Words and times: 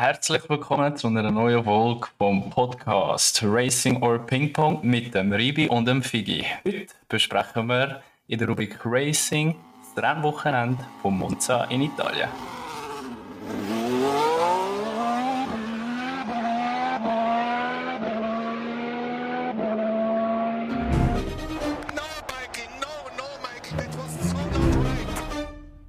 Herzlich 0.00 0.48
willkommen 0.48 0.96
zu 0.96 1.08
einer 1.08 1.30
neuen 1.30 1.62
Folge 1.62 2.08
vom 2.16 2.48
Podcast 2.48 3.42
Racing 3.44 4.02
or 4.02 4.18
Ping 4.18 4.50
Pong 4.50 4.78
mit 4.82 5.14
dem 5.14 5.30
Ribi 5.30 5.68
und 5.68 5.86
dem 5.86 6.02
Figi. 6.02 6.42
Heute 6.66 6.94
besprechen 7.06 7.66
wir 7.66 8.00
in 8.26 8.38
der 8.38 8.48
Rubrik 8.48 8.78
Racing 8.82 9.56
das 9.94 10.02
Rennwochenende 10.02 10.82
von 11.02 11.18
Monza 11.18 11.64
in 11.64 11.82
Italien. 11.82 12.30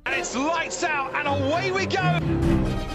It's 0.05 0.35
lights 0.35 0.83
out 0.83 1.15
and 1.15 1.29
away 1.29 1.71
we 1.71 1.85
go. 1.85 2.90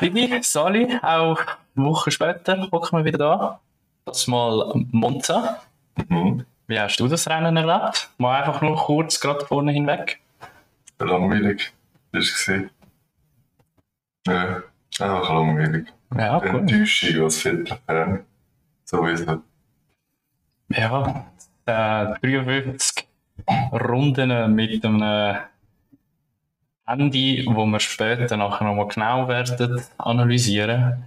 Figi, 0.00 0.42
Sali, 0.42 0.98
auch 1.02 1.38
eine 1.76 1.84
Woche 1.84 2.10
später 2.10 2.70
hocken 2.72 2.98
wir 2.98 3.04
wieder 3.04 3.18
da. 3.18 3.60
Das 4.06 4.26
mal 4.26 4.72
Monza. 4.92 5.60
Wie 6.66 6.80
hast 6.80 6.98
du 7.00 7.06
das 7.06 7.28
Rennen 7.28 7.54
erlebt? 7.54 8.08
Mal 8.16 8.42
einfach 8.42 8.62
nur 8.62 8.76
kurz 8.76 9.20
gerade 9.20 9.44
vorne 9.44 9.72
hinweg. 9.72 10.18
Langweilig. 10.98 11.74
War 12.12 12.20
es. 12.22 12.50
Ja, 14.26 14.62
einfach 15.00 15.28
langweilig. 15.28 15.88
Ja, 16.16 16.38
gut. 16.38 16.60
Enttäuschung 16.60 17.24
als 17.24 17.42
Viertelfan. 17.42 18.24
Sowieso. 18.86 19.42
Ja, 20.70 21.26
äh, 21.66 22.06
53 22.22 23.06
Runden 23.70 24.54
mit 24.54 24.82
einem 24.82 25.36
Handy, 26.90 27.44
wo 27.46 27.64
wir 27.66 27.80
später 27.80 28.36
nachher 28.36 28.64
nochmal 28.64 28.88
genau 28.88 29.28
werden 29.28 29.82
analysieren. 29.98 31.04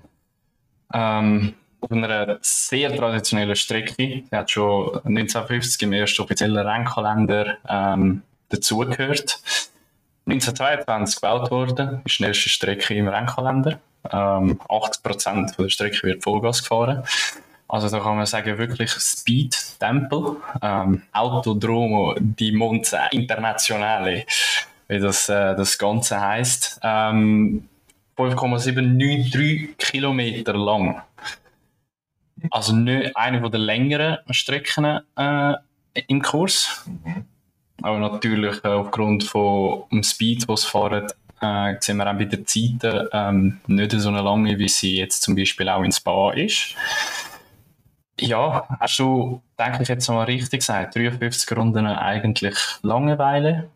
Ähm, 0.94 1.54
auf 1.82 1.92
einer 1.92 2.38
sehr 2.42 2.96
traditionellen 2.96 3.56
Strecke. 3.56 3.96
Die 3.98 4.28
hat 4.32 4.50
schon 4.50 4.96
1950 5.04 5.82
im 5.84 5.94
ersten 5.94 6.22
offiziellen 6.22 6.58
Rennkalender 6.58 7.58
ähm, 7.68 8.22
dazugehört. 8.50 9.40
1922 10.26 11.16
gebaut 11.16 11.52
worden, 11.52 11.98
ist 11.98 12.06
die 12.06 12.10
schnellste 12.12 12.50
Strecke 12.50 12.94
im 12.94 13.10
Rennkalender. 13.10 13.80
Ähm, 14.10 14.60
80% 14.70 15.56
von 15.56 15.66
der 15.66 15.70
Strecke 15.70 16.04
wird 16.04 16.24
Vollgas 16.24 16.62
gefahren. 16.62 17.04
Also 17.68 17.90
da 17.90 18.00
kann 18.00 18.16
man 18.16 18.26
sagen, 18.26 18.58
wirklich 18.58 18.92
Speed-Tempel. 18.92 20.38
Ähm, 20.62 21.02
Autodromo 21.12 22.16
di 22.20 22.52
Monza 22.52 23.08
Internazionale, 23.08 24.26
wie 24.88 25.00
das, 25.00 25.30
äh, 25.30 25.56
das 25.56 25.78
Ganze 25.78 26.20
heisst. 26.22 26.80
Ähm, 26.84 27.68
5,793 28.16 29.78
Kilometer 29.78 30.54
lang. 30.54 31.02
Also 32.52 32.76
nicht 32.76 33.16
eine 33.16 33.50
der 33.50 33.60
längeren 33.60 34.18
Strecken 34.30 35.00
äh, 35.16 35.54
im 36.08 36.22
Kurs. 36.22 36.86
Aber 37.82 38.00
natürlich 38.00 38.64
äh, 38.64 38.68
aufgrund 38.68 39.24
von 39.24 39.84
dem 39.92 40.04
Speed, 40.04 40.48
was 40.48 40.66
fahren, 40.66 41.08
äh, 41.42 41.76
sehen 41.80 41.98
wir 41.98 42.10
auch 42.10 42.18
bei 42.18 42.26
den 42.26 42.46
Zeiten 42.46 43.08
ähm, 43.12 43.60
nicht 43.68 43.92
so 43.92 44.10
eine 44.10 44.22
lange, 44.22 44.58
wie 44.60 44.70
sie 44.70 44.98
jetzt 44.98 45.22
zum 45.24 45.36
Beispiel 45.36 45.70
auch 45.70 45.84
in 45.84 45.92
Spa 45.92 46.32
ist. 46.34 46.76
Ja, 48.20 48.68
hast 48.80 49.00
du, 49.00 49.42
denke 49.58 49.84
ich, 49.84 49.90
jetzt 49.90 50.08
mal 50.08 50.24
richtig 50.24 50.60
gesagt, 50.60 50.96
53 50.96 51.58
Runden 51.58 51.88
eigentlich 51.88 52.56
Langeweile 52.84 53.70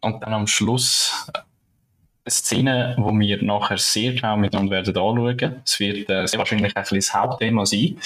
und 0.00 0.22
dann 0.22 0.32
am 0.32 0.46
Schluss 0.46 1.26
eine 1.32 2.30
Szene, 2.30 2.94
wo 2.98 3.12
wir 3.18 3.42
nachher 3.42 3.78
sehr 3.78 4.14
genau 4.14 4.36
miteinander 4.36 4.72
werden 4.72 4.96
anschauen. 4.96 5.62
Es 5.64 5.80
wird 5.80 6.08
äh, 6.10 6.26
sehr 6.26 6.38
wahrscheinlich 6.38 6.76
ein 6.76 6.82
bisschen 6.82 6.98
das 6.98 7.14
Hauptthema 7.14 7.66
sein. 7.66 7.96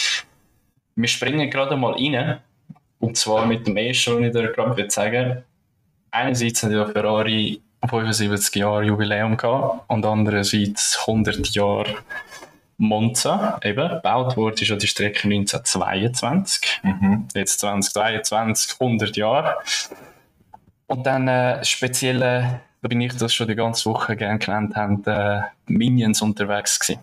Wir 0.96 1.08
springen 1.08 1.50
gerade 1.50 1.76
mal 1.76 1.92
rein 1.92 2.38
und 3.00 3.16
zwar 3.16 3.46
mit 3.46 3.66
dem 3.66 3.76
ersten, 3.76 4.18
was 4.20 4.26
ich 4.26 4.32
dir 4.32 4.52
gerade 4.52 4.76
will 4.76 4.90
sagen 4.90 5.44
Einerseits 6.14 6.62
hat 6.62 6.70
ja 6.70 6.86
Ferrari 6.86 7.60
75 7.88 8.54
Jahre 8.54 8.84
Jubiläum 8.84 9.36
gehabt 9.36 9.90
und 9.90 10.06
andererseits 10.06 10.96
100 11.00 11.48
Jahre 11.48 11.96
Monza. 12.78 13.58
Eben, 13.64 13.88
gebaut 13.88 14.36
wurde 14.36 14.62
ist 14.62 14.68
ja 14.68 14.76
die 14.76 14.86
Strecke 14.86 15.24
1922. 15.24 16.80
Mhm. 16.84 17.26
Jetzt 17.34 17.58
2022, 17.58 18.76
100 18.80 19.16
Jahre. 19.16 19.56
Und 20.86 21.06
dann 21.06 21.28
äh, 21.28 21.62
da 22.84 22.88
bin 22.88 23.00
ich 23.00 23.16
das 23.16 23.32
schon 23.32 23.48
die 23.48 23.54
ganze 23.54 23.88
Woche 23.90 24.14
gerne 24.16 24.38
genannt 24.38 24.76
haben, 24.76 25.02
äh, 25.06 25.40
Minions 25.66 26.20
unterwegs 26.20 26.78
gewesen. 26.78 27.00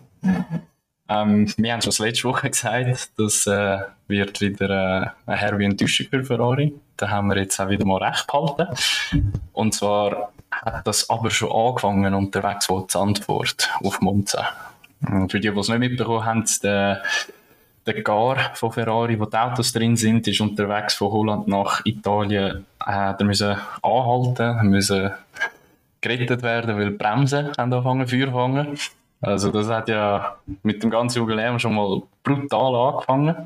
Ähm, 1.08 1.52
wir 1.56 1.72
haben 1.72 1.82
schon 1.82 2.06
letzte 2.06 2.28
Woche 2.28 2.50
gesagt, 2.50 3.10
das 3.18 3.46
äh, 3.46 3.78
wird 4.06 4.40
wieder 4.40 4.70
äh, 4.70 5.06
eine 5.26 5.36
herbe 5.36 5.64
Enttäuschung 5.64 6.06
für 6.08 6.24
Ferrari. 6.24 6.72
Da 6.96 7.10
haben 7.10 7.28
wir 7.28 7.38
jetzt 7.38 7.58
auch 7.60 7.68
wieder 7.68 7.84
mal 7.84 8.02
recht 8.02 8.26
behalten. 8.26 8.68
Und 9.52 9.74
zwar 9.74 10.32
hat 10.50 10.86
das 10.86 11.10
aber 11.10 11.30
schon 11.30 11.50
angefangen 11.50 12.14
unterwegs 12.14 12.66
von 12.66 12.88
Zandvoort 12.88 13.70
auf 13.82 14.00
Monza. 14.00 14.48
Und 15.10 15.32
für 15.32 15.40
die, 15.40 15.50
die 15.50 15.58
es 15.58 15.68
nicht 15.68 15.78
mitbekommen 15.80 16.24
haben, 16.24 16.44
der, 16.62 17.02
der 17.86 18.02
Gar 18.02 18.54
von 18.54 18.72
Ferrari, 18.72 19.18
wo 19.18 19.26
die 19.26 19.36
Autos 19.36 19.72
drin 19.72 19.96
sind, 19.96 20.26
ist 20.28 20.40
unterwegs 20.40 20.94
von 20.94 21.10
Holland 21.10 21.48
nach 21.48 21.84
Italien. 21.84 22.66
Äh, 22.86 23.14
der 23.16 23.26
müssen 23.26 23.56
anhalten, 23.82 24.68
müssen 24.68 25.10
gerettet 26.00 26.42
werden, 26.42 26.76
weil 26.76 26.90
die 26.90 26.96
Bremsen 26.96 27.48
haben 27.56 27.72
angefangen 27.72 28.06
Feuer 28.06 28.30
fangen. 28.32 28.78
Also 29.20 29.52
das 29.52 29.68
hat 29.68 29.88
ja 29.88 30.36
mit 30.62 30.82
dem 30.82 30.90
ganzen 30.90 31.18
Jubiläum 31.18 31.58
schon 31.58 31.74
mal 31.74 32.02
brutal 32.24 32.74
angefangen. 32.74 33.36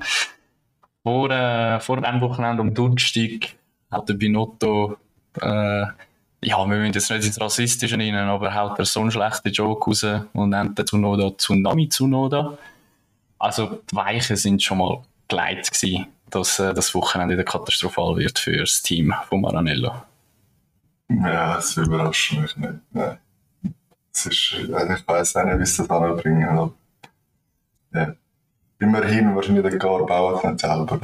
Vor, 1.02 1.30
äh, 1.30 1.78
vor 1.80 2.00
dem 2.00 2.20
Wochenende 2.20 2.62
am 2.62 2.74
Donnerstag 2.74 3.54
hat 3.90 4.08
der 4.08 4.14
Binotto, 4.14 4.96
äh, 5.40 5.84
ja, 6.42 6.58
wir 6.58 6.66
müssen 6.66 6.94
jetzt 6.94 7.10
nicht 7.10 7.26
ins 7.26 7.40
Rassistische 7.40 7.98
rein, 7.98 8.14
aber 8.14 8.54
haut 8.54 8.78
er 8.78 8.84
so 8.84 9.00
einen 9.00 9.10
schlechten 9.10 9.52
Joke 9.52 9.90
raus 9.90 10.04
und 10.32 10.50
nennt 10.50 10.78
den 10.78 10.86
Tsunoda 10.86 11.36
Tsunami 11.36 11.88
Tsunoda. 11.88 12.56
Also 13.38 13.82
die 13.90 13.96
Weichen 13.96 14.36
sind 14.36 14.62
schon 14.62 14.78
mal 14.78 15.02
geleitet 15.28 15.70
gewesen, 15.72 16.06
dass 16.30 16.58
äh, 16.58 16.72
das 16.74 16.94
Wochenende 16.94 17.34
wieder 17.34 17.44
katastrophal 17.44 18.16
wird 18.16 18.38
für 18.38 18.56
das 18.56 18.82
Team 18.82 19.14
von 19.28 19.40
Maranello. 19.40 19.92
Ja, 21.08 21.56
das 21.56 21.76
überrascht 21.76 22.32
mich 22.32 22.56
nicht. 22.56 22.74
Nein. 22.90 23.18
Es 24.12 24.26
ist, 24.26 24.54
also 24.72 24.94
ich 24.94 25.06
weiß 25.06 25.36
auch 25.36 25.44
nicht, 25.44 25.58
wie 25.58 25.66
sie 25.66 25.82
das 25.82 25.90
anbringen, 25.90 26.48
aber 26.48 26.72
ja. 27.92 28.14
Immerhin 28.78 29.34
wahrscheinlich 29.34 29.64
der 29.64 29.78
Gar 29.78 30.04
baut 30.06 30.44
nicht 30.44 30.60
selber. 30.60 30.98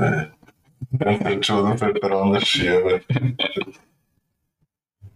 Der 0.91 1.25
wird 1.25 1.47
schon 1.47 1.73
auf 1.73 1.81
jemand 1.81 2.05
anderes 2.05 2.49
schieben. 2.49 3.37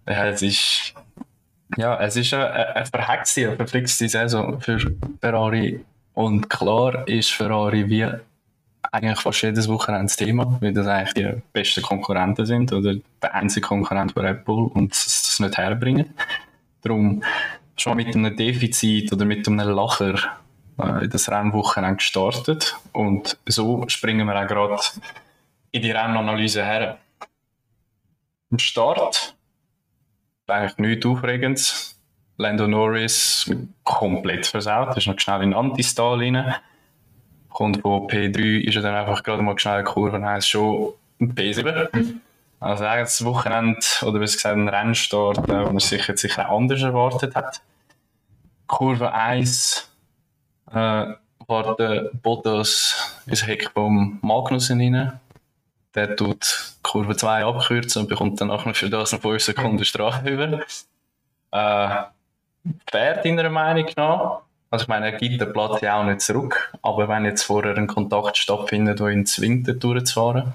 Ja, 0.08 0.26
es 0.26 0.40
ist, 0.42 0.94
ja, 1.76 1.98
es 2.00 2.16
ist 2.16 2.32
eine, 2.32 2.76
eine 2.76 2.86
verhexte, 2.86 3.48
eine 3.48 3.56
verflixte 3.56 4.08
Saison 4.08 4.60
für 4.60 4.78
Ferrari. 5.20 5.84
Und 6.16 6.48
klar 6.48 7.06
ist 7.06 7.30
Ferrari 7.30 7.90
wie 7.90 8.08
eigentlich 8.90 9.20
fast 9.20 9.42
jedes 9.42 9.68
Wochenende 9.68 10.06
das 10.06 10.16
Thema, 10.16 10.56
weil 10.62 10.72
das 10.72 10.86
eigentlich 10.86 11.12
die 11.12 11.42
besten 11.52 11.82
Konkurrenten 11.82 12.46
sind 12.46 12.72
oder 12.72 12.94
der 13.20 13.34
einzige 13.34 13.66
Konkurrent 13.66 14.12
für 14.12 14.22
Red 14.22 14.46
Bull 14.46 14.70
und 14.72 14.92
das, 14.92 15.04
das 15.04 15.40
nicht 15.40 15.58
herbringen. 15.58 16.14
Darum 16.80 17.22
schon 17.76 17.98
mit 17.98 18.16
einem 18.16 18.34
Defizit 18.34 19.12
oder 19.12 19.26
mit 19.26 19.46
einem 19.46 19.68
Lacher 19.68 20.14
äh, 20.78 21.04
in 21.04 21.10
das 21.10 21.30
Rennwochenende 21.30 21.96
gestartet 21.96 22.76
und 22.92 23.36
so 23.44 23.84
springen 23.88 24.26
wir 24.26 24.42
auch 24.42 24.46
gerade 24.46 24.82
in 25.72 25.82
die 25.82 25.90
Rennanalyse 25.90 26.64
her. 26.64 26.96
Am 28.50 28.58
Start 28.58 29.36
eigentlich 30.46 30.78
nichts 30.78 31.04
Aufregendes. 31.04 31.95
Lando 32.38 32.66
Norris 32.66 33.50
komplett 33.82 34.46
versaut, 34.46 34.96
ist 34.96 35.06
noch 35.06 35.18
schnell 35.18 35.42
in 35.42 35.54
Antistal 35.54 36.18
rein. 36.18 36.54
Kommt 37.48 37.80
von 37.80 38.06
P3, 38.06 38.60
ist 38.60 38.76
er 38.76 38.82
dann 38.82 38.94
einfach 38.94 39.22
gerade 39.22 39.42
mal 39.42 39.58
schnell 39.58 39.82
Kurve 39.84 40.24
1 40.24 40.46
schon 40.46 40.92
P7. 41.20 41.88
Also 42.60 42.84
eigentlich 42.84 43.04
das 43.04 43.24
Wochenende, 43.24 43.80
oder 44.02 44.18
besser 44.18 44.36
gesagt 44.36 44.56
ein 44.56 44.68
Rennstart, 44.68 45.38
äh, 45.38 45.64
den 45.64 45.74
er 45.74 45.80
sich 45.80 46.06
jetzt 46.06 46.20
sicher 46.20 46.50
auch 46.50 46.58
anders 46.58 46.82
erwartet 46.82 47.34
hat. 47.34 47.60
Kurve 48.66 49.12
1 49.12 49.90
äh, 50.70 50.74
war 50.74 51.76
der 51.76 52.10
Bottas 52.22 53.16
ins 53.26 53.46
Heck 53.46 53.70
vom 53.72 54.18
Magnussen 54.22 54.80
rein. 54.80 55.20
Der 55.94 56.16
tut 56.16 56.74
Kurve 56.82 57.16
2 57.16 57.44
abkürzen 57.44 58.02
und 58.02 58.08
bekommt 58.08 58.40
dann 58.40 58.48
nachher 58.48 58.74
für 58.74 58.90
das 58.90 59.12
noch 59.12 59.20
5 59.20 59.42
Sekunden 59.42 59.84
Strafe 59.84 60.28
über. 60.28 60.60
Äh, 61.52 62.02
fair 62.90 63.22
deiner 63.22 63.50
Meinung 63.50 63.86
nach. 63.96 64.40
Also 64.70 64.82
ich 64.84 64.88
meine, 64.88 65.12
er 65.12 65.18
gibt 65.18 65.40
den 65.40 65.52
Platz 65.52 65.80
ja 65.80 66.00
auch 66.00 66.04
nicht 66.04 66.20
zurück, 66.20 66.72
aber 66.82 67.08
wenn 67.08 67.24
jetzt 67.24 67.44
vorher 67.44 67.76
ein 67.76 67.86
Kontakt 67.86 68.36
stattfindet, 68.36 68.98
der 68.98 69.08
ihn 69.08 69.24
zwingt, 69.24 69.82
durchzufahren, 69.82 70.54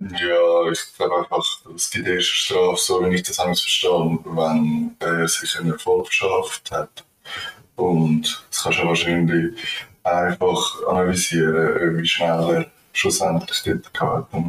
Ja, 0.00 0.70
ich 0.70 0.80
glaube 0.96 1.18
einfach, 1.18 1.44
es 1.74 1.90
gibt 1.90 2.08
erste 2.08 2.22
Strafe, 2.22 2.76
so 2.76 3.04
wie 3.04 3.14
ich 3.14 3.22
das 3.22 3.38
alles 3.38 3.60
verstehe, 3.60 4.18
wenn 4.24 4.96
er 4.98 5.28
sich 5.28 5.58
einen 5.58 5.72
Erfolg 5.72 6.08
verschafft 6.08 6.70
hat. 6.70 7.04
Und 7.76 8.44
das 8.50 8.62
kannst 8.64 8.80
du 8.80 8.86
wahrscheinlich 8.86 9.54
einfach 10.02 10.86
analysieren, 10.88 11.98
wie 11.98 12.06
schnell 12.06 12.50
er 12.50 12.66
schlussendlich 12.92 13.62
dort 13.64 13.94
gehabt 13.94 14.32
hat. 14.32 14.44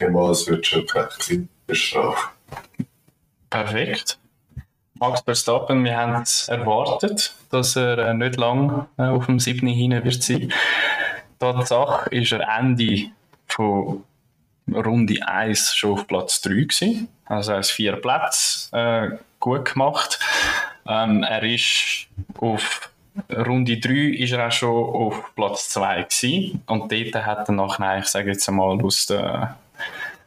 Und 0.00 0.30
es 0.30 0.46
wird 0.46 0.66
schon 0.66 0.86
gerecht 0.86 1.22
sein, 1.22 1.48
die 1.68 1.74
Strafe. 1.74 2.28
Perfekt. 3.48 4.18
Max 4.98 5.20
Verstappen, 5.20 5.84
wir 5.84 5.96
haben 5.96 6.22
es 6.22 6.48
erwartet, 6.48 7.34
dass 7.50 7.76
er 7.76 7.98
äh, 7.98 8.14
nicht 8.14 8.36
lang 8.36 8.86
äh, 8.96 9.02
auf 9.02 9.26
dem 9.26 9.38
7. 9.38 9.66
hin 9.68 9.92
wird 10.04 10.22
sein. 10.22 10.52
Tatsache 11.38 12.08
ist 12.10 12.32
er 12.32 12.48
Ende 12.58 13.10
von 13.46 14.04
Runde 14.72 15.26
1 15.26 15.74
schon 15.74 15.92
auf 15.92 16.06
Platz 16.06 16.40
3 16.40 16.50
gewesen. 16.50 17.08
Also 17.26 17.52
er 17.52 17.58
hat 17.58 17.66
vier 17.66 17.96
Plätze 17.96 18.76
äh, 18.76 19.18
gut 19.38 19.72
gemacht. 19.72 20.18
Ähm, 20.88 21.22
er 21.22 21.42
ist 21.42 22.06
auf 22.40 22.90
Runde 23.30 23.78
3 23.78 23.92
ist 24.18 24.32
er 24.32 24.46
auch 24.46 24.52
schon 24.52 24.70
auf 24.70 25.34
Platz 25.34 25.68
2 25.70 26.02
gewesen. 26.04 26.62
Und 26.66 26.90
dort 26.90 27.26
hat 27.26 27.48
er 27.48 27.52
nachher, 27.52 27.98
ich 27.98 28.06
sage 28.06 28.30
jetzt 28.30 28.48
einmal, 28.48 28.80
aus 28.82 29.06
dem 29.06 29.48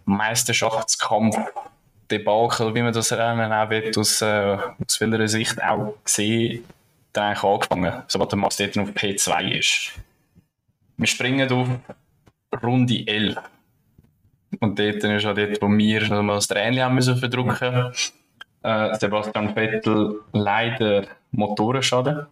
Meisterschaftskampf 0.05 1.37
Debakel, 2.09 2.73
wie 2.75 2.81
man 2.81 2.93
das 2.93 3.11
Rennen 3.11 3.51
auch 3.51 3.69
will, 3.69 3.91
aus, 3.95 4.21
äh, 4.21 4.57
aus 4.85 4.99
welcher 4.99 5.27
Sicht 5.27 5.61
auch 5.63 5.95
gesehen, 6.03 6.63
dann 7.13 7.29
eigentlich 7.29 7.43
angefangen, 7.43 8.03
sobald 8.07 8.31
der 8.31 8.39
Max 8.39 8.57
dort 8.57 8.77
auf 8.77 8.89
P2 8.89 9.51
ist. 9.57 9.91
Wir 10.97 11.07
springen 11.07 11.51
auf 11.51 11.67
Runde 12.63 13.07
11. 13.07 13.37
Und 14.59 14.79
dort 14.79 15.03
ist 15.03 15.25
auch 15.25 15.35
dort, 15.35 15.61
wo 15.61 15.69
wir 15.69 16.09
noch 16.09 16.23
mal 16.23 16.35
das 16.35 16.47
Tränchen 16.47 16.83
haben 16.83 16.95
müssen 16.95 17.17
verdrücken. 17.17 17.93
Äh, 18.61 18.95
Sebastian 18.95 19.53
Vettel 19.53 20.21
leider 20.33 21.05
Motorenschaden. 21.31 22.25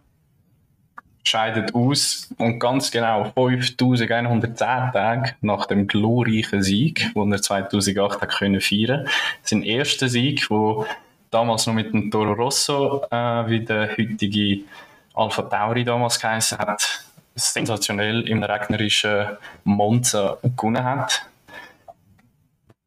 Scheidet 1.28 1.74
aus 1.74 2.30
und 2.38 2.58
ganz 2.58 2.90
genau 2.90 3.30
5110 3.34 4.54
Tage 4.56 5.34
nach 5.42 5.66
dem 5.66 5.86
glorreichen 5.86 6.62
Sieg, 6.62 7.12
den 7.14 7.32
er 7.32 7.42
2008 7.42 8.22
hat 8.22 8.30
können 8.30 8.62
feiern 8.62 9.06
Sein 9.42 9.62
erster 9.62 10.08
Sieg, 10.08 10.48
wo 10.48 10.86
damals 11.30 11.66
noch 11.66 11.74
mit 11.74 11.92
dem 11.92 12.10
Toro 12.10 12.32
Rosso, 12.32 13.04
äh, 13.10 13.46
wie 13.46 13.62
der 13.62 13.90
heutige 13.98 14.64
Alpha 15.12 15.42
Tauri 15.42 15.84
damals 15.84 16.18
geheißen 16.18 16.56
hat, 16.56 17.04
sensationell 17.34 18.26
im 18.26 18.42
regnerischen 18.42 19.36
Monza 19.64 20.38
gewonnen 20.42 20.82
hat. 20.82 21.26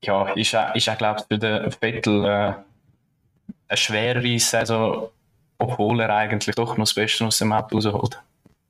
Ja, 0.03 0.29
ist 0.29 0.55
auch, 0.55 0.73
ist 0.73 0.89
auch 0.89 0.97
glaube 0.97 1.19
ich, 1.19 1.25
für 1.27 1.38
den 1.38 1.71
Vettel 1.71 2.25
äh, 2.25 2.53
eine 3.67 3.77
schwerere 3.77 4.39
Saison, 4.39 5.09
obwohl 5.59 5.99
er 5.99 6.09
eigentlich 6.09 6.55
doch 6.55 6.75
noch 6.75 6.85
das 6.85 6.95
Beste 6.95 7.23
aus 7.25 7.38
dem 7.38 7.53
Auto 7.53 7.75
rausholt. 7.75 8.19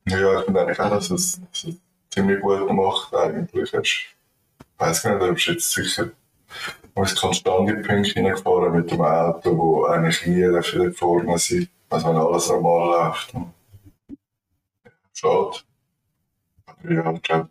Ja, 0.06 0.38
ich 0.38 0.44
finde 0.44 0.60
eigentlich 0.60 0.80
auch, 0.80 0.90
dass 0.90 1.10
es, 1.10 1.40
es 1.52 1.66
ziemlich 2.10 2.40
gut 2.40 2.66
gemacht 2.66 3.14
eigentlich. 3.14 3.72
Ich 3.72 4.16
weiß 4.78 5.02
gar 5.02 5.18
nicht, 5.18 5.30
ob 5.30 5.36
es 5.36 5.46
jetzt 5.46 5.70
sicher 5.70 6.10
als 6.94 7.14
konstante 7.14 7.74
Punkte 7.74 8.12
hineingefahren 8.12 8.72
mit 8.74 8.90
dem 8.90 9.00
Auto, 9.00 9.56
wo 9.56 9.84
eigentlich 9.84 10.26
nie 10.26 10.42
dafür 10.42 10.92
vorne 10.92 11.38
sind, 11.38 11.70
also 11.88 12.08
wenn 12.08 12.16
alles 12.16 12.48
normal 12.48 13.08
läuft. 13.08 13.34
Schade. 15.14 15.58
Aber 16.66 16.92
ja, 16.92 17.12
ich 17.12 17.22
glaube, 17.22 17.48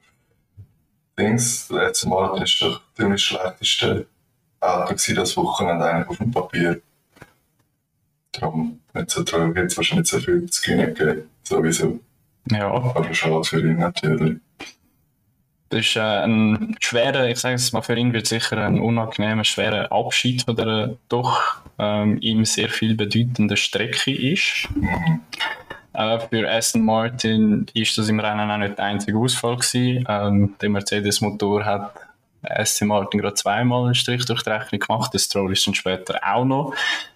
Dings, 1.18 1.68
das 1.68 1.78
letzte 1.78 2.10
Mal 2.10 2.32
war 2.32 2.40
doch 2.40 2.82
ziemlich 2.96 3.24
schlechteste 3.24 4.08
Auto 4.60 5.14
das 5.16 5.38
Wochenende 5.38 5.86
eigentlich 5.86 6.10
auf 6.10 6.18
dem 6.18 6.32
Papier. 6.32 6.82
Darum 8.32 8.82
nicht 8.94 9.10
so 9.10 9.24
traurig, 9.24 9.56
jetzt 9.58 9.78
wahrscheinlich 9.78 10.12
nicht 10.12 10.24
so 10.24 10.32
viel 10.32 10.50
zu 10.50 10.62
gewinnen 10.62 11.30
sowieso. 11.44 12.00
Ja, 12.50 12.72
Aber 12.72 13.14
schade 13.14 13.44
für 13.44 13.60
ihn 13.60 13.78
natürlich. 13.78 14.38
das 15.70 15.80
ist 15.82 15.96
äh, 15.96 16.00
ein 16.00 16.76
schwerer, 16.80 17.30
ich 17.30 17.40
sage 17.40 17.56
es 17.56 17.72
mal, 17.72 17.82
für 17.82 17.96
ihn 17.96 18.14
wird 18.14 18.28
sicher 18.28 18.58
ein 18.66 18.80
unangenehmer, 18.80 19.44
schwerer 19.44 19.92
Abschied 19.92 20.44
von 20.44 20.56
der 20.56 20.98
doch 21.08 21.62
ähm, 21.80 22.18
ihm 22.22 22.46
sehr 22.46 22.70
viel 22.70 22.96
bedeutenden 22.96 23.56
Strecke 23.56 24.12
ist. 24.14 24.68
Äh, 25.94 26.20
für 26.20 26.50
Aston 26.50 26.84
Martin 26.84 27.68
ist 27.74 27.98
das 27.98 28.10
im 28.10 28.20
Rennen 28.20 28.50
auch 28.50 28.58
nicht 28.58 28.78
der 28.78 28.86
einzige 28.86 29.18
Ausfall 29.18 29.58
gewesen. 29.58 30.06
Ähm, 30.08 30.56
der 30.62 30.70
Mercedes-Motor 30.70 31.66
hat 31.66 31.94
Aston 32.44 32.88
Martin 32.88 33.20
gerade 33.22 33.36
zweimal 33.36 33.86
einen 33.86 33.96
Strich 33.96 34.26
durch 34.26 34.44
die 34.44 34.50
Rechnung 34.50 34.80
gemacht. 34.80 35.14
Das 35.14 35.24
Stroll 35.26 35.52
ist 35.52 35.66
dann 35.68 35.76
später 35.76 36.20
auch 36.24 36.46
noch 36.46 36.74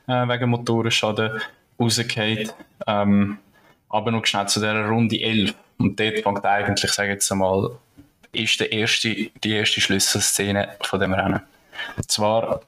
äh, 0.07 0.27
wegen 0.27 0.49
Motorenschaden 0.49 1.41
rausgefallen. 1.79 2.51
Ähm, 2.87 3.37
aber 3.95 4.11
noch 4.11 4.25
schnell 4.25 4.47
zu 4.47 4.59
dieser 4.59 4.85
Runde 4.85 5.21
11. 5.21 5.53
Und 5.77 5.99
dort 5.99 6.19
fängt 6.19 6.45
eigentlich, 6.45 6.91
sage 6.91 7.09
ich 7.09 7.13
jetzt 7.15 7.31
einmal, 7.31 7.71
ist 8.31 8.59
der 8.59 8.71
erste, 8.71 9.15
die 9.43 9.51
erste 9.51 9.81
Schlüsselszene 9.81 10.69
von 10.81 10.99
dem 10.99 11.13
Rennen. 11.13 11.41
Und 11.95 12.11
zwar 12.11 12.61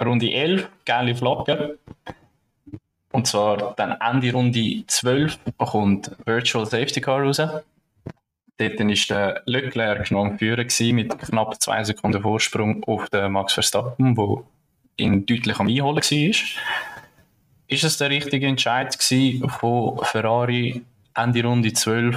Runde 0.00 0.32
11, 0.32 0.68
geile 0.84 1.14
Flagge. 1.14 1.78
Und 3.10 3.26
zwar 3.26 3.74
dann 3.74 3.96
Ende 4.00 4.32
Runde 4.32 4.84
12 4.86 5.38
kommt 5.58 6.12
Virtual 6.24 6.66
Safety 6.66 7.00
Car 7.00 7.22
raus. 7.22 7.38
Dort 7.38 8.80
ist 8.80 9.10
der 9.10 9.42
Leclerc 9.46 10.10
noch 10.10 10.24
am 10.24 10.36
gewesen, 10.36 10.96
mit 10.96 11.18
knapp 11.18 11.60
zwei 11.60 11.82
Sekunden 11.84 12.22
Vorsprung 12.22 12.84
auf 12.84 13.08
den 13.08 13.32
Max 13.32 13.54
Verstappen, 13.54 14.16
wo 14.16 14.44
ihn 14.96 15.26
deutlich 15.26 15.58
am 15.58 15.68
Einholen 15.68 15.96
war. 15.96 16.97
Ist 17.68 17.84
es 17.84 17.98
der 17.98 18.10
richtige 18.10 18.46
Entscheid 18.46 18.98
gewesen 18.98 19.48
von 19.48 19.98
Ferrari 20.04 20.82
Ende 21.14 21.44
Runde 21.44 21.72
12 21.72 22.16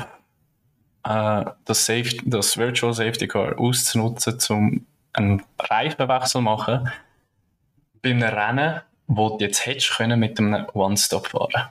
äh, 1.03 1.45
das, 1.65 1.85
Safe, 1.85 2.09
das 2.25 2.57
Virtual 2.57 2.93
Safety 2.93 3.27
Car 3.27 3.59
auszunutzen, 3.59 4.37
um 4.49 4.85
einen 5.13 5.43
Reifenwechsel 5.59 6.29
zu 6.29 6.41
machen 6.41 6.89
bei 8.01 8.11
einem 8.11 8.23
Rennen, 8.23 8.81
wo 9.07 9.37
du 9.37 9.45
jetzt 9.45 9.65
hättest 9.65 9.91
können 9.91 10.19
mit 10.19 10.39
einem 10.39 10.65
One-Stop 10.73 11.27
fahren 11.27 11.69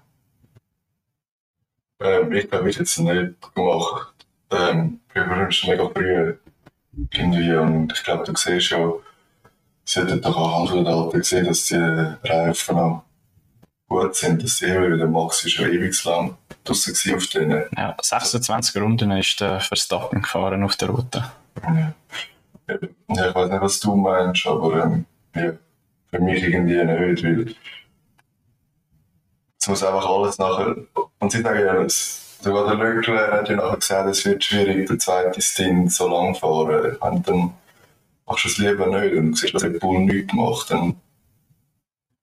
Ähm, 2.00 2.32
ich 2.32 2.44
ich 2.44 2.52
hätte 2.52 2.82
es 2.82 2.98
nicht 2.98 3.54
gemacht. 3.54 4.14
Ähm, 4.50 5.00
wir 5.12 5.28
waren 5.28 5.50
schon 5.50 5.70
mega 5.70 5.88
früh 5.88 6.34
irgendwie 7.12 7.54
und 7.54 7.92
ich 7.92 8.02
glaube, 8.04 8.24
du 8.24 8.36
siehst 8.36 8.70
ja, 8.70 8.92
sie 9.84 10.00
hätten 10.00 10.20
doch 10.20 10.36
auch 10.36 10.84
Daten 10.84 11.18
gesehen, 11.18 11.46
dass 11.46 11.66
die 11.66 11.76
Reifen 11.76 12.78
auch 12.78 13.04
gut 13.90 14.14
sind, 14.14 14.42
dass 14.42 14.58
die 14.58 14.66
eben, 14.66 14.96
der 14.96 15.08
Max 15.08 15.44
ist 15.44 15.58
ja 15.58 15.66
ewig 15.66 16.02
lang 16.04 16.36
draussen 16.64 16.94
gewesen 16.94 17.16
auf 17.16 17.26
denen. 17.26 17.64
Ja, 17.76 17.96
26 18.00 18.80
Runden 18.80 19.10
ist 19.10 19.40
der 19.40 19.60
Verstappen 19.60 20.22
gefahren 20.22 20.62
auf 20.62 20.76
der 20.76 20.88
Route. 20.88 21.24
Ja, 21.62 21.92
ich 22.68 23.34
weiß 23.34 23.50
nicht, 23.50 23.60
was 23.60 23.80
du 23.80 23.96
meinst, 23.96 24.46
aber 24.46 24.84
ähm, 24.84 25.04
ja, 25.34 25.52
für 26.10 26.20
mich 26.20 26.42
irgendwie 26.42 26.84
nicht, 26.84 27.24
weil 27.24 27.54
es 29.60 29.68
muss 29.68 29.82
einfach 29.82 30.08
alles 30.08 30.38
nachher. 30.38 30.76
Und 31.18 31.32
sie 31.32 31.42
sagen 31.42 31.60
ja, 31.60 31.88
sogar 31.88 32.76
der 32.76 32.94
Leclerc 32.94 33.32
hat 33.32 33.48
ja 33.48 33.56
nachher 33.56 33.76
gesagt, 33.76 34.08
es 34.08 34.24
wird 34.24 34.44
schwierig, 34.44 34.86
der 34.86 34.98
zweite 35.00 35.42
Stint 35.42 35.92
so 35.92 36.08
lang 36.08 36.36
fahren. 36.36 36.96
Und 36.96 37.28
dann 37.28 37.54
machst 38.24 38.44
du 38.44 38.48
es 38.48 38.58
lieber 38.58 38.86
nicht 38.86 39.16
und 39.16 39.36
siehst, 39.36 39.52
dass 39.52 39.64
Red 39.64 39.80
Bull 39.80 39.98
nichts 39.98 40.32
macht, 40.32 40.70
dann 40.70 40.94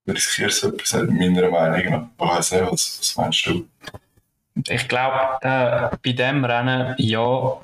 riskierst 0.07 0.63
du 0.63 0.69
etwas 0.69 0.93
nicht, 0.93 1.35
meiner 1.35 1.49
Meinung 1.49 1.91
nach. 1.91 2.27
Ich 2.27 2.37
weiß 2.37 2.51
nicht, 2.53 2.71
was, 2.71 2.97
was 2.99 3.15
meinst 3.17 3.45
du? 3.45 3.67
Ich 4.69 4.87
glaube, 4.87 5.37
äh, 5.41 5.95
bei 6.03 6.13
dem 6.13 6.43
Rennen, 6.43 6.95
ja, 6.97 7.57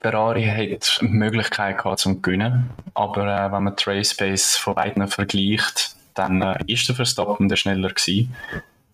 Ferrari 0.00 0.44
hat 0.44 1.00
die 1.00 1.06
Möglichkeit 1.06 1.78
gehabt 1.78 2.00
zum 2.00 2.20
Gewinnen. 2.22 2.70
Aber 2.94 3.26
äh, 3.26 3.52
wenn 3.52 3.64
man 3.64 3.76
die 3.76 3.84
Race 3.88 4.14
Pace 4.14 4.56
von 4.56 4.74
beiden 4.74 5.06
vergleicht, 5.08 5.96
dann 6.14 6.42
äh, 6.42 6.58
ist 6.66 6.88
der 6.88 6.94
Verstappen 6.94 7.48
der 7.48 7.56
schneller 7.56 7.88
gewesen. 7.88 8.34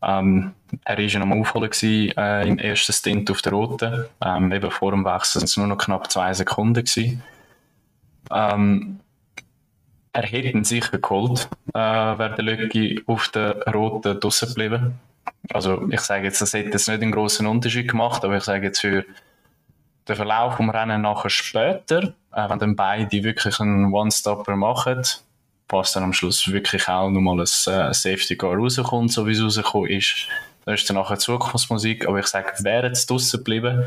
Ähm, 0.02 0.54
er 0.84 0.96
war 0.96 1.04
ja 1.04 1.20
am 1.20 1.32
Aufholen 1.32 1.70
gewesen, 1.70 2.16
äh, 2.16 2.46
im 2.46 2.58
ersten 2.58 2.92
Stint 2.92 3.30
auf 3.30 3.42
der 3.42 3.52
Rote. 3.52 4.10
Ähm, 4.24 4.52
eben 4.52 4.70
vor 4.70 4.92
dem 4.92 5.04
Wechsel 5.04 5.40
sind 5.40 5.48
es 5.48 5.56
nur 5.56 5.66
noch 5.66 5.78
knapp 5.78 6.10
zwei 6.10 6.32
Sekunden 6.32 6.84
gewesen. 6.84 7.22
Ähm, 8.30 9.00
er 10.12 10.22
hätte 10.22 10.48
ihn 10.48 10.64
sicher 10.64 10.98
geholt, 10.98 11.48
äh, 11.74 11.78
wäre 11.78 12.34
der 12.34 12.44
Löcki 12.44 13.02
auf 13.06 13.28
der 13.28 13.62
Roten 13.72 14.18
draussen 14.18 14.48
geblieben. 14.48 14.98
Also 15.52 15.88
ich 15.90 16.00
sage 16.00 16.24
jetzt, 16.24 16.40
das 16.40 16.52
hätte 16.52 16.70
jetzt 16.70 16.88
nicht 16.88 17.02
einen 17.02 17.12
großen 17.12 17.46
Unterschied 17.46 17.88
gemacht, 17.88 18.24
aber 18.24 18.36
ich 18.36 18.44
sage 18.44 18.66
jetzt 18.66 18.80
für 18.80 19.04
den 20.08 20.16
Verlauf 20.16 20.56
vom 20.56 20.70
Rennen 20.70 21.02
nachher 21.02 21.30
später, 21.30 22.14
äh, 22.32 22.48
wenn 22.48 22.58
dann 22.58 22.76
beide 22.76 23.22
wirklich 23.22 23.60
einen 23.60 23.92
One-Stopper 23.92 24.56
machen, 24.56 25.02
was 25.68 25.92
dann 25.92 26.02
am 26.02 26.12
Schluss 26.12 26.50
wirklich 26.50 26.88
auch 26.88 27.10
nochmal 27.10 27.36
ein 27.36 27.42
äh, 27.42 27.94
Safety 27.94 28.36
Car 28.36 28.56
rauskommt, 28.56 29.12
so 29.12 29.26
wie 29.26 29.32
es 29.32 29.42
rausgekommen 29.42 29.90
ist. 29.90 30.28
Da 30.64 30.74
ist 30.74 30.88
dann 30.88 30.96
nachher 30.96 31.18
Zukunftsmusik, 31.18 32.06
aber 32.06 32.18
ich 32.18 32.26
sage, 32.26 32.52
wäre 32.60 32.88
es 32.88 33.06
draussen 33.06 33.38
geblieben, 33.38 33.84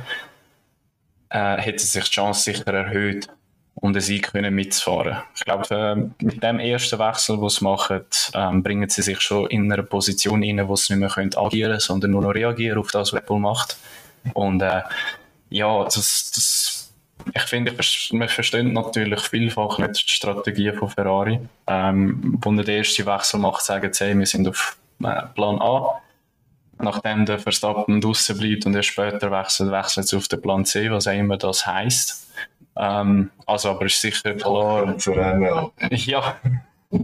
äh, 1.30 1.58
hätte 1.58 1.84
sich 1.84 2.04
die 2.04 2.12
Chance 2.12 2.44
sicher 2.44 2.74
erhöht. 2.74 3.28
Den 3.92 4.02
Sieg 4.02 4.32
können 4.32 4.56
mitzufahren. 4.56 5.18
Ich 5.36 5.44
glaube, 5.44 5.68
äh, 5.76 6.24
mit 6.24 6.42
dem 6.42 6.60
ersten 6.60 7.00
Wechsel, 7.00 7.38
den 7.38 7.50
sie 7.50 7.64
machen, 7.64 8.06
ähm, 8.34 8.64
bringen 8.64 8.90
sie 8.90 9.02
sich 9.02 9.20
schon 9.20 9.48
in 9.48 9.72
eine 9.72 9.84
Position 9.84 10.42
rein, 10.42 10.66
wo 10.68 10.76
sie 10.78 10.96
nicht 10.96 11.18
mehr 11.18 11.38
agieren 11.38 11.72
können, 11.72 11.80
sondern 11.82 12.12
nur 12.12 12.22
noch 12.22 12.34
reagieren 12.34 12.78
auf 12.78 12.92
das, 12.92 13.12
was 13.12 13.20
Apple 13.20 13.40
macht. 13.40 13.78
Und 14.34 14.62
äh, 14.62 14.84
ja, 15.50 15.84
das, 15.84 16.32
das, 16.34 16.94
ich 17.34 17.42
finde, 17.44 17.76
man 18.12 18.30
versteht 18.30 18.66
natürlich 18.66 19.20
vielfach 19.20 19.78
nicht 19.80 20.08
die 20.08 20.14
Strategie 20.14 20.72
von 20.72 20.90
Ferrari. 20.90 21.42
Ähm, 21.68 22.40
wo 22.42 22.54
der 22.54 22.78
erste 22.78 23.06
Wechsel 23.06 23.40
macht, 23.40 23.64
sagen 23.64 23.92
sie, 23.92 24.18
wir 24.18 24.26
sind 24.26 24.48
auf 24.48 24.78
äh, 25.04 25.24
Plan 25.36 25.62
A 25.62 26.00
nachdem 26.80 27.26
der 27.26 27.40
Verstappen 27.40 28.02
draußen 28.02 28.38
bleibt 28.38 28.66
und 28.66 28.76
er 28.76 28.84
später 28.84 29.32
wechselt, 29.32 29.72
wechselt 29.72 30.06
es 30.06 30.14
auf 30.14 30.28
den 30.28 30.42
Plan 30.42 30.66
C, 30.66 30.92
was 30.92 31.08
auch 31.08 31.14
immer 31.14 31.38
das 31.38 31.66
heisst. 31.66 32.23
Ähm, 32.76 33.32
also, 33.46 33.72
aber 33.72 33.86
ist 33.86 34.02
sicher 34.02 34.34
klar. 34.34 34.96
Ja, 35.92 36.36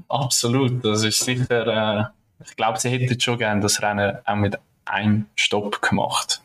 absolut. 0.07 0.83
Das 0.83 1.03
ist 1.03 1.19
sicher, 1.19 1.67
äh, 1.67 2.03
ich 2.43 2.55
glaube, 2.55 2.79
sie 2.79 2.89
hätten 2.89 3.19
schon 3.19 3.37
gerne 3.37 3.61
das 3.61 3.81
Rennen 3.81 4.17
auch 4.25 4.35
mit 4.35 4.57
einem 4.85 5.27
Stopp 5.35 5.81
gemacht. 5.81 6.41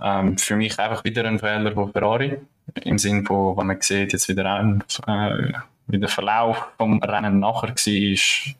Ähm, 0.00 0.38
für 0.38 0.56
mich 0.56 0.78
einfach 0.78 1.04
wieder 1.04 1.24
ein 1.24 1.38
Fehler 1.38 1.72
von 1.72 1.92
Ferrari. 1.92 2.38
Im 2.82 2.98
Sinne 2.98 3.24
von, 3.24 3.56
wenn 3.56 3.66
man 3.66 3.80
sieht, 3.80 4.12
jetzt 4.12 4.28
wieder 4.28 4.54
ein, 4.54 4.82
äh, 5.06 5.52
wie 5.86 5.98
der 5.98 6.08
Verlauf 6.08 6.68
vom 6.78 7.02
Rennen 7.02 7.38
nachher 7.38 7.68
war, 7.68 8.54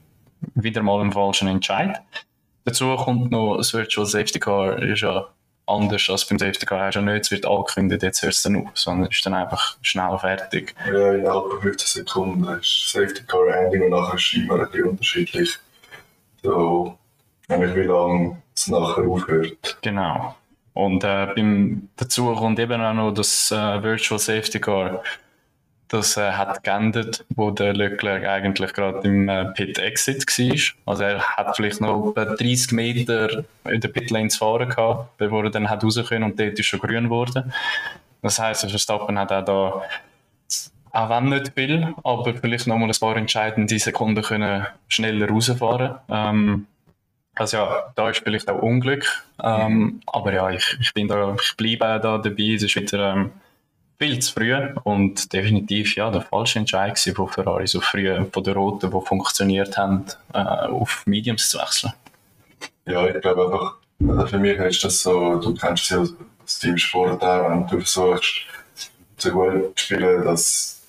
wieder 0.54 0.82
mal 0.82 1.00
ein 1.00 1.12
falschen 1.12 1.48
Entscheid. 1.48 2.00
Dazu 2.64 2.96
kommt 2.96 3.30
noch 3.30 3.56
das 3.56 3.72
Virtual 3.74 4.06
Safety 4.06 4.38
Car, 4.38 4.82
ist 4.82 5.00
ja 5.00 5.26
anders 5.66 6.08
als 6.10 6.26
beim 6.26 6.38
Safety 6.38 6.66
Car. 6.66 6.86
Hast 6.86 6.94
ja 6.94 7.02
nicht, 7.02 7.24
es 7.24 7.30
wird 7.30 7.46
angekündigt, 7.46 8.02
jetzt 8.02 8.22
hört 8.22 8.32
es 8.32 8.42
dann 8.42 8.56
auf, 8.56 8.70
sondern 8.74 9.10
ist 9.10 9.24
dann 9.24 9.34
einfach 9.34 9.76
schnell 9.82 10.18
fertig. 10.18 10.74
Ja, 10.86 11.12
innerhalb 11.14 11.50
von 11.50 11.60
15 11.62 12.04
Sekunden 12.04 12.48
ist 12.58 12.90
Safety 12.90 13.22
Car 13.26 13.46
Ending 13.48 13.82
und 13.82 13.90
nachher 13.90 14.14
ist 14.14 14.34
immer 14.34 14.60
ein 14.60 14.70
bisschen 14.70 14.88
unterschiedlich. 14.88 15.58
So, 16.42 16.98
nämlich 17.48 17.74
wie 17.74 17.82
lange 17.82 18.42
es 18.54 18.68
nachher 18.68 19.04
aufhört. 19.04 19.78
Genau. 19.82 20.34
Und 20.74 21.04
äh, 21.04 21.28
beim, 21.34 21.88
dazu 21.96 22.34
kommt 22.34 22.58
eben 22.58 22.80
auch 22.80 22.94
noch 22.94 23.12
das 23.12 23.50
äh, 23.50 23.82
Virtual 23.82 24.18
Safety 24.18 24.60
Car 24.60 25.02
das 25.94 26.16
äh, 26.16 26.32
hat 26.32 26.64
geändert, 26.64 27.24
wo 27.36 27.50
der 27.50 27.72
Leclerc 27.72 28.24
eigentlich 28.24 28.72
gerade 28.72 29.06
im 29.06 29.28
äh, 29.28 29.46
Pit 29.52 29.78
Exit 29.78 30.26
war. 30.26 30.92
Also 30.92 31.04
er 31.04 31.20
hat 31.20 31.54
vielleicht 31.54 31.80
noch 31.80 32.10
etwa 32.10 32.24
30 32.24 32.72
Meter 32.72 33.44
in 33.64 33.80
der 33.80 33.88
Pitlane 33.88 34.28
zu 34.28 34.38
fahren 34.38 34.68
gehabt, 34.68 35.16
bevor 35.18 35.44
er 35.44 35.50
dann 35.50 35.70
hat 35.70 35.84
raus 35.84 36.00
können 36.08 36.24
und 36.24 36.38
dort 36.38 36.58
ist 36.58 36.66
schon 36.66 36.80
grün 36.80 37.04
geworden. 37.04 37.52
Das 38.22 38.38
heisst, 38.40 38.68
Verstappen 38.68 39.18
hat 39.18 39.30
auch 39.30 39.44
da, 39.44 39.82
auch 40.90 41.10
wenn 41.10 41.28
nicht 41.28 41.52
viel, 41.54 41.94
aber 42.02 42.34
vielleicht 42.34 42.66
noch 42.66 42.76
mal 42.76 42.88
ein 42.88 42.96
paar 42.98 43.16
entscheidende 43.16 43.78
Sekunden 43.78 44.22
können 44.22 44.66
schneller 44.88 45.28
rausfahren. 45.28 45.94
Ähm, 46.08 46.66
also 47.36 47.56
ja, 47.56 47.92
da 47.94 48.10
ist 48.10 48.22
vielleicht 48.24 48.48
auch 48.48 48.62
Unglück. 48.62 49.06
Ähm, 49.42 50.00
aber 50.06 50.32
ja, 50.32 50.50
ich, 50.50 50.76
ich 50.80 50.92
bin 50.92 51.08
da, 51.08 51.36
ich 51.40 51.56
bleibe 51.56 51.86
auch 51.86 52.00
da 52.00 52.18
dabei. 52.18 52.54
Es 52.54 52.62
ist 52.62 52.76
wieder 52.76 53.12
ähm, 53.12 53.30
viel 53.98 54.18
zu 54.18 54.32
früh 54.32 54.54
und 54.84 55.32
definitiv 55.32 55.96
ja, 55.96 56.10
der 56.10 56.22
falsche 56.22 56.58
Entscheid 56.58 56.98
von 56.98 57.28
Ferrari, 57.28 57.66
so 57.66 57.80
früh 57.80 58.12
von 58.32 58.42
den 58.42 58.54
Roten, 58.54 58.90
die 58.90 59.06
funktioniert 59.06 59.76
haben, 59.76 60.04
äh, 60.32 60.38
auf 60.38 61.02
Mediums 61.06 61.48
zu 61.48 61.58
wechseln. 61.58 61.92
Ja, 62.86 63.06
ich 63.06 63.20
glaube 63.20 63.44
einfach, 63.44 63.76
also 64.08 64.26
für 64.26 64.38
mich 64.38 64.58
ist 64.58 64.84
das 64.84 65.02
so, 65.02 65.36
du 65.36 65.54
kennst 65.54 65.90
ja 65.90 66.04
als 66.40 66.58
Teamsport 66.58 67.22
auch, 67.22 67.50
wenn 67.50 67.66
du 67.66 67.78
versuchst, 67.78 68.46
so 69.16 69.30
gut 69.30 69.78
zu 69.78 69.84
spielen, 69.84 70.24
dass 70.24 70.82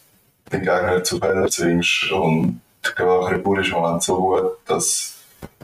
den 0.52 0.62
Gegner 0.62 1.04
zu 1.04 1.20
Fehlern 1.20 1.50
zwingst 1.50 2.12
und 2.12 2.62
gerade 2.82 3.32
Red 3.32 3.44
Bull 3.44 3.62
ist 3.62 3.70
im 3.70 3.76
Moment 3.76 4.04
so 4.04 4.18
gut, 4.18 4.52
dass 4.66 5.16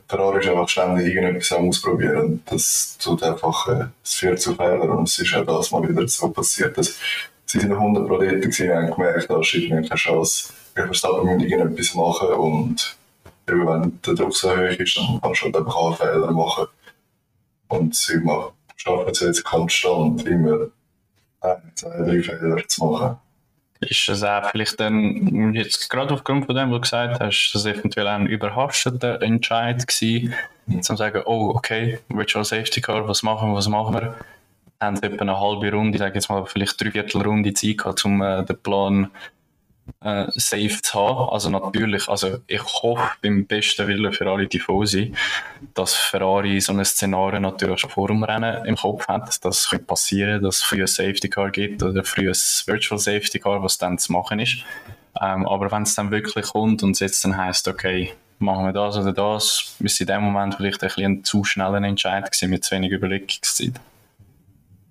Ferrari 0.08 0.40
ist 0.40 0.50
einfach 0.50 0.70
ständig 0.70 1.14
irgendetwas 1.16 1.52
am 1.54 1.70
ausprobieren. 1.70 2.42
Das 2.46 2.98
tut 2.98 3.24
einfach, 3.24 3.68
äh, 3.68 3.86
es 4.04 4.16
führt 4.16 4.42
zu 4.42 4.56
Fehlern 4.56 4.90
und 4.90 5.08
es 5.08 5.20
ist 5.20 5.34
auch 5.36 5.46
das 5.46 5.72
mal 5.72 5.88
wieder 5.88 6.08
so 6.08 6.30
passiert, 6.30 6.78
dass 6.78 7.00
sie 7.52 7.60
sind 7.60 7.74
100 7.74 8.08
Pro 8.08 8.18
dort 8.18 8.42
gewesen, 8.42 8.74
haben 8.74 8.92
gemerkt, 8.92 9.30
da 9.30 9.40
ist 9.40 9.54
irgendwie 9.54 9.88
keine 9.88 10.00
Chance. 10.00 10.54
Wir 10.74 10.86
Verstappen 10.86 11.26
müssen 11.26 11.50
irgendetwas 11.50 11.96
machen 11.96 12.30
und 12.30 12.96
eben, 13.50 13.68
wenn 13.68 14.00
der 14.06 14.14
Druck 14.14 14.36
so 14.36 14.52
hoch 14.52 14.80
ist, 14.80 14.98
dann 14.98 15.20
kannst 15.22 15.42
du 15.42 15.46
halt 15.46 15.58
einfach 15.58 15.76
auch 15.76 15.98
Fehler 15.98 16.32
machen. 16.32 16.68
Und 17.68 17.96
sie 17.96 18.22
schaffen 18.78 19.10
es 19.12 19.20
jetzt 19.20 19.44
konstant 19.44 20.26
immer 20.26 20.68
ein, 21.42 21.72
zwei, 21.76 21.98
drei 21.98 22.22
Fehler 22.22 22.68
zu 22.68 22.86
machen. 22.86 23.18
Ist 23.82 24.08
das 24.08 24.24
auch 24.24 24.50
vielleicht 24.52 24.80
dann, 24.80 25.54
jetzt 25.54 25.90
gerade 25.90 26.14
aufgrund 26.14 26.46
von 26.46 26.56
dem, 26.56 26.70
was 26.70 26.76
du 26.76 26.82
gesagt 26.82 27.20
hast, 27.20 27.52
das 27.54 27.66
eventuell 27.66 28.08
ein 28.08 28.28
überraschender 28.28 29.22
Entscheid 29.22 29.86
gewesen, 29.86 30.36
mhm. 30.68 30.84
zu 30.84 30.96
sagen, 30.96 31.24
oh, 31.26 31.52
okay, 31.56 32.00
Virtual 32.08 32.46
Safety 32.46 32.80
Car, 32.80 33.08
was 33.08 33.24
machen 33.24 33.50
wir, 33.50 33.56
was 33.56 33.68
machen 33.68 33.96
wir? 33.96 34.16
Haben 34.82 34.96
sie 34.96 35.04
etwa 35.04 35.22
eine 35.22 35.40
halbe 35.40 35.72
Runde, 35.72 35.98
sage 35.98 36.16
jetzt 36.16 36.30
mal 36.30 36.46
vielleicht 36.46 36.82
drei 36.82 36.92
Viertelrunde 36.92 37.54
Zeit 37.54 37.78
gehabt, 37.78 38.04
um 38.04 38.22
äh, 38.22 38.44
den 38.44 38.58
Plan 38.58 39.12
äh, 40.02 40.28
safe 40.36 40.82
zu 40.82 41.00
haben. 41.00 41.30
Also 41.30 41.50
natürlich, 41.50 42.08
also 42.10 42.40
ich 42.48 42.64
hoffe 42.64 43.12
beim 43.22 43.46
besten 43.46 43.88
Willen 43.88 44.12
für 44.14 44.30
alle 44.30 44.48
Tifosi, 44.48 45.14
dass 45.74 45.94
Ferrari 45.94 46.60
so 46.60 46.74
ein 46.74 46.84
Szenario 46.84 47.40
natürlich 47.40 47.80
schon 47.80 47.90
vor 47.90 48.08
dem 48.08 48.24
Rennen 48.24 48.66
im 48.66 48.76
Kopf 48.76 49.08
hat, 49.08 49.28
dass 49.28 49.40
das 49.40 49.70
könnte 49.70 49.86
passieren, 49.86 50.42
dass 50.42 50.58
es 50.58 50.64
früh 50.64 50.82
ein 50.82 50.88
Safety 50.88 51.30
Car 51.30 51.52
gibt 51.52 51.84
oder 51.84 52.04
früh 52.04 52.30
ein 52.30 52.36
Virtual 52.66 53.00
Safety 53.00 53.40
Car, 53.40 53.62
was 53.64 53.78
dann 53.78 53.98
zu 53.98 54.12
machen 54.12 54.40
ist. 54.40 54.58
Ähm, 55.22 55.48
aber 55.48 55.72
wenn 55.72 55.84
es 55.84 55.96
dann 55.96 56.10
wirklich 56.10 56.48
kommt 56.48 56.84
und 56.84 56.92
es 56.92 57.00
jetzt 57.00 57.24
dann 57.26 57.38
heisst, 57.38 57.68
okay, 57.68 58.14
machen 58.40 58.66
wir 58.66 58.74
das 58.74 58.98
oder 58.98 59.14
das, 59.14 59.76
ist 59.80 60.02
in 60.02 60.08
dem 60.08 60.24
Moment 60.24 60.56
vielleicht 60.56 60.82
ein, 60.82 60.88
bisschen 60.88 61.12
ein 61.12 61.24
zu 61.24 61.44
schneller 61.44 61.84
Entscheid 61.84 62.26
gewesen 62.26 62.50
mit 62.50 62.64
zu 62.64 62.76
wenig 62.76 62.92
Überlegungszeit. 62.92 63.74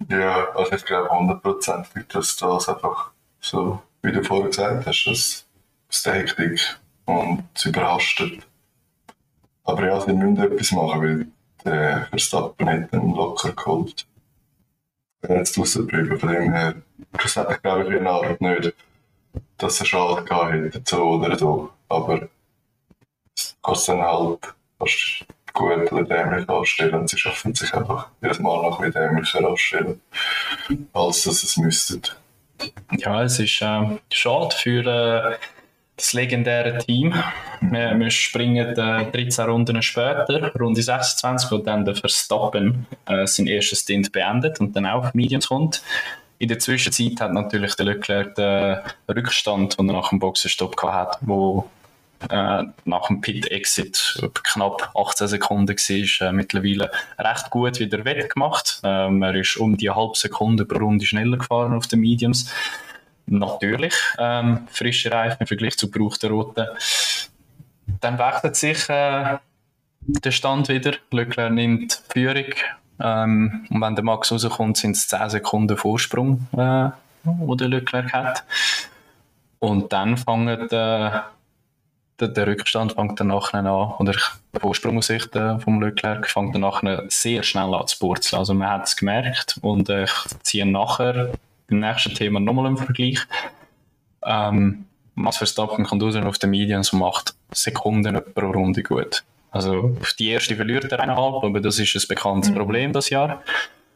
Ja, 0.09 0.51
also 0.55 0.73
ich 0.73 0.85
glaube 0.85 1.11
hundertprozentig, 1.11 2.09
dass 2.09 2.37
das 2.37 2.69
einfach 2.69 3.11
so, 3.41 3.83
wie 4.03 4.13
du 4.13 4.23
vorher 4.25 4.49
gesagt 4.49 4.87
hast, 4.87 5.05
dass 5.05 5.47
es 5.89 6.03
der 6.03 6.15
Hektik 6.15 6.79
und 7.05 7.45
es 7.55 7.65
überhastet. 7.67 8.47
Aber 9.65 9.87
ja, 9.87 10.01
sie 10.01 10.13
müssen 10.13 10.39
etwas 10.39 10.73
machen, 10.73 11.03
weil 11.03 11.27
der 11.65 12.07
Verstappen 12.07 12.69
hat 12.69 12.93
dann 12.93 13.11
locker 13.11 13.53
geholt. 13.53 14.07
Wenn 15.21 15.37
jetzt 15.37 15.59
rausgeblieben, 15.59 16.19
von 16.19 16.31
dem 16.31 16.53
her, 16.53 16.75
schlussendlich 17.19 17.63
glaube 17.63 17.83
ich 17.83 17.89
für 17.89 17.99
ihn 17.99 18.07
Arbeit 18.07 18.41
nicht, 18.41 18.75
dass 19.59 19.81
er 19.81 19.87
Schaden 19.87 20.25
gehabt 20.25 20.53
hätte, 20.53 20.83
so 20.85 21.03
oder 21.11 21.39
so. 21.39 21.71
Aber 21.89 22.29
es 23.37 23.57
kostet 23.61 23.97
dann 23.97 24.07
halt 24.07 24.55
fast 24.79 25.27
gut 25.53 25.93
oder 25.93 26.05
dämlich 26.05 26.49
anstellen. 26.49 26.95
Und 26.95 27.11
sie 27.11 27.19
schaffen 27.19 27.55
sich 27.55 27.73
einfach 27.75 28.09
jedes 28.23 28.39
Mal 28.39 28.63
noch 28.63 28.81
ein 28.81 28.93
dämlicher 28.93 29.47
anstellen, 29.47 30.01
als 30.93 31.23
dass 31.23 31.43
es 31.43 31.57
müssten. 31.57 32.03
Ja, 32.97 33.23
es 33.23 33.39
ist 33.39 33.63
äh, 33.63 33.99
schade 34.13 34.55
für 34.55 34.87
äh, 34.87 35.37
das 35.97 36.13
legendäre 36.13 36.79
Team. 36.79 37.15
Wir, 37.61 37.99
wir 37.99 38.11
springen 38.11 38.77
äh, 38.77 39.11
13 39.11 39.45
Runden 39.47 39.83
später, 39.83 40.53
Runde 40.59 40.83
26, 40.83 41.51
wo 41.51 41.59
dann 41.59 41.85
der 41.85 41.95
Verstappen 41.95 42.87
äh, 43.07 43.27
sein 43.27 43.47
erstes 43.47 43.81
Stint 43.81 44.13
beendet 44.13 44.61
und 44.61 44.75
dann 44.75 44.87
auch 44.87 45.13
Mediums 45.15 45.49
kommt. 45.49 45.83
In 46.39 46.49
der 46.49 46.59
Zwischenzeit 46.59 47.21
hat 47.21 47.33
natürlich 47.33 47.77
der 47.77 47.87
Leclerc 47.87 48.35
den 48.35 48.79
Rückstand, 49.09 49.79
den 49.79 49.89
er 49.91 49.93
nach 49.93 50.09
dem 50.09 50.19
Boxenstopp 50.19 50.83
hatte, 50.83 51.19
wo 51.21 51.69
äh, 52.29 52.65
nach 52.85 53.07
dem 53.09 53.21
Pit-Exit 53.21 54.23
knapp 54.43 54.91
18 54.95 55.29
Sekunden 55.29 55.69
war, 55.69 56.29
äh, 56.29 56.33
mittlerweile 56.33 56.91
recht 57.19 57.51
gut 57.51 57.81
wieder 57.81 58.05
wettgemacht. 58.05 58.81
Ähm, 58.85 59.23
er 59.23 59.35
ist 59.35 59.57
um 59.57 59.77
die 59.77 59.91
halbe 59.91 60.17
Sekunde 60.17 60.65
pro 60.65 60.79
Runde 60.79 61.07
schneller 61.07 61.39
gefahren 61.39 61.73
auf 61.73 61.87
den 61.87 62.01
Mediums. 62.01 62.53
Natürlich, 63.27 63.95
ähm, 64.19 64.67
frische 64.71 65.13
Reifen 65.13 65.39
im 65.41 65.47
Vergleich 65.47 65.77
zu 65.79 65.91
gebrauchten 65.91 66.31
roten. 66.31 66.67
Dann 68.01 68.19
wechselt 68.19 68.57
sich 68.57 68.89
äh, 68.89 69.39
der 70.01 70.31
Stand 70.31 70.69
wieder. 70.69 70.93
Leclerc 71.11 71.53
nimmt 71.53 72.03
Führung. 72.09 72.53
Ähm, 73.01 73.67
und 73.71 73.81
wenn 73.81 73.95
der 73.95 74.05
Max 74.05 74.33
rauskommt, 74.33 74.77
sind 74.77 74.97
es 74.97 75.09
10 75.09 75.31
Sekunden 75.31 75.77
Vorsprung, 75.77 76.47
äh, 76.57 76.91
wo 77.25 77.55
der 77.55 77.69
Leclerc 77.69 78.13
hat. 78.13 78.45
Und 79.59 79.93
dann 79.93 80.17
fangen 80.17 80.69
äh, 80.71 81.21
der, 82.21 82.29
der 82.29 82.47
Rückstand 82.47 82.93
fängt 82.93 83.19
dann 83.21 83.29
nachher 83.29 83.59
an, 83.59 83.95
oder 83.99 84.13
der 84.53 84.61
Vorsprung 84.61 84.99
aus 84.99 85.07
Sicht 85.07 85.35
äh, 85.37 85.59
vom 85.59 85.81
Leclerc 85.83 86.29
fängt 86.29 86.55
dann 86.55 86.63
nachher 86.63 87.05
sehr 87.09 87.43
schnell 87.43 87.75
an 87.75 87.87
zu 87.87 87.99
purzeln. 87.99 88.39
Also 88.39 88.55
man 88.55 88.71
hat 88.71 88.87
es 88.87 88.97
gemerkt 88.97 89.59
und 89.63 89.89
äh, 89.89 90.05
ich 90.05 90.13
ziehe 90.43 90.67
nachher 90.67 91.33
beim 91.69 91.81
nächsten 91.81 92.15
Thema 92.15 92.41
nochmal 92.41 92.67
einen 92.67 92.77
Vergleich. 92.77 93.21
Ähm, 94.25 94.87
Max 95.15 95.39
Verstappen 95.39 95.85
kommt 95.85 96.03
raus 96.03 96.17
auf 96.17 96.39
den 96.39 96.51
Medien 96.51 96.79
und 96.79 96.93
macht 96.95 97.35
Sekunden 97.53 98.21
pro 98.35 98.51
Runde 98.51 98.83
gut. 98.83 99.25
Also 99.51 99.97
auf 100.01 100.13
die 100.15 100.31
erste 100.31 100.55
verliert 100.57 100.85
er 100.85 101.01
eineinhalb, 101.01 101.43
aber 101.43 101.61
das 101.61 101.79
ist 101.79 101.95
ein 101.95 102.09
bekanntes 102.09 102.51
mhm. 102.51 102.55
Problem 102.55 102.93
das 102.93 103.11
Jahr. 103.11 103.43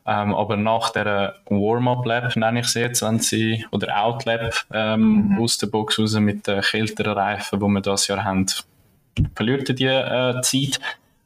Ähm, 0.06 0.34
aber 0.34 0.56
nach 0.56 0.90
der 0.90 1.36
Warm-Up-Lap, 1.46 2.36
nenne 2.36 2.60
ich 2.60 2.68
sie 2.68 2.80
jetzt, 2.80 3.02
wenn 3.02 3.20
sie, 3.20 3.64
oder 3.70 4.02
Out-Lap 4.02 4.54
ähm, 4.72 5.38
aus 5.40 5.56
der 5.56 5.68
Box 5.68 5.98
raus 5.98 6.14
mit 6.14 6.46
den 6.46 6.60
kälteren 6.60 7.14
Reifen, 7.14 7.58
die 7.58 7.66
wir 7.66 7.80
das 7.80 8.06
Jahr 8.08 8.22
haben, 8.22 8.46
verliert 9.34 9.68
er 9.70 9.74
die 9.74 9.86
äh, 9.86 10.40
Zeit. 10.42 10.78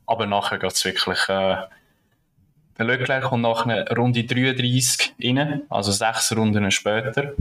Aber 0.06 0.26
nachher 0.26 0.58
geht 0.58 0.73
es 0.73 0.85
wirklich. 0.85 1.28
Äh, 1.28 1.56
der 2.78 2.87
Leclerc 2.87 3.25
kommt 3.25 3.42
nach 3.42 3.66
einer 3.66 3.90
Runde 3.90 4.23
33 4.23 5.14
rein, 5.25 5.62
also 5.68 5.90
sechs 5.90 6.35
Runden 6.37 6.70
später. 6.70 7.32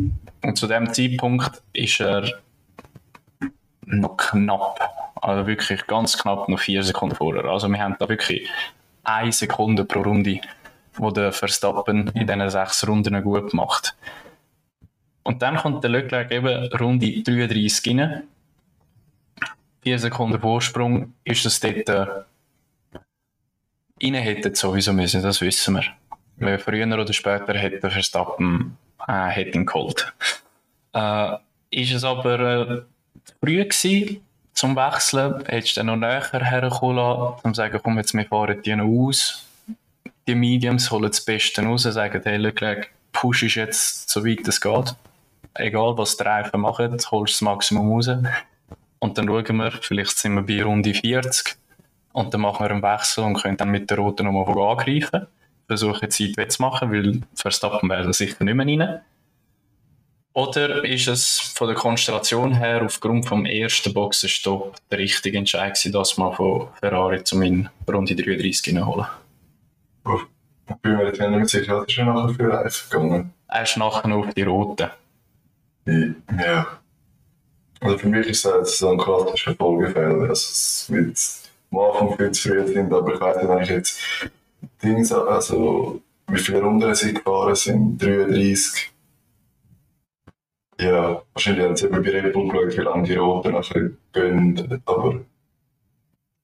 Und 0.41 0.57
zu 0.57 0.65
dem 0.65 0.91
Zeitpunkt 0.91 1.61
ist 1.73 1.99
er 1.99 2.31
noch 3.85 4.17
knapp, 4.17 5.11
also 5.21 5.45
wirklich 5.45 5.85
ganz 5.85 6.17
knapp 6.17 6.49
noch 6.49 6.59
vier 6.59 6.81
Sekunden 6.81 7.15
vorher. 7.15 7.45
Also 7.45 7.69
wir 7.69 7.79
haben 7.79 7.95
da 7.99 8.09
wirklich 8.09 8.49
eine 9.03 9.31
Sekunde 9.31 9.85
pro 9.85 10.01
Runde, 10.01 10.41
wo 10.97 11.11
der 11.11 11.31
Verstappen 11.31 12.09
in 12.09 12.27
diesen 12.27 12.49
sechs 12.49 12.87
Runden 12.87 13.23
gut 13.23 13.53
macht. 13.53 13.95
Und 15.23 15.41
dann 15.41 15.57
kommt 15.57 15.83
der 15.83 15.91
Leclerc 15.91 16.31
eben 16.31 16.67
Runde 16.73 17.21
33 17.21 17.89
rein. 17.89 18.23
Vier 19.81 19.99
Sekunden 19.99 20.39
Vorsprung 20.39 21.13
ist 21.23 21.45
es 21.45 21.59
dort 21.59 21.89
äh, 21.89 22.05
rein 24.03 24.13
hätten 24.13 24.55
sowieso 24.55 24.93
müssen, 24.93 25.21
das 25.21 25.41
wissen 25.41 25.75
wir. 25.75 25.83
Weil 26.37 26.59
früher 26.59 26.87
oder 26.87 27.11
später 27.13 27.53
hätte 27.55 27.89
Verstappen 27.89 28.77
äh, 29.07 29.27
hätte 29.27 29.57
ihn 29.57 29.65
geholt. 29.65 30.13
Äh, 30.93 31.37
ist 31.71 31.93
es 31.93 32.03
aber 32.03 32.39
äh, 32.39 32.81
früh 33.41 33.63
gewesen, 33.63 34.21
zum 34.53 34.75
Wechseln, 34.75 35.43
hättest 35.45 35.77
du 35.77 35.79
dann 35.81 35.87
noch 35.87 35.95
näher 35.97 36.23
herkommen 36.31 36.95
lassen, 36.95 37.39
um 37.43 37.53
zu 37.53 37.57
sagen, 37.57 37.79
komm, 37.83 37.97
jetzt, 37.97 38.13
wir 38.13 38.25
fahren 38.25 38.61
die 38.61 38.75
noch 38.75 38.85
aus. 38.85 39.46
Die 40.27 40.35
Mediums 40.35 40.91
holen 40.91 41.09
das 41.09 41.21
Beste 41.21 41.63
raus, 41.63 41.83
sagen, 41.83 42.21
hey, 42.21 42.35
Leclerc, 42.35 42.89
push 43.13 43.43
ist 43.43 43.55
jetzt 43.55 44.09
so 44.09 44.25
weit 44.25 44.45
es 44.45 44.59
geht. 44.59 44.93
Egal, 45.53 45.97
was 45.97 46.17
die 46.17 46.23
Reifen 46.23 46.59
machen, 46.59 46.97
holst 47.11 47.11
du 47.11 47.35
das 47.35 47.41
Maximum 47.41 47.91
raus. 47.93 48.09
Und 48.99 49.17
dann 49.17 49.25
schauen 49.25 49.55
wir, 49.55 49.71
vielleicht 49.71 50.17
sind 50.17 50.33
wir 50.33 50.41
bei 50.41 50.61
Runde 50.61 50.93
40 50.93 51.55
und 52.11 52.33
dann 52.33 52.41
machen 52.41 52.65
wir 52.65 52.71
einen 52.71 52.83
Wechsel 52.83 53.23
und 53.23 53.41
können 53.41 53.55
dann 53.55 53.71
mit 53.71 53.89
der 53.89 53.99
roten 53.99 54.25
nochmal 54.25 54.71
angreifen. 54.71 55.27
Versuchen 55.65 56.11
Zeit 56.11 56.51
zu 56.51 56.61
machen, 56.61 56.91
weil 56.91 57.21
Verstappen 57.33 57.89
wäre 57.89 58.11
sicher 58.13 58.43
nicht 58.43 58.55
mehr 58.55 58.65
rein. 58.65 59.01
Oder 60.33 60.83
ist 60.83 61.07
es 61.07 61.39
von 61.39 61.67
der 61.67 61.75
Konstellation 61.75 62.53
her 62.53 62.83
aufgrund 62.83 63.27
vom 63.27 63.45
ersten 63.45 63.93
Boxenstopp 63.93 64.75
der 64.91 64.99
richtige 64.99 65.37
Entscheid 65.37 65.79
das 65.93 66.17
mal 66.17 66.33
von 66.33 66.67
Ferrari 66.79 67.23
zum 67.23 67.41
in 67.41 67.69
Runde 67.87 68.15
33 68.15 68.75
reinholen? 68.75 69.07
Ich 70.69 70.75
bin 70.81 70.97
mir 70.97 71.05
nicht 71.05 71.19
mehr 71.19 71.47
sicher, 71.47 71.77
was 71.77 71.87
ist 71.87 71.97
er 71.97 72.05
nachher 72.05 72.33
für 72.33 72.51
Reifen 72.51 72.89
gegangen? 72.89 73.33
Er 73.47 73.63
ist 73.63 73.77
nachher 73.77 74.07
noch 74.07 74.27
auf 74.27 74.33
die 74.33 74.43
rote. 74.43 74.91
Ja. 75.85 76.67
Also 77.79 77.97
für 77.97 78.07
mich 78.09 78.27
ist 78.27 78.43
jetzt 78.43 78.77
so 78.77 78.89
ein 78.89 78.97
klassischer 78.97 79.55
Folgefehler. 79.55 80.29
Also 80.29 80.31
es 80.31 80.85
wird 80.89 81.17
am 81.71 81.79
Anfang 81.79 82.17
viel 82.17 82.31
zu 82.31 82.49
früh 82.49 82.67
sind, 82.67 82.93
aber 82.93 83.13
ich 83.13 83.21
weiß 83.21 83.37
nicht, 83.37 83.49
wenn 83.49 83.63
ich 83.63 83.69
jetzt 83.69 83.99
Dings, 84.83 85.11
also 85.11 86.01
wie 86.27 86.39
viele 86.39 86.61
Runden 86.61 86.93
sie 86.95 87.13
gefahren 87.13 87.55
sind, 87.55 88.01
33. 88.01 88.91
Ja, 90.79 91.21
wahrscheinlich 91.33 91.65
haben 91.65 91.75
sie 91.75 91.87
bei 91.87 91.97
Red 91.97 92.33
Bull 92.33 92.49
geschaut, 92.49 92.77
wie 92.77 92.81
lange 92.81 93.07
die 93.07 93.15
Roten 93.15 93.53
nachher 93.53 93.91
gehen, 94.13 94.81
aber 94.85 95.21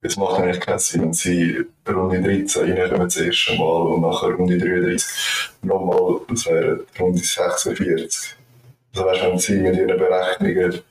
es 0.03 0.17
macht 0.17 0.39
eigentlich 0.39 0.59
keinen 0.59 0.79
Sinn, 0.79 1.01
wenn 1.01 1.13
sie 1.13 1.65
Runde 1.87 2.21
13 2.21 2.71
reinkommen 2.71 3.07
das 3.07 3.17
erste 3.17 3.55
Mal 3.55 3.63
und 3.63 4.01
nachher 4.01 4.29
Runde 4.31 4.57
33 4.57 5.07
nochmal, 5.61 6.19
das 6.27 6.45
wäre 6.45 6.85
Runde 6.99 7.19
46. 7.19 8.35
Also 8.93 9.05
weißt, 9.07 9.23
wenn 9.23 9.39
sie 9.39 9.57
mit 9.57 9.75
ihren 9.75 9.97
Berechnungen 9.97 10.81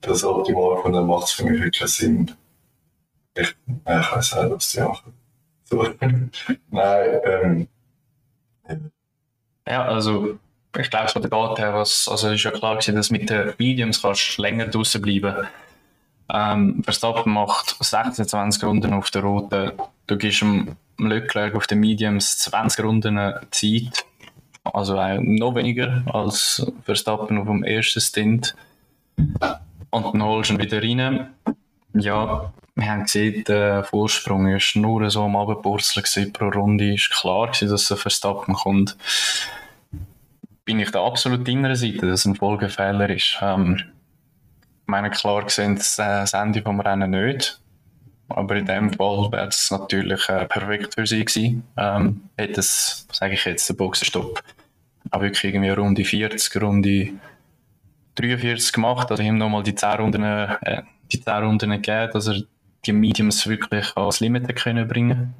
das 0.00 0.24
optimal 0.24 0.82
dann 0.92 1.06
macht 1.06 1.24
es 1.24 1.32
für 1.32 1.44
mich 1.44 1.60
wirklich 1.60 1.78
keinen 1.78 1.88
Sinn. 1.88 2.30
Ich, 3.34 3.48
ich 3.48 3.86
weiß 3.86 4.34
nicht, 4.34 4.50
was 4.50 4.70
sie 4.70 4.80
machen. 4.80 5.14
So. 5.64 5.82
nein, 6.70 7.20
ähm, 7.24 7.68
Ja, 9.66 9.84
also 9.84 10.38
ich 10.78 10.90
glaube, 10.90 11.08
von 11.08 11.22
der 11.22 11.30
Date 11.30 11.58
her, 11.58 11.74
was, 11.74 12.08
also 12.08 12.30
ist 12.30 12.42
ja 12.42 12.50
klar 12.50 12.76
gewesen, 12.76 12.96
dass 12.96 13.10
mit 13.10 13.28
den 13.28 13.52
Mediums 13.58 14.00
kannst 14.00 14.38
du 14.38 14.42
länger 14.42 14.66
draußen 14.68 15.00
bleiben. 15.00 15.46
Ähm, 16.32 16.82
Verstappen 16.82 17.32
macht 17.32 17.76
26 17.78 18.64
Runden 18.64 18.94
auf 18.94 19.10
der 19.10 19.22
roten. 19.22 19.72
Du 20.06 20.16
gibst 20.16 20.40
dem 20.40 20.76
Leclerc 20.98 21.54
auf 21.54 21.66
den 21.66 21.80
Mediums 21.80 22.38
20 22.38 22.84
Runden 22.84 23.20
Zeit. 23.50 24.06
Also 24.64 24.96
äh, 24.96 25.18
noch 25.20 25.54
weniger 25.54 26.02
als 26.12 26.66
Verstappen 26.84 27.38
auf 27.38 27.46
dem 27.46 27.64
ersten 27.64 28.00
Stint. 28.00 28.54
Und 29.90 30.14
dann 30.14 30.22
holst 30.22 30.50
du 30.50 30.54
ihn 30.54 30.60
wieder 30.60 30.82
rein. 30.82 31.34
Ja, 31.94 32.52
wir 32.74 32.90
haben 32.90 33.02
gesehen, 33.02 33.44
der 33.44 33.84
Vorsprung 33.84 34.48
ist 34.48 34.74
nur 34.76 35.10
so 35.10 35.24
am 35.24 35.36
Abendpurzeln 35.36 36.32
pro 36.32 36.48
Runde. 36.48 36.94
Ist 36.94 37.10
klar 37.10 37.48
gewesen, 37.48 37.68
dass 37.68 37.88
der 37.88 37.98
Verstappen 37.98 38.54
kommt. 38.54 38.96
Bin 40.64 40.80
ich 40.80 40.90
da 40.90 41.04
absolut 41.04 41.46
deiner 41.46 41.76
Seite, 41.76 42.06
dass 42.06 42.20
es 42.20 42.24
ein 42.24 42.36
Folgefehler 42.36 43.10
ist. 43.10 43.38
Ähm, 43.42 43.82
meine, 44.92 45.10
klar 45.10 45.42
gesehen 45.44 45.76
das, 45.76 45.98
äh, 45.98 46.04
das 46.04 46.34
Ende 46.34 46.62
vom 46.62 46.80
Rennen 46.80 47.10
nicht. 47.10 47.58
Aber 48.28 48.56
in 48.56 48.66
dem 48.66 48.92
Fall 48.92 49.32
wäre 49.32 49.48
es 49.48 49.70
natürlich 49.70 50.28
äh, 50.28 50.46
perfekt 50.46 50.94
für 50.94 51.06
sie 51.06 51.24
gewesen. 51.24 51.64
Ähm, 51.76 52.22
hätte 52.36 52.60
es, 52.60 53.06
sage 53.10 53.34
ich 53.34 53.44
jetzt, 53.44 53.68
den 53.68 53.76
Boxenstopp 53.76 54.42
auch 55.10 55.20
wirklich 55.20 55.44
irgendwie 55.44 55.70
Runde 55.70 56.04
40, 56.04 56.62
Runde 56.62 57.10
43 58.14 58.72
gemacht, 58.72 59.10
also 59.10 59.22
ihm 59.22 59.38
nochmal 59.38 59.62
die 59.62 59.74
10 59.74 59.90
Runden, 59.90 60.22
äh, 60.22 60.82
die 61.10 61.20
10 61.20 61.34
Runden 61.34 61.70
gegeben, 61.70 62.10
dass 62.12 62.28
er 62.28 62.42
die 62.84 62.92
Mediums 62.92 63.46
wirklich 63.46 63.96
ans 63.96 64.20
Limit 64.20 64.54
können 64.56 64.88
bringen 64.88 65.34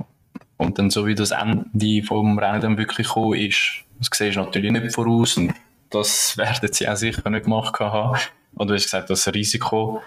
Und 0.57 0.79
dann 0.79 0.91
so 0.91 1.07
wie 1.07 1.15
das 1.15 1.31
Ende 1.31 2.03
vom 2.03 2.39
Rennen 2.39 2.61
dann 2.61 2.79
wirklich 2.79 3.07
gekommen 3.09 3.39
ist, 3.39 3.85
das 3.99 4.09
siehst 4.13 4.37
du 4.37 4.41
natürlich 4.41 4.73
nicht 4.73 4.95
voraus 4.95 5.37
und 5.37 5.55
das 5.91 6.37
werden 6.37 6.73
sie 6.73 6.89
auch 6.89 6.97
sicher 6.97 7.29
nicht 7.31 7.45
gemacht 7.45 7.79
haben. 7.81 8.19
Und 8.55 8.69
du 8.69 8.75
hast 8.75 8.85
gesagt, 8.85 9.11
das 9.11 9.27
Risiko 9.29 10.03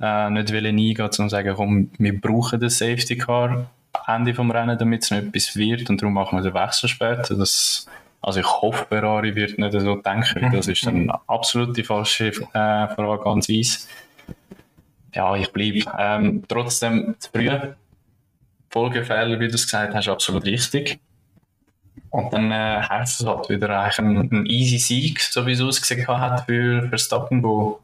äh, 0.00 0.30
nicht 0.30 0.52
wollen 0.52 0.66
eingehen, 0.66 1.04
um 1.04 1.10
zu 1.10 1.28
sagen, 1.28 1.54
komm, 1.56 1.90
wir 1.98 2.20
brauchen 2.20 2.60
das 2.60 2.78
Safety 2.78 3.16
Car 3.16 3.70
am 3.92 4.16
Ende 4.16 4.34
vom 4.34 4.50
Rennen, 4.50 4.78
damit 4.78 5.04
es 5.04 5.10
nicht 5.10 5.26
etwas 5.28 5.56
wird 5.56 5.90
und 5.90 6.00
darum 6.00 6.14
machen 6.14 6.38
wir 6.38 6.42
den 6.42 6.54
Wechsel 6.54 6.88
später. 6.88 7.34
Das, 7.34 7.86
also 8.20 8.40
ich 8.40 8.46
hoffe, 8.46 8.86
Ferrari 8.88 9.34
wird 9.34 9.58
nicht 9.58 9.72
so 9.72 9.96
denken. 9.96 10.50
Das 10.52 10.68
ist 10.68 10.86
dann 10.86 11.10
absolut 11.26 11.76
die 11.76 11.84
falsche 11.84 12.28
äh, 12.28 12.94
Vorgehensweise. 12.94 13.88
Ja, 15.14 15.34
ich 15.34 15.50
bleibe 15.50 15.80
ähm, 15.98 16.42
trotzdem 16.46 17.14
zu 17.18 17.30
früh. 17.30 17.50
Folgefehler, 18.68 19.40
wie 19.40 19.48
du 19.48 19.54
es 19.54 19.64
gesagt 19.64 19.94
hast, 19.94 20.08
absolut 20.08 20.44
richtig. 20.44 21.00
Und 22.10 22.32
dann 22.32 22.50
äh, 22.50 22.82
heißt 22.82 23.20
es 23.20 23.26
halt 23.26 23.48
wieder 23.48 23.80
eigentlich 23.80 23.98
ein, 23.98 24.28
ein 24.30 24.46
easy 24.46 24.78
Sieg, 24.78 25.20
so 25.20 25.46
wie 25.46 25.52
es 25.52 25.62
ausgesehen 25.62 26.06
hat 26.06 26.44
für 26.44 26.88
Verstappen, 26.88 27.42
wo 27.42 27.80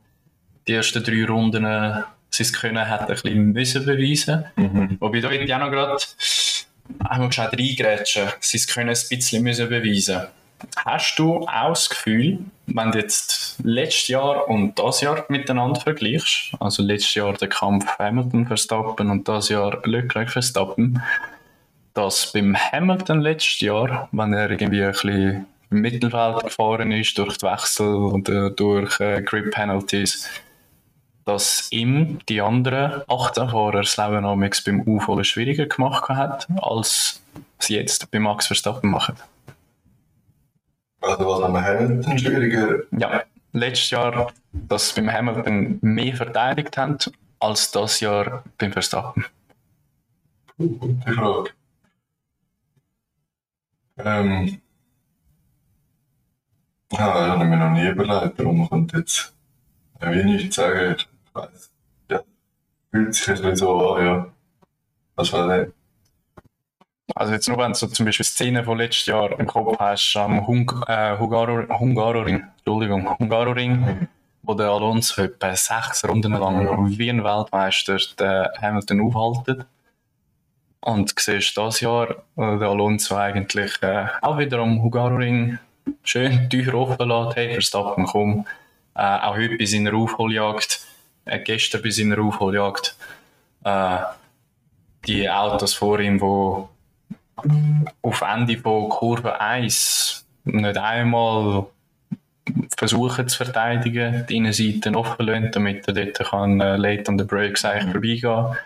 die 0.67 0.75
ersten 0.75 1.03
drei 1.03 1.25
Runden 1.25 1.65
äh, 1.65 2.03
sein 2.31 2.53
Können 2.53 2.89
hat 2.89 3.03
ein 3.03 3.07
bisschen 3.09 3.53
müssen 3.53 3.85
beweisen. 3.85 4.45
mhm. 4.57 4.97
Wobei 5.01 5.21
da 5.21 5.29
auch 5.29 5.61
noch 5.61 5.71
gerade 5.71 5.97
einmal 7.01 7.29
gescheit 7.29 7.53
reingrätschen, 7.53 8.29
sein 8.41 8.61
Können 8.69 8.91
ein 8.91 9.09
bisschen 9.09 9.43
müssen 9.43 9.69
beweisen. 9.69 10.23
Hast 10.77 11.19
du 11.19 11.41
auch 11.41 11.71
das 11.71 11.91
Gefühl, 11.91 12.39
wenn 12.67 12.93
du 12.93 12.99
jetzt 12.99 13.57
letztes 13.65 14.09
Jahr 14.09 14.49
und 14.49 14.79
das 14.79 15.01
Jahr 15.01 15.25
miteinander 15.29 15.81
vergleichst, 15.81 16.53
also 16.61 16.83
letztes 16.83 17.15
Jahr 17.15 17.33
der 17.35 17.49
Kampf 17.49 17.87
Hamilton-Verstappen 17.99 19.11
und 19.11 19.27
das 19.29 19.49
Jahr 19.49 19.81
Leclerc-Verstappen, 19.85 21.03
dass 21.95 22.33
beim 22.33 22.57
Hamilton 22.57 23.21
letztes 23.21 23.61
Jahr, 23.61 24.09
wenn 24.13 24.33
er 24.33 24.51
irgendwie 24.51 24.85
ein 24.85 24.93
bisschen 24.93 25.47
im 25.71 25.81
Mittelfeld 25.81 26.45
gefahren 26.45 26.93
ist, 26.93 27.19
durch 27.19 27.39
die 27.39 27.47
Wechsel 27.47 27.95
oder 27.95 28.51
durch 28.51 29.01
äh, 29.01 29.23
Grip 29.23 29.51
Penalties, 29.51 30.29
dass 31.25 31.69
ihm 31.71 32.19
die 32.29 32.41
anderen 32.41 33.03
18 33.09 33.49
Fahrer 33.51 33.83
das 33.83 33.97
Leben 33.97 34.25
amigs 34.25 34.63
beim 34.65 34.87
Aufholen 34.87 35.25
schwieriger 35.25 35.67
gemacht 35.67 36.09
hat, 36.09 36.49
als 36.61 37.23
sie 37.59 37.77
jetzt 37.77 38.11
bei 38.11 38.19
Max 38.19 38.47
Verstappen 38.47 38.91
machen. 38.91 39.17
Also 41.01 41.27
was 41.27 41.53
wir 41.53 41.63
Hamilton 41.63 42.19
schwieriger? 42.19 42.79
Ja, 42.93 43.23
letztes 43.53 43.91
Jahr, 43.91 44.33
dass 44.53 44.89
sie 44.89 45.01
beim 45.01 45.13
Hamilton 45.13 45.79
mehr 45.81 46.15
verteidigt 46.15 46.77
haben, 46.77 46.99
als 47.41 47.71
das 47.71 48.01
Jahr 48.01 48.45
beim 48.59 48.73
Verstappen. 48.73 49.25
Gute 50.59 51.13
Frage. 51.13 51.51
Ähm. 53.99 54.61
Ja, 56.93 57.15
das 57.15 57.29
habe 57.31 57.45
ich 57.45 57.51
mir 57.51 57.57
noch 57.57 57.71
nie 57.71 57.89
überlegt, 57.89 58.39
darum 58.39 58.69
kommt 58.69 58.93
jetzt 58.93 59.35
wie 60.11 60.25
nichts 60.25 60.57
sagen. 60.57 60.97
Weiß. 61.35 61.71
Ja, 62.11 62.21
fühlt 62.91 63.15
sich 63.15 63.29
ein 63.29 63.35
bisschen 63.37 63.57
so 63.57 63.95
an, 63.95 64.05
ja. 64.05 64.27
Das 65.17 65.33
war 65.33 65.47
nicht. 65.47 65.73
Also 67.15 67.33
jetzt 67.33 67.49
nur, 67.49 67.59
wenn 67.59 67.73
du 67.73 67.79
so 67.79 67.87
zum 67.89 68.07
Beispiel 68.07 68.25
Szenen 68.25 68.65
von 68.65 68.79
letztes 68.79 69.07
Jahr 69.07 69.39
im 69.39 69.47
Kopf 69.47 69.79
hast, 69.79 70.17
am 70.17 70.47
Hung 70.47 70.71
äh, 70.87 71.19
Hungaro 71.19 71.69
Hungaroring, 71.79 72.45
Entschuldigung, 72.59 73.19
Hungaroring, 73.19 74.09
wo 74.43 74.55
der 74.55 74.71
Alonso 74.71 75.23
etwa 75.23 75.55
sechs 75.55 76.09
Runden 76.09 76.33
lang 76.33 76.89
wie 76.99 77.11
ein 77.11 77.23
Weltmeister 77.23 77.99
den 78.19 78.47
Hamilton 78.61 79.01
aufhaltet. 79.03 79.67
Und 80.81 81.11
du 81.11 81.23
siehst 81.23 81.57
das 81.57 81.81
Jahr, 81.81 82.25
der 82.37 82.69
Alonso 82.69 83.17
eigentlich 83.17 83.81
äh, 83.83 84.07
auch 84.23 84.39
wieder 84.39 84.59
am 84.59 84.83
Hungaroring 84.83 85.59
schön 86.03 86.49
teuer 86.49 86.75
offen 86.75 87.09
lässt. 87.09 87.37
Hey, 87.37 87.53
Verstappen, 87.53 88.07
komm. 88.07 88.47
Äh, 88.95 89.19
auch 89.19 89.37
heute 89.37 89.57
bei 89.57 89.65
seiner 89.65 89.95
Aufholjagd, 89.95 90.81
gestern 91.45 91.83
bei 91.83 91.91
seiner 91.91 92.19
Aufholjagd, 92.19 92.97
äh, 93.65 93.99
die 95.07 95.29
Autos 95.29 95.75
vor 95.75 96.01
ihm, 96.01 96.19
die 96.19 97.85
auf 98.03 98.21
Ende 98.21 98.59
von 98.59 98.89
Kurve 98.89 99.41
1 99.41 100.27
nicht 100.45 100.79
einmal 100.79 101.67
versuchen 102.77 103.29
zu 103.29 103.45
verteidigen, 103.45 104.27
die 104.29 104.37
Innenseite 104.37 104.97
offen 104.97 105.27
lassen, 105.27 105.51
damit 105.53 105.87
er 105.87 105.95
dort 105.95 106.19
kann, 106.19 106.61
äh, 106.61 106.77
late 106.77 107.11
on 107.11 107.19
the 107.19 107.25
brakes 107.25 107.65
eigentlich 107.65 107.93
vorbeigehen. 107.93 108.57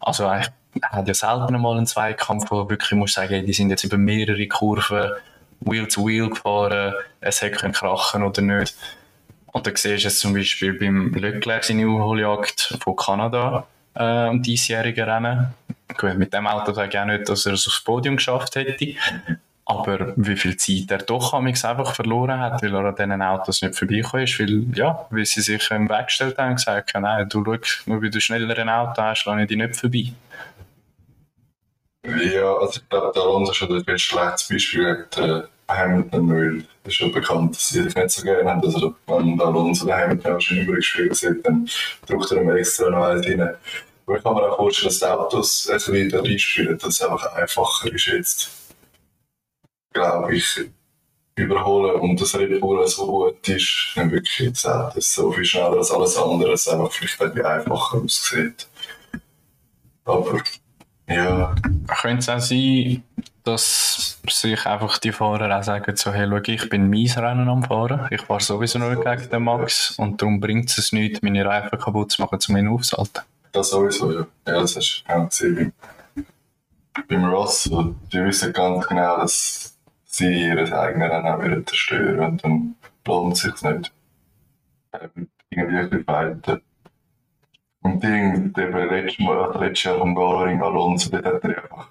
Also 0.00 0.26
eigentlich, 0.26 0.50
er 0.80 0.90
hat 0.90 1.08
ja 1.08 1.14
selten 1.14 1.60
mal 1.60 1.76
einen 1.76 1.86
Zweikampf, 1.86 2.50
wo 2.50 2.68
wirklich 2.68 2.92
muss 2.92 3.14
sagen, 3.14 3.46
die 3.46 3.52
sind 3.52 3.70
jetzt 3.70 3.84
über 3.84 3.98
mehrere 3.98 4.46
Kurven 4.48 5.10
Wheel 5.60 5.86
to 5.86 6.06
Wheel 6.06 6.30
gefahren, 6.30 6.94
es 7.20 7.42
hätte 7.42 7.56
können 7.56 7.72
krachen 7.72 8.22
oder 8.22 8.42
nicht. 8.42 8.74
Und 9.52 9.66
da 9.66 9.70
siehst 9.74 10.04
du 10.04 10.08
es 10.08 10.18
zum 10.18 10.34
Beispiel 10.34 10.74
beim 10.74 11.12
Leclerc 11.12 11.64
seine 11.64 11.86
Aufholjagd 11.86 12.78
von 12.82 12.96
Kanada 12.96 13.66
äh, 13.94 14.28
um 14.28 14.42
diesjährigen 14.42 15.08
Rennen. 15.08 15.54
Gut, 15.96 16.16
mit 16.16 16.32
dem 16.32 16.46
Auto 16.46 16.72
sage 16.72 16.90
ich 16.90 16.98
auch 16.98 17.04
nicht, 17.04 17.28
dass 17.28 17.46
er 17.46 17.54
es 17.54 17.66
aufs 17.66 17.82
Podium 17.82 18.16
geschafft 18.16 18.54
hätte. 18.56 18.94
Aber 19.64 20.14
wie 20.16 20.36
viel 20.36 20.56
Zeit 20.56 20.90
er 20.90 20.98
doch 20.98 21.32
einfach 21.32 21.94
verloren 21.94 22.40
hat, 22.40 22.62
weil 22.62 22.74
er 22.74 22.84
an 22.86 22.94
diesen 22.96 23.22
Autos 23.22 23.62
nicht 23.62 23.76
vorbeigekommen 23.76 24.24
ist, 24.24 24.40
weil, 24.40 24.64
ja, 24.74 25.06
weil 25.10 25.24
sie 25.24 25.40
sich 25.40 25.70
im 25.70 25.88
Weg 25.88 26.06
gestellt 26.06 26.38
haben 26.38 26.50
und 26.50 26.56
gesagt 26.56 26.94
haben, 26.94 27.02
nein, 27.02 27.28
du 27.28 27.44
schau, 27.44 27.56
nur 27.86 28.02
weil 28.02 28.10
du 28.10 28.20
schneller 28.20 28.58
ein 28.58 28.68
Auto 28.68 29.00
hast, 29.02 29.24
lasse 29.26 29.42
ich 29.42 29.48
dich 29.48 29.56
nicht 29.56 29.76
vorbei. 29.76 30.12
Ja, 32.04 32.54
also 32.54 32.80
ich 32.80 32.88
glaube, 32.88 33.12
der 33.14 33.22
Alonso 33.22 33.52
ist 33.52 33.88
ein 33.88 33.98
schlechtes 33.98 34.48
Beispiel 34.48 35.06
gegen 35.10 35.42
Hamilton, 35.76 36.30
weil 36.30 36.58
es 36.84 36.88
ist 36.88 36.94
schon 36.94 37.12
bekannt, 37.12 37.54
dass 37.54 37.68
sie 37.68 37.82
sich 37.82 37.94
nicht 37.94 38.10
so 38.10 38.22
gerne 38.22 38.50
haben. 38.50 38.64
Also 38.64 38.94
wenn 39.06 39.40
Alonso 39.40 39.86
den 39.86 39.94
Hamilton 39.94 40.36
auch 40.36 40.40
schon 40.40 40.58
übergespielt 40.58 41.16
sieht, 41.16 41.44
dann 41.44 41.68
drückt 42.06 42.30
er 42.32 42.42
ihm 42.42 42.50
extra 42.50 42.90
noch 42.90 43.04
eins 43.04 43.26
rein. 43.26 43.40
Aber 44.06 44.16
ich 44.16 44.22
kann 44.22 44.34
mir 44.34 44.50
auch 44.50 44.56
vorstellen, 44.56 44.88
dass 44.88 44.98
die 44.98 45.04
Autos 45.06 45.68
ein 45.68 45.74
bisschen 45.74 45.94
wieder 45.94 46.24
reinspielen, 46.24 46.78
dass 46.78 46.94
es 46.94 47.02
einfach 47.02 47.32
einfacher 47.34 47.92
ist 47.92 48.06
jetzt, 48.06 48.50
glaube 49.92 50.34
ich, 50.34 50.60
überholen 51.36 52.00
und 52.00 52.20
das 52.20 52.34
Red 52.34 52.60
Bull 52.60 52.86
so 52.86 53.06
gut 53.06 53.48
ist, 53.48 53.92
dann 53.94 54.10
wirklich 54.10 54.48
auch, 54.66 54.92
dass 54.92 55.14
so 55.14 55.32
viel 55.32 55.44
schneller 55.44 55.76
als 55.76 55.90
alles 55.90 56.16
andere, 56.16 56.52
es 56.52 56.68
einfach 56.68 56.92
vielleicht 56.92 57.20
ein 57.20 57.32
bisschen 57.32 57.46
einfacher 57.46 57.98
aussieht. 57.98 58.68
Aber 60.04 60.42
ja, 61.08 61.54
Könnte 62.00 62.18
es 62.18 62.28
auch 62.28 62.40
sein, 62.40 63.02
dass 63.44 64.20
sich 64.28 64.66
einfach 64.66 64.98
die 64.98 65.12
Fahrer 65.12 65.58
auch 65.58 65.62
sagen, 65.62 65.96
so, 65.96 66.12
hey, 66.12 66.28
schau, 66.28 66.52
ich 66.52 66.68
bin 66.68 66.90
mein 66.90 67.06
Rennen 67.06 67.48
am 67.48 67.62
Fahren, 67.62 68.06
ich 68.10 68.20
fahre 68.22 68.40
sowieso 68.40 68.78
nur 68.78 69.02
gegen 69.02 69.30
den 69.30 69.42
Max 69.42 69.92
und 69.98 70.20
darum 70.20 70.40
bringt 70.40 70.70
es 70.76 70.92
nicht, 70.92 71.22
meine 71.22 71.44
Reifen 71.44 71.78
kaputt 71.78 72.12
zu 72.12 72.22
machen, 72.22 72.38
um 72.48 72.56
ihn 72.56 72.68
aufzuhalten. 72.68 73.22
das 73.52 73.70
sowieso, 73.70 74.12
ja. 74.12 74.26
Ja, 74.46 74.60
das 74.60 74.74
du 74.74 75.12
auch 75.12 75.28
gesehen 75.28 75.72
beim, 77.08 77.24
Ross. 77.24 77.70
Die 78.12 78.24
wissen 78.24 78.52
ganz 78.52 78.86
genau, 78.86 79.18
dass 79.18 79.76
sie 80.04 80.48
ihre 80.48 80.78
eigenen 80.78 81.10
Rennen 81.10 81.26
auch 81.26 81.42
wieder 81.42 81.64
zerstören 81.66 82.20
und 82.20 82.44
dann 82.44 82.74
lohnt 83.06 83.34
es 83.34 83.42
sich 83.42 83.62
nicht. 83.62 83.92
Ähm, 84.92 85.28
irgendwie 85.50 86.02
fighten. 86.04 86.60
Und 87.82 88.04
irgendwie, 88.04 88.60
eben 88.60 88.88
letztes 88.88 89.18
Mal, 89.24 89.58
letztes 89.60 89.84
Jahr 89.84 90.00
am 90.00 90.14
Galaring 90.14 90.62
Alonso, 90.62 91.10
dort 91.10 91.24
hat 91.24 91.44
er 91.44 91.62
einfach 91.62 91.88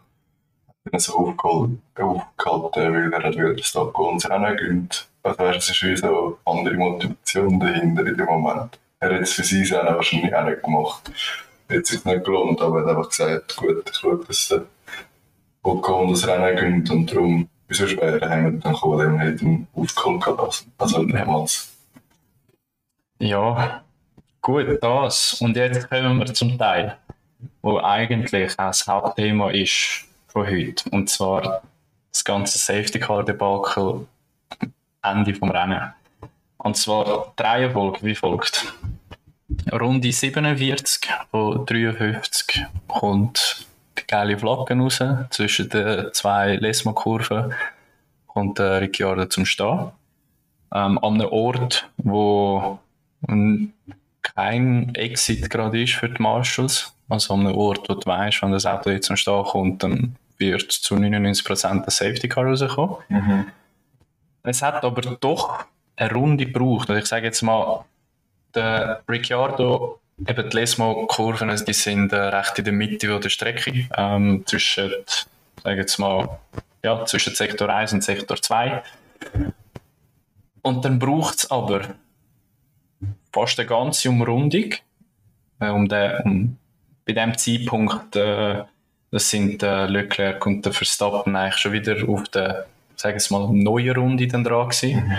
er 0.92 1.00
so 1.00 1.18
aufgeholt, 1.18 1.80
aufgehalten, 1.96 2.94
weil 2.94 3.14
er 3.14 3.34
wieder 3.34 3.54
das 3.54 4.30
Rennen 4.30 4.58
gönnt. 4.58 5.08
Also 5.24 5.44
es 5.44 5.70
ist 5.70 5.84
wie 5.84 5.98
so 5.98 6.40
eine 6.46 6.58
andere 6.58 6.76
Motivation 6.76 7.60
dahinter 7.60 8.06
in 8.06 8.18
dem 8.18 8.26
Moment. 8.26 8.80
Er 9.00 9.16
hat 9.16 9.22
es 9.22 9.34
für 9.34 9.44
sein 9.44 9.64
Rennen 9.64 9.96
wahrscheinlich 9.96 10.36
auch 10.36 10.46
nicht 10.46 10.64
gemacht. 10.64 11.12
Hat 11.70 11.86
sich 11.86 12.04
nicht 12.04 12.26
gelohnt, 12.26 12.62
aber 12.62 12.80
er 12.80 12.86
hat 12.86 12.98
einfach 12.98 13.10
gesagt, 13.10 13.58
gut, 13.58 13.90
ich 13.90 13.98
schaue, 13.98 14.24
dass 14.26 14.48
der 14.48 14.64
Ocon 15.64 16.10
das 16.10 16.28
Rennen 16.28 16.56
gönnt 16.56 16.90
und 16.90 17.12
darum, 17.12 17.50
wieso 17.68 17.88
später 17.88 18.30
haben 18.30 18.62
wir 18.64 18.72
dann 18.72 19.00
dem 19.00 19.20
hat 19.20 19.42
ihn 19.42 19.68
aufgeholt 19.76 20.26
lassen. 20.38 20.72
Also 20.78 21.02
mehrmals. 21.04 21.70
Ja, 23.20 23.84
gut, 24.42 24.82
das. 24.82 25.34
Und 25.42 25.56
jetzt 25.58 25.90
kommen 25.90 26.18
wir 26.18 26.34
zum 26.34 26.58
Teil, 26.58 26.98
wo 27.62 27.80
eigentlich 27.80 28.54
auch 28.54 28.68
das 28.68 28.88
Hauptthema 28.88 29.52
ist 29.52 30.09
von 30.30 30.48
heute. 30.48 30.90
Und 30.92 31.10
zwar 31.10 31.62
das 32.12 32.24
ganze 32.24 32.58
Safety 32.58 33.00
Car 33.00 33.24
Debakel 33.24 34.08
Ende 35.02 35.34
vom 35.34 35.52
Rennen. 35.52 35.94
Und 36.58 36.76
zwar 36.76 37.34
die 37.38 37.44
Reihenfolge 37.44 38.00
wie 38.04 38.16
folgt. 38.16 38.74
Runde 39.72 40.12
47 40.12 41.12
von 41.32 41.66
53 41.66 42.66
kommt 42.88 43.66
die 43.98 44.08
geile 44.08 44.38
Flagge 44.38 44.76
raus. 44.76 45.02
Zwischen 45.30 45.70
den 45.70 46.14
zwei 46.14 46.56
Lesmo-Kurven 46.56 47.54
kommt 48.28 48.60
der 48.60 48.82
Ricciardo 48.82 49.26
zum 49.26 49.46
Stehen. 49.46 49.92
Ähm, 50.74 51.00
an 51.00 51.16
einem 51.16 51.30
Ort, 51.30 51.90
wo 51.98 52.80
kein 54.22 54.94
Exit 54.96 55.50
gerade 55.50 55.82
ist 55.82 55.94
für 55.94 56.10
die 56.10 56.22
Marshals. 56.22 56.94
Also 57.10 57.34
an 57.34 57.42
einem 57.42 57.56
Ort, 57.56 57.90
wo 57.90 57.96
du 57.96 58.06
weißt, 58.06 58.42
wenn 58.44 58.52
das 58.52 58.66
Auto 58.66 58.92
jetzt 58.92 59.08
zum 59.08 59.18
Stehen 59.18 59.44
kommt, 59.44 59.84
dann 59.84 60.16
wird 60.38 60.72
zu 60.72 60.96
99% 60.96 61.66
ein 61.66 61.84
Safety 61.88 62.30
Car 62.30 62.46
rauskommen. 62.46 62.98
Es 64.44 64.62
hat 64.62 64.84
aber 64.84 65.02
doch 65.02 65.66
eine 65.96 66.14
Runde 66.14 66.46
gebraucht. 66.46 66.90
Also 66.90 67.02
ich 67.02 67.08
sage 67.08 67.26
jetzt 67.26 67.42
mal, 67.42 67.84
der 68.56 69.02
Ricciardo, 69.10 70.00
eben 70.28 70.50
die 70.50 70.58
Lesmo-Kurven, 70.58 71.64
die 71.66 71.74
sind 71.74 72.14
äh, 72.14 72.16
recht 72.16 72.58
in 72.58 72.66
der 72.66 72.74
Mitte 72.74 73.20
der 73.20 73.30
Strecke, 73.30 73.88
ähm, 73.96 74.44
zwischen, 74.46 74.92
sage 75.64 75.78
jetzt 75.78 75.98
mal, 75.98 76.40
ja, 76.84 77.06
zwischen 77.06 77.36
Sektor 77.36 77.70
1 77.70 77.94
und 77.94 78.04
Sektor 78.04 78.42
2. 78.42 78.82
Und 80.62 80.86
dann 80.86 81.00
braucht 81.00 81.40
es 81.40 81.52
aber 81.52 81.82
fast 83.32 83.60
eine 83.60 83.68
ganze 83.68 84.10
Umrundung, 84.10 84.74
äh, 85.60 85.70
um 85.70 85.88
den, 85.88 86.22
um, 86.24 86.58
bei 87.10 87.14
dem 87.14 87.36
Zeitpunkt, 87.38 88.16
äh, 88.16 88.64
das 89.10 89.30
sind 89.32 89.64
äh, 89.64 89.88
Leclerc 89.88 90.46
und 90.46 90.64
der 90.64 90.74
Verstappen 90.74 91.36
eigentlich 91.36 91.58
schon 91.58 91.72
wieder 91.72 92.08
auf 92.08 92.30
der, 92.30 92.68
sagen 92.96 93.20
wir 93.20 93.40
mal, 93.40 93.50
neuen 93.52 93.96
Runde 93.96 94.28
dann 94.28 94.44
dran 94.44 94.70
gewesen. 94.70 95.18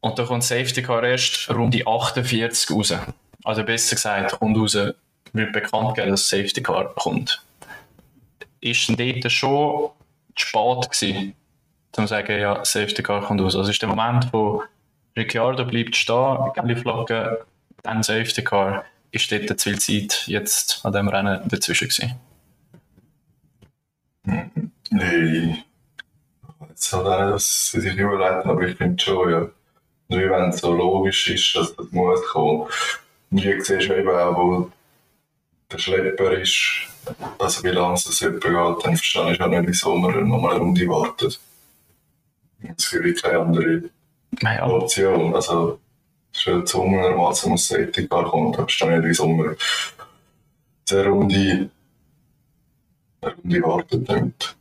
Und 0.00 0.16
da 0.16 0.24
kommt 0.24 0.44
Safety 0.44 0.82
Car 0.82 1.02
erst 1.02 1.50
Runde 1.50 1.82
48 1.84 2.70
raus. 2.70 2.94
Also 3.42 3.64
besser 3.64 3.96
gesagt, 3.96 4.38
kommt 4.38 4.56
raus, 4.56 4.78
wird 5.32 5.52
bekannt 5.52 5.96
gegeben, 5.96 6.12
dass 6.12 6.28
Safety 6.28 6.62
Car 6.62 6.94
kommt. 6.94 7.42
Ist 8.60 8.88
dann 8.88 8.96
dort 8.96 9.32
schon 9.32 9.90
zu 10.36 10.46
spät 10.46 10.90
gewesen, 10.92 11.34
um 11.96 12.04
zu 12.04 12.06
sagen, 12.06 12.40
ja, 12.40 12.64
Safety 12.64 13.02
Car 13.02 13.22
kommt 13.22 13.40
raus. 13.40 13.56
Also 13.56 13.70
ist 13.70 13.82
der 13.82 13.88
Moment, 13.88 14.32
wo 14.32 14.62
Ricciardo 15.16 15.64
bleibt 15.64 15.96
stehen, 15.96 16.52
gelbe 16.54 16.76
Flagge, 16.76 17.44
dann 17.82 18.04
Safety 18.04 18.44
Car, 18.44 18.84
ist 19.16 19.32
dort 19.32 19.58
zu 19.58 19.70
viel 19.70 19.78
Zeit 19.78 20.24
jetzt 20.26 20.80
an 20.84 20.92
dem 20.92 21.08
Rennen 21.08 21.40
dazwischen 21.48 21.88
gewesen. 21.88 22.14
Nee. 24.90 25.64
Jetzt 26.68 26.92
hat 26.92 27.06
er 27.06 27.30
das 27.32 27.70
sich 27.70 27.96
überlegt, 27.96 28.46
aber 28.46 28.62
ich 28.62 28.76
finde 28.76 29.02
schon, 29.02 29.30
ja. 29.30 29.48
Nur 30.08 30.30
wenn 30.30 30.50
es 30.50 30.58
so 30.60 30.72
logisch 30.72 31.28
ist, 31.30 31.56
dass 31.56 31.74
das 31.74 31.90
muss 31.90 32.24
kommen. 32.28 32.68
Und 33.30 33.42
wie 33.42 33.60
siehst 33.60 33.88
du 33.88 33.98
eben 33.98 34.08
auch, 34.08 34.36
wo 34.36 34.70
der 35.70 35.78
Schlepper 35.78 36.32
ist, 36.32 36.86
also 37.38 37.64
wie 37.64 37.68
lange 37.68 37.94
es 37.94 38.22
etwa 38.22 38.74
geht, 38.74 38.84
dann 38.84 38.96
verstehe 38.96 39.32
ich 39.32 39.40
auch 39.40 39.48
nicht, 39.48 39.66
wieso 39.66 39.96
man 39.96 40.28
nochmal 40.28 40.52
eine 40.52 40.60
Runde 40.60 40.86
wartet. 40.88 41.40
Es 42.76 42.90
gibt 42.90 43.22
keine 43.22 43.40
andere 43.40 43.82
Option. 44.62 45.34
Also, 45.34 45.80
schon 46.40 46.66
zwungenermaßen 46.66 47.50
muss 47.50 47.68
Safety 47.68 48.06
Car 48.06 48.24
kommen, 48.24 48.52
da 48.52 48.58
verstehe 48.58 48.90
ich 48.90 48.96
nicht, 48.96 49.08
wieso 49.08 49.28
man 49.28 49.56
eine 50.90 51.06
Runde, 51.06 51.70
eine 53.20 53.32
Runde 53.32 53.62
wartet 53.62 54.08
damit. 54.08 54.56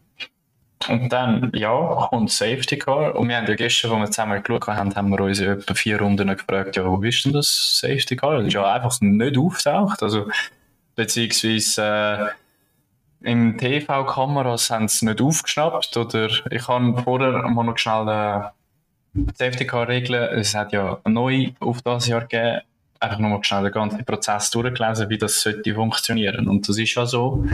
Und 0.87 1.09
dann, 1.09 1.51
ja, 1.55 2.07
kommt 2.09 2.31
Safety 2.31 2.77
Car. 2.77 3.15
Und 3.15 3.29
wir 3.29 3.37
haben 3.37 3.47
ja 3.47 3.55
gestern, 3.55 3.91
als 3.91 4.01
wir 4.01 4.11
zusammen 4.11 4.43
geschaut 4.43 4.67
haben, 4.67 4.95
haben 4.95 5.09
wir 5.09 5.19
uns 5.21 5.39
etwa 5.39 5.73
vier 5.73 5.99
Runden 5.99 6.27
gefragt, 6.27 6.75
ja, 6.75 6.85
wo 6.85 7.01
ist 7.01 7.25
denn 7.25 7.33
das 7.33 7.79
Safety 7.79 8.15
Car? 8.15 8.37
Das 8.37 8.47
ist 8.47 8.53
ja 8.53 8.71
einfach 8.71 8.99
nicht 9.01 9.37
auftaucht. 9.37 10.03
Also, 10.03 10.27
beziehungsweise, 10.95 12.31
im 13.21 13.57
TV-Kameras 13.57 14.69
haben 14.69 14.87
sie 14.87 15.05
nicht 15.05 15.21
aufgeschnappt 15.21 15.97
oder 15.97 16.29
ich 16.51 16.67
habe 16.67 17.01
vorher 17.01 17.47
mal 17.49 17.63
noch 17.63 17.77
schnell 17.77 18.51
äh, 19.15 19.31
Safety 19.35 19.65
Car 19.65 19.87
Regeln, 19.87 20.39
es 20.39 20.55
hat 20.55 20.71
ja 20.71 20.99
neu 21.05 21.51
auf 21.59 21.81
das 21.81 22.07
Jahr 22.07 22.21
gegeben, 22.21 22.61
einfach 22.99 23.19
nochmal 23.19 23.43
schnell 23.43 23.63
den 23.63 23.71
ganzen 23.71 24.05
Prozess 24.05 24.49
durchgelesen, 24.51 25.09
wie 25.09 25.17
das 25.17 25.41
sollte 25.41 25.73
funktionieren. 25.73 26.47
Und 26.47 26.67
das 26.67 26.77
ist 26.77 26.95
ja 26.95 27.05
so, 27.05 27.45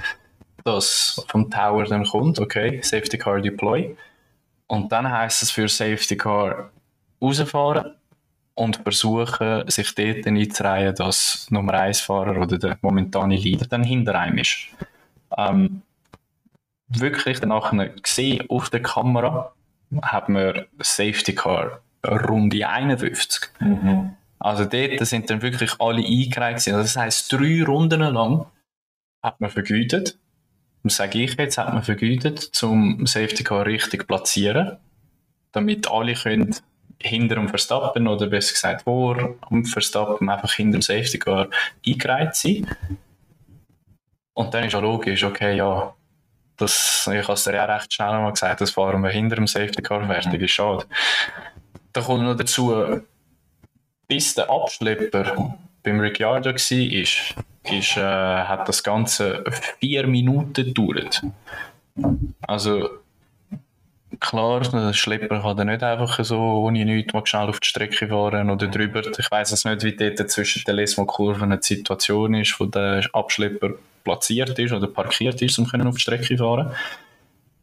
dass 0.63 1.23
vom 1.27 1.49
Tower 1.49 1.85
dann 1.85 2.05
kommt, 2.05 2.39
okay, 2.39 2.79
Safety 2.83 3.17
Car 3.17 3.41
Deploy. 3.41 3.95
Und 4.67 4.91
dann 4.91 5.09
heißt 5.09 5.43
es 5.43 5.51
für 5.51 5.67
Safety 5.67 6.15
Car 6.15 6.71
rausfahren 7.21 7.95
und 8.55 8.77
versuchen, 8.77 9.69
sich 9.69 9.95
dort 9.95 10.27
einzureihen, 10.27 10.95
dass 10.95 11.47
Nummer 11.49 11.73
1 11.73 12.01
Fahrer 12.01 12.39
oder 12.39 12.57
der 12.57 12.77
momentane 12.81 13.35
Leader 13.35 13.65
dann 13.67 13.83
hinter 13.83 14.17
einem 14.19 14.37
ist. 14.37 14.67
Ähm, 15.37 15.81
wirklich 16.87 17.39
danach 17.39 17.73
gesehen 18.01 18.45
auf 18.49 18.69
der 18.69 18.81
Kamera 18.81 19.53
hat 20.01 20.29
man 20.29 20.65
Safety 20.79 21.35
Car 21.35 21.81
Runde 22.05 22.67
51. 22.67 23.49
Also 24.39 24.65
dort 24.65 25.05
sind 25.05 25.29
dann 25.29 25.41
wirklich 25.41 25.79
alle 25.79 26.03
eingereiht. 26.03 26.57
gewesen. 26.57 26.73
Also 26.73 26.83
das 26.83 26.97
heisst, 26.97 27.31
drei 27.31 27.63
Runden 27.63 28.01
lang 28.01 28.45
hat 29.21 29.39
man 29.39 29.49
vergütet. 29.49 30.17
Sage 30.83 31.21
ich 31.21 31.35
jetzt, 31.35 31.59
hat 31.59 31.73
man 31.73 31.83
vergütet, 31.83 32.39
zum 32.39 33.05
Safety 33.05 33.43
Car 33.43 33.67
richtig 33.67 34.07
platzieren, 34.07 34.77
damit 35.51 35.91
alle 35.91 36.15
können 36.15 36.55
hinter 36.99 37.35
dem 37.35 37.49
Verstappen 37.49 38.07
oder 38.07 38.27
besser 38.27 38.53
gesagt 38.53 38.83
vor 38.83 39.35
dem 39.51 39.65
Verstappen 39.65 40.29
einfach 40.29 40.51
hinter 40.53 40.79
dem 40.79 40.81
Safety 40.81 41.19
Car 41.19 41.49
eingereiht 41.85 42.35
sein. 42.35 42.67
Und 44.33 44.53
dann 44.53 44.63
ist 44.63 44.73
ja 44.73 44.79
logisch, 44.79 45.23
okay, 45.23 45.55
ja, 45.55 45.93
das, 46.61 47.09
ich 47.11 47.23
habe 47.23 47.33
es 47.33 47.43
dir 47.43 47.55
ja 47.55 47.65
recht 47.65 47.93
schnell 47.93 48.11
mal 48.11 48.31
gesagt, 48.31 48.61
das 48.61 48.71
fahren 48.71 49.01
wir 49.01 49.09
hinter 49.09 49.35
dem 49.35 49.47
Safety 49.47 49.81
Car 49.81 50.05
fertig, 50.05 50.41
ist 50.41 50.51
schade. 50.51 50.85
Da 51.93 52.01
kommt 52.01 52.23
noch 52.23 52.35
dazu, 52.35 53.01
bis 54.07 54.35
der 54.35 54.49
Abschlepper 54.49 55.57
beim 55.83 55.99
Ricciardo 55.99 56.49
war, 56.49 56.55
ist, 56.55 57.35
ist, 57.63 57.97
äh, 57.97 58.01
hat 58.01 58.67
das 58.67 58.83
Ganze 58.83 59.43
vier 59.79 60.07
Minuten 60.07 60.65
gedauert. 60.65 61.21
Also, 62.47 62.89
klar, 64.19 64.61
der 64.61 64.93
Schlepper 64.93 65.41
kann 65.41 65.57
dann 65.57 65.67
nicht 65.67 65.83
einfach 65.83 66.23
so 66.23 66.39
ohne 66.39 66.85
nichts 66.85 67.13
mal 67.13 67.25
schnell 67.25 67.49
auf 67.49 67.59
die 67.59 67.67
Strecke 67.67 68.07
fahren 68.07 68.49
oder 68.49 68.67
drüber. 68.67 69.01
Ich 69.17 69.31
weiß 69.31 69.51
es 69.51 69.65
nicht, 69.65 69.83
wie 69.83 69.95
dort 69.95 70.29
zwischen 70.29 70.63
den 70.63 70.75
Lesmo-Kurven 70.75 71.51
eine 71.51 71.61
Situation 71.61 72.33
ist, 72.35 72.59
wo 72.59 72.65
der 72.65 73.03
Abschlepper 73.13 73.71
platziert 74.03 74.57
ist 74.59 74.71
oder 74.71 74.87
parkiert 74.87 75.41
ist, 75.41 75.57
um 75.59 75.65
auf 75.65 75.95
die 75.95 76.01
Strecke 76.01 76.37
fahren. 76.37 76.71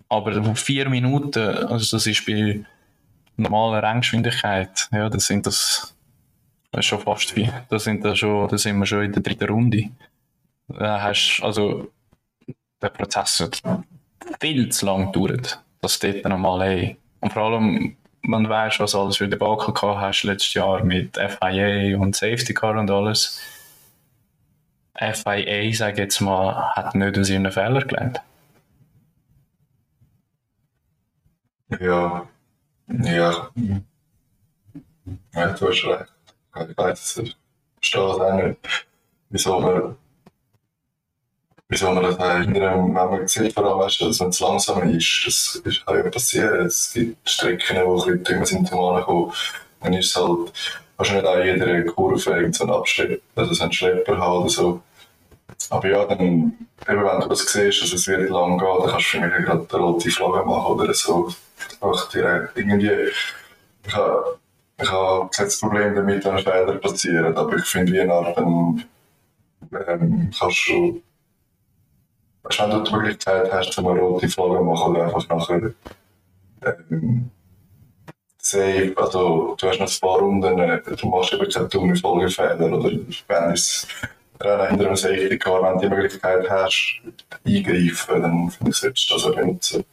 Aber 0.08 0.54
vier 0.54 0.88
Minuten, 0.88 1.40
also 1.40 1.96
das 1.96 2.06
ist 2.06 2.24
bei 2.26 2.60
normaler 3.36 3.82
Renngeschwindigkeit, 3.82 4.88
ja, 4.90 5.08
das 5.08 5.26
sind 5.26 5.46
das, 5.46 5.94
das 6.72 6.80
ist 6.80 6.86
schon 6.86 7.00
fast 7.00 7.36
wie, 7.36 7.50
da 7.68 7.78
sind 7.78 8.04
da 8.04 8.16
schon, 8.16 8.48
da 8.48 8.56
sind 8.56 8.78
wir 8.78 8.86
schon 8.86 9.04
in 9.04 9.12
der 9.12 9.22
dritten 9.22 9.48
Runde. 9.48 9.90
Da 10.68 11.02
hast, 11.02 11.40
also, 11.42 11.90
der 12.80 12.88
Prozess 12.90 13.40
hat 13.40 13.62
viel 14.40 14.68
zu 14.70 14.86
lang 14.86 15.12
gedauert, 15.12 15.62
dass 15.80 15.98
dort 15.98 16.24
nochmal, 16.24 16.62
hey, 16.62 16.96
und 17.20 17.32
vor 17.32 17.42
allem, 17.42 17.96
man 18.22 18.48
weiß, 18.48 18.80
was 18.80 18.94
alles 18.94 19.16
für 19.16 19.28
Debakel 19.28 19.72
gehabt 19.72 20.00
hast 20.00 20.22
letztes 20.24 20.54
Jahr 20.54 20.84
mit 20.84 21.16
FIA 21.16 21.96
und 21.98 22.14
Safety 22.14 22.52
Car 22.54 22.78
und 22.78 22.90
alles. 22.90 23.40
FIA, 24.98 25.72
sage 25.74 25.92
ich 25.92 25.98
jetzt 25.98 26.20
mal, 26.20 26.72
hat 26.74 26.94
nicht 26.94 27.18
aus 27.18 27.30
ihren 27.30 27.50
Fehlern 27.50 27.86
gelernt. 27.86 28.20
Ja. 31.80 32.26
Ja. 32.88 33.50
Ja, 35.34 35.46
du 35.52 35.68
hast 35.68 35.84
recht. 35.84 36.12
Ich 36.70 36.76
weiß. 36.76 37.18
Ich 37.18 37.36
verstehe 37.76 38.10
es 38.10 38.20
auch 38.20 38.32
nicht. 38.34 38.58
Wieso 39.30 39.60
man, 39.60 39.96
das 41.68 41.80
hindern, 41.80 42.86
wenn 42.86 42.92
man 42.94 43.28
sieht, 43.28 43.52
vor 43.52 43.66
allem, 43.66 43.78
weißt 43.78 44.00
du, 44.00 44.06
dass 44.06 44.20
wenn 44.20 44.28
es 44.30 44.40
langsam 44.40 44.88
ist, 44.90 45.24
das, 45.26 45.62
das 45.62 45.84
kann 45.84 45.96
ja 45.96 46.10
passieren. 46.10 46.66
Es 46.66 46.92
gibt 46.94 47.28
Strecken, 47.28 47.76
wo 47.84 48.04
Leute 48.04 48.32
immer 48.32 48.46
sind 48.46 48.66
zum 48.66 48.80
Ankommen. 48.80 49.32
Dann 49.80 49.92
ist 49.92 50.06
es 50.06 50.16
halt, 50.16 50.52
wahrscheinlich 50.96 51.26
auch 51.26 51.38
jeder 51.38 51.82
Kurve 51.84 52.30
irgend 52.30 52.56
so 52.56 52.64
Abschlepp, 52.64 53.22
also 53.36 53.54
so 53.54 53.64
ein 53.64 53.72
Schlepper 53.72 54.18
haben 54.18 54.38
oder 54.38 54.48
so. 54.48 54.82
Aber 55.70 55.88
ja, 55.88 56.04
dann, 56.04 56.20
eben 56.20 57.04
wenn 57.04 57.20
du 57.20 57.28
das 57.28 57.40
siehst, 57.40 57.82
dass 57.82 57.92
es 57.92 58.06
wirklich 58.06 58.30
lang 58.30 58.58
geht, 58.58 58.68
dann 58.68 58.90
kannst 58.90 59.14
du 59.14 59.20
mich 59.20 59.44
gerade 59.44 59.66
eine 59.70 59.82
rote 59.82 60.10
Flagge 60.10 60.44
machen 60.44 60.72
oder 60.80 60.94
so. 60.94 61.32
Einfach 61.80 62.08
direkt 62.10 62.56
irgendwie, 62.56 63.10
ich 63.86 63.94
habe, 63.94 64.38
ich 64.80 64.90
habe 64.90 65.28
kein 65.30 65.48
Problem 65.60 65.94
damit, 65.94 66.24
wenn 66.24 66.38
Fehler 66.38 66.74
passieren, 66.78 67.36
aber 67.36 67.56
ich 67.56 67.64
finde, 67.64 67.92
wie 67.92 68.00
eine 68.00 68.12
Art, 68.14 68.36
dann, 68.36 68.84
ähm, 69.72 70.30
kannst 70.38 70.68
du, 70.68 71.02
weißt, 72.44 72.60
wenn 72.60 72.70
du 72.70 72.82
die 72.82 72.92
Möglichkeit 72.92 73.52
hast, 73.52 73.78
eine 73.78 73.88
rote 73.88 74.28
Flagge 74.28 74.60
machen 74.60 74.96
oder 74.96 75.04
einfach 75.04 75.28
nachher, 75.28 75.72
ähm, 76.62 77.30
safe, 78.38 78.94
also 78.96 79.56
du 79.58 79.68
hast 79.68 79.80
noch 79.80 79.88
ein 79.88 80.00
paar 80.00 80.18
Runden, 80.18 80.58
äh, 80.58 80.80
du 80.96 81.06
machst 81.08 81.32
eben 81.32 81.50
keine 81.50 81.68
dummen 81.68 81.96
Folgefehler 81.96 82.72
oder 82.72 82.90
wenn 83.28 83.52
es 83.52 83.86
Einem 84.40 84.96
Safety 84.96 85.38
Car, 85.38 85.62
wenn 85.62 85.80
du 85.80 85.88
die 85.88 85.94
Möglichkeit 85.94 86.48
hast, 86.48 87.00
eingreifen, 87.44 88.22
dann 88.22 88.50
finde 88.50 88.70
ich, 88.70 88.76
solltest 88.76 89.10
du 89.10 89.14
das 89.14 89.34
benutzen. 89.34 89.84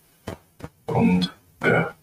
Und 0.85 1.33
ja. 1.63 1.93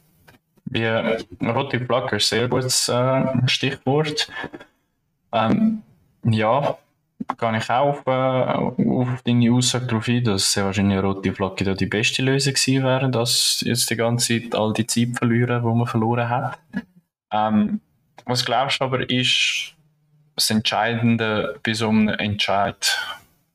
Ja, 0.74 1.16
rote 1.42 1.85
Flagge 1.85 2.16
ist 2.16 2.28
sehr 2.28 2.48
gutes 2.48 2.88
äh, 2.88 3.24
Stichwort. 3.46 4.28
Ähm, 5.33 5.83
ja, 6.24 6.78
kann 7.37 7.55
ich 7.55 7.68
auch 7.70 7.88
auf, 7.88 8.07
äh, 8.07 8.88
auf 8.88 9.22
deine 9.22 9.52
Aussage 9.52 9.87
darauf 9.87 10.09
ein, 10.09 10.24
dass 10.24 10.52
sehr 10.52 10.64
wahrscheinlich 10.64 10.98
eine 10.98 11.07
rote 11.07 11.33
Flagge 11.33 11.64
da 11.64 11.74
die 11.74 11.87
beste 11.87 12.22
Lösung 12.22 12.55
gewesen 12.55 12.85
wäre, 12.85 13.11
dass 13.11 13.62
jetzt 13.66 13.90
die 13.90 13.96
ganze 13.96 14.40
Zeit 14.40 14.55
all 14.55 14.72
die 14.72 14.87
Zeit 14.87 15.16
verlieren, 15.16 15.62
die 15.62 15.68
man 15.68 15.87
verloren 15.87 16.28
hat. 16.28 16.59
Ähm, 17.31 17.81
was 18.24 18.44
glaubst 18.44 18.81
du 18.81 18.85
aber 18.85 19.09
ist 19.11 19.74
das 20.42 20.50
Entscheidende 20.50 21.59
bei 21.62 21.72
so 21.72 21.88
einem 21.88 22.09
Entscheid, 22.09 22.98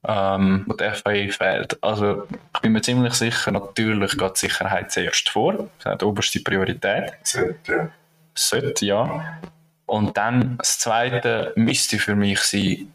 ähm, 0.07 0.63
wo 0.67 0.73
der 0.73 0.93
FAI 0.93 1.29
fehlt? 1.29 1.81
Also 1.83 2.27
ich 2.53 2.61
bin 2.61 2.71
mir 2.71 2.81
ziemlich 2.81 3.13
sicher, 3.13 3.51
natürlich 3.51 4.17
geht 4.17 4.35
die 4.35 4.39
Sicherheit 4.47 4.91
zuerst 4.91 5.29
vor, 5.29 5.69
das 5.79 5.93
hat 5.93 6.03
oberste 6.03 6.39
Priorität. 6.39 7.13
Sollte, 7.23 7.71
ja. 7.71 7.89
Sollte, 8.33 8.85
ja. 8.85 9.39
Und 9.85 10.17
dann 10.17 10.57
das 10.57 10.79
Zweite 10.79 11.53
müsste 11.55 11.97
für 11.99 12.15
mich 12.15 12.39
sein, 12.41 12.91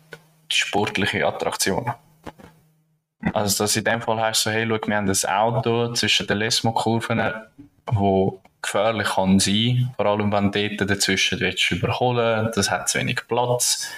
die 0.50 0.54
sportliche 0.54 1.26
Attraktion. 1.26 1.92
Also, 3.32 3.64
dass 3.64 3.76
in 3.76 3.84
dem 3.84 4.02
Fall 4.02 4.20
heißt 4.20 4.42
so, 4.42 4.50
hey, 4.50 4.66
schau, 4.68 4.78
wir 4.86 4.96
haben 4.96 5.08
ein 5.08 5.30
Auto 5.30 5.92
zwischen 5.94 6.26
den 6.26 6.38
Lesmo-Kurven, 6.38 7.32
wo 7.86 8.40
gefährlich 8.62 9.08
kann 9.08 9.38
sein, 9.40 9.92
vor 9.96 10.06
allem 10.06 10.32
wenn 10.32 10.52
du 10.52 10.68
dort 10.68 10.90
dazwischen 10.90 11.40
willst 11.40 11.70
überholen, 11.70 12.50
das 12.54 12.70
hat 12.70 12.88
zu 12.88 12.98
wenig 12.98 13.26
Platz. 13.28 13.90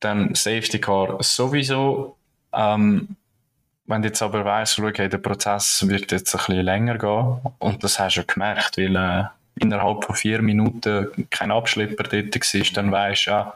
Dann 0.00 0.34
Safety 0.34 0.80
Car 0.80 1.22
sowieso. 1.22 2.16
Ähm, 2.52 3.16
wenn 3.86 4.02
du 4.02 4.08
jetzt 4.08 4.22
aber 4.22 4.44
weißt, 4.44 4.74
schau, 4.74 4.86
okay, 4.86 5.08
der 5.08 5.18
Prozess 5.18 5.86
wird 5.86 6.10
jetzt 6.10 6.34
ein 6.34 6.38
bisschen 6.38 6.64
länger 6.64 6.98
gehen, 6.98 7.40
und 7.58 7.84
das 7.84 8.00
hast 8.00 8.16
du 8.16 8.20
ja 8.20 8.26
gemerkt, 8.26 8.78
weil 8.78 8.96
äh, 8.96 9.24
innerhalb 9.60 10.04
von 10.04 10.14
vier 10.14 10.42
Minuten 10.42 11.28
kein 11.30 11.52
Abschlepper 11.52 12.04
dort 12.04 12.34
war, 12.34 12.72
dann 12.74 12.92
weißt 12.92 13.26
du, 13.26 13.30
ja, 13.30 13.54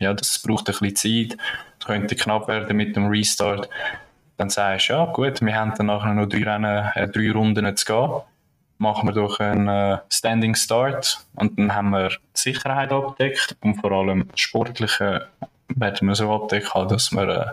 ja, 0.00 0.14
das 0.14 0.38
braucht 0.40 0.68
ein 0.68 0.76
bisschen 0.78 1.30
Zeit, 1.30 1.38
das 1.78 1.86
könnte 1.86 2.16
knapp 2.16 2.48
werden 2.48 2.76
mit 2.76 2.96
dem 2.96 3.06
Restart. 3.06 3.68
Dann 4.36 4.50
sagst 4.50 4.88
du, 4.88 4.92
ja 4.92 5.04
gut, 5.06 5.40
wir 5.40 5.54
haben 5.54 5.74
dann 5.76 5.86
nachher 5.86 6.14
noch 6.14 6.26
drei, 6.26 6.44
Rennen, 6.44 6.90
äh, 6.94 7.08
drei 7.08 7.32
Runden 7.32 7.76
zu 7.76 7.84
gehen. 7.84 8.22
Machen 8.78 9.08
wir 9.08 9.12
doch 9.12 9.40
einen 9.40 9.68
äh, 9.68 9.98
Standing 10.08 10.54
Start 10.54 11.24
und 11.34 11.58
dann 11.58 11.74
haben 11.74 11.90
wir 11.90 12.10
die 12.10 12.16
Sicherheit 12.34 12.92
abgedeckt 12.92 13.56
und 13.60 13.74
vor 13.80 13.90
allem 13.90 14.28
das 14.30 14.40
Sportliche 14.40 15.26
werden 15.68 16.08
wir 16.08 16.14
so 16.14 16.32
abdecken, 16.32 16.88
dass 16.88 17.12
wir 17.12 17.28
äh, 17.28 17.46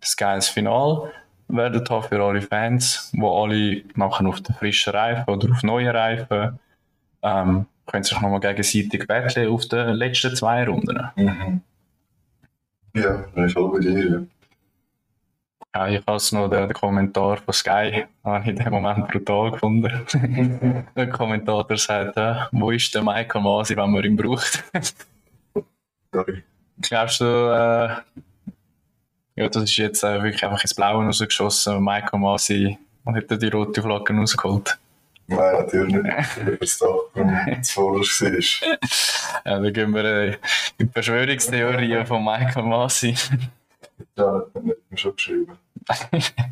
das 0.00 0.16
geiles 0.16 0.48
Final 0.48 1.12
werden 1.48 1.88
haben 1.88 2.02
für 2.02 2.22
alle 2.22 2.42
Fans, 2.42 3.12
wo 3.14 3.44
alle 3.44 3.82
nachher 3.94 4.26
auf 4.26 4.40
den 4.40 4.54
frischen 4.56 4.92
Reifen 4.92 5.32
oder 5.32 5.52
auf 5.52 5.62
neuen 5.62 5.88
Reifen 5.88 6.58
ähm, 7.22 7.66
können 7.86 8.04
sich 8.04 8.20
nochmal 8.20 8.40
gegenseitig 8.40 9.06
betteln 9.06 9.48
auf 9.48 9.66
den 9.68 9.94
letzten 9.94 10.34
zwei 10.34 10.64
Runden. 10.64 11.08
Mhm. 11.14 11.60
Ja, 12.94 13.24
bin 13.34 13.46
ich 13.46 13.52
voll 13.52 13.70
bei 13.72 13.78
dir. 13.78 14.26
Ja. 15.76 15.86
Ja, 15.86 15.88
ich 15.88 16.06
habe 16.06 16.36
noch 16.36 16.48
den, 16.48 16.68
den 16.68 16.72
Kommentar 16.72 17.36
von 17.36 17.52
Sky, 17.52 18.06
habe 18.24 18.42
ich 18.42 18.48
in 18.48 18.56
dem 18.56 18.72
Moment 18.72 19.08
brutal 19.08 19.50
gefunden. 19.50 20.86
der 20.96 21.08
Kommentator 21.10 21.76
sagt, 21.76 22.16
äh, 22.16 22.34
wo 22.52 22.70
ist 22.70 22.94
der 22.94 23.02
Michael 23.02 23.42
Masi, 23.42 23.76
wenn 23.76 23.90
man 23.90 24.02
ihn 24.02 24.16
braucht? 24.16 24.64
Sorry. 26.12 26.42
Glaubst 26.80 27.20
du, 27.20 27.24
äh, 27.24 27.96
Ja, 29.36 29.48
das 29.50 29.64
ist 29.64 29.76
jetzt 29.76 30.02
äh, 30.02 30.22
wirklich 30.22 30.42
einfach 30.44 30.62
ins 30.62 30.74
Blaue 30.74 31.04
rausgeschossen. 31.04 31.84
Michael 31.84 32.20
Masi 32.20 32.78
und 33.04 33.14
hat 33.14 33.30
dann 33.30 33.38
die 33.38 33.48
rote 33.48 33.82
Flagge 33.82 34.14
rausgeholt. 34.14 34.78
Nein, 35.26 35.38
natürlich 35.38 35.94
nicht. 35.94 36.46
Weil 36.46 36.56
Verstappen 36.56 37.62
zuvorderst 37.62 38.22
war. 38.22 38.78
Ja, 39.44 39.60
dann 39.60 39.72
gehen 39.72 39.94
wir 39.94 40.04
äh, 40.04 40.26
in 40.78 40.86
die 40.86 40.92
Verschwörungstheorie 40.92 42.04
von 42.06 42.24
Michael 42.24 42.62
Masi. 42.64 43.14
Ja, 44.16 44.38
das 44.38 44.54
hat 44.54 44.64
mir 44.64 44.76
schon 44.94 45.16
geschrieben. 45.16 45.58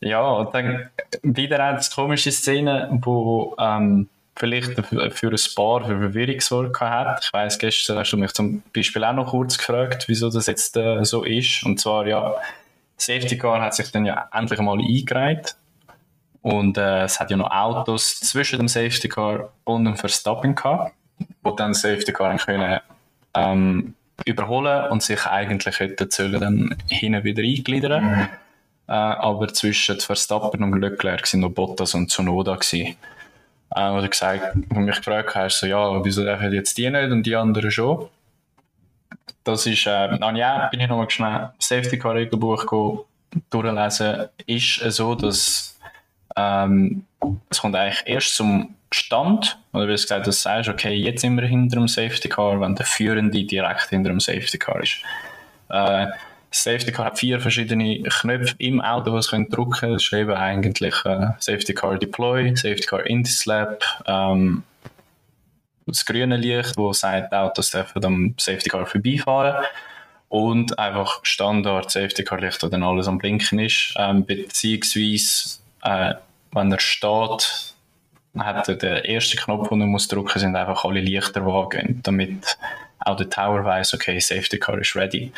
Ja, 0.00 0.22
und 0.30 0.54
dann 0.54 0.90
wieder 1.22 1.62
eine 1.64 1.80
komische 1.92 2.30
Szene, 2.30 2.88
wo 3.02 3.56
ähm, 3.58 4.08
vielleicht 4.36 4.74
für 4.74 5.02
ein 5.02 5.40
Paar 5.56 5.84
für 5.84 5.98
Verwirrung 5.98 6.80
hat. 6.80 7.24
Ich 7.24 7.32
weiss, 7.32 7.58
gestern 7.58 7.98
hast 7.98 8.12
du 8.12 8.16
mich 8.16 8.32
zum 8.32 8.62
Beispiel 8.74 9.02
auch 9.04 9.12
noch 9.12 9.30
kurz 9.30 9.58
gefragt, 9.58 10.04
wieso 10.06 10.30
das 10.30 10.46
jetzt 10.46 10.76
äh, 10.76 11.04
so 11.04 11.24
ist. 11.24 11.64
Und 11.64 11.80
zwar, 11.80 12.06
ja, 12.06 12.34
Safety 12.96 13.36
Car 13.36 13.60
hat 13.60 13.74
sich 13.74 13.90
dann 13.90 14.06
ja 14.06 14.28
endlich 14.32 14.60
mal 14.60 14.78
eingereiht. 14.78 15.56
Und 16.42 16.78
äh, 16.78 17.02
es 17.02 17.18
hat 17.18 17.30
ja 17.32 17.36
noch 17.36 17.50
Autos 17.50 18.20
zwischen 18.20 18.58
dem 18.58 18.68
Safety 18.68 19.08
Car 19.08 19.52
und 19.64 19.84
dem 19.84 19.96
Verstappen 19.96 20.54
gehabt, 20.54 20.94
wo 21.42 21.50
dann 21.50 21.74
Safety 21.74 22.12
Car 22.12 22.28
dann 22.28 22.38
können, 22.38 22.80
ähm, 23.34 23.94
überholen 24.24 24.90
und 24.90 25.02
sich 25.02 25.26
eigentlich 25.26 25.78
hätten 25.80 26.10
sollen 26.10 26.40
dann 26.40 26.76
hinten 26.88 27.24
wieder 27.24 27.42
eingliedern. 27.42 28.28
Äh, 28.88 28.92
aber 28.92 29.48
zwischen 29.52 30.00
Verstappen 30.00 30.62
und 30.62 30.80
Leclerc 30.80 31.26
sind 31.26 31.40
noch 31.40 31.50
Bottas 31.50 31.94
und 31.94 32.10
Tsunoda 32.10 32.56
gewesen. 32.56 32.96
Äh, 33.74 34.00
du 34.00 34.08
gesagt, 34.08 34.56
wo 34.70 34.80
mich 34.80 34.96
gefragt 34.96 35.34
hast, 35.34 35.60
so, 35.60 35.66
ja, 35.66 36.02
wieso 36.02 36.24
dürfen 36.24 36.52
jetzt 36.52 36.78
die 36.78 36.88
nicht 36.88 37.10
und 37.10 37.22
die 37.22 37.36
anderen 37.36 37.70
schon? 37.70 38.08
Das 39.44 39.66
ist, 39.66 39.86
äh, 39.86 40.18
dann 40.18 40.36
ja, 40.36 40.68
bin 40.68 40.80
ich 40.80 40.88
nochmal 40.88 41.10
schnell 41.10 41.50
Safety 41.58 41.98
Car 41.98 42.14
Regelbuch 42.14 42.64
durchlesen. 43.50 44.28
Ist 44.46 44.80
es 44.82 44.96
so, 44.96 45.14
dass 45.14 45.78
ähm, 46.36 47.04
es 47.50 47.60
kommt 47.60 47.76
eigentlich 47.76 48.02
erst 48.06 48.36
zum 48.36 48.74
Stand, 48.90 49.58
oder 49.72 49.84
wie 49.84 49.88
du 49.88 49.92
gesagt 49.92 50.26
hast, 50.26 50.44
du 50.44 50.48
sagst, 50.48 50.68
okay, 50.70 50.94
jetzt 50.94 51.20
sind 51.20 51.36
wir 51.36 51.46
hinter 51.46 51.76
dem 51.76 51.88
Safety 51.88 52.28
Car, 52.28 52.60
wenn 52.60 52.74
der 52.74 52.86
Führende 52.86 53.44
direkt 53.44 53.90
hinter 53.90 54.10
dem 54.10 54.20
Safety 54.20 54.58
Car 54.58 54.82
ist. 54.82 55.02
Äh, 55.68 56.06
Safety 56.50 56.92
Car 56.92 57.06
hat 57.06 57.18
vier 57.18 57.40
verschiedene 57.40 58.02
Knöpfe 58.02 58.54
im 58.58 58.80
Auto, 58.80 59.10
die 59.10 59.18
es 59.18 59.28
drücken 59.28 59.70
können. 59.72 59.92
Das 59.92 60.02
ist 60.04 60.12
eben 60.12 60.32
eigentlich 60.32 60.94
äh, 61.04 61.28
Safety 61.38 61.74
Car 61.74 61.98
Deploy, 61.98 62.56
Safety 62.56 62.86
Car 62.86 63.02
Anti-Slap, 63.08 63.84
ähm, 64.06 64.62
das 65.86 66.04
grüne 66.04 66.36
Licht, 66.36 66.76
wo 66.76 66.92
sagt, 66.92 67.32
die 67.32 67.36
Autos 67.36 67.70
dürfen 67.70 68.04
am 68.04 68.34
Safety 68.38 68.70
Car 68.70 68.86
vorbeifahren 68.86 69.64
und 70.28 70.78
einfach 70.78 71.20
Standard 71.22 71.90
Safety 71.90 72.24
Car 72.24 72.40
Licht, 72.40 72.62
wo 72.62 72.68
dann 72.68 72.82
alles 72.82 73.08
am 73.08 73.18
Blinken 73.18 73.58
ist, 73.58 73.94
ähm, 73.96 74.24
beziehungsweise 74.24 75.58
äh, 75.82 76.14
wenn 76.52 76.72
er 76.72 76.80
steht, 76.80 77.74
hat 78.44 78.68
er 78.68 78.76
den 78.76 79.04
ersten 79.04 79.38
Knopf, 79.38 79.68
den 79.68 79.80
er 79.80 79.86
muss 79.86 80.08
drücken, 80.08 80.38
sind 80.38 80.56
einfach 80.56 80.84
alle 80.84 81.00
Lichter, 81.00 81.40
die 81.40 81.50
angehen, 81.50 82.00
damit 82.02 82.58
auch 83.00 83.16
der 83.16 83.30
Tower 83.30 83.64
weiß, 83.64 83.94
okay, 83.94 84.18
Safety 84.18 84.58
Car 84.58 84.78
ist 84.78 84.96
ready. 84.96 85.32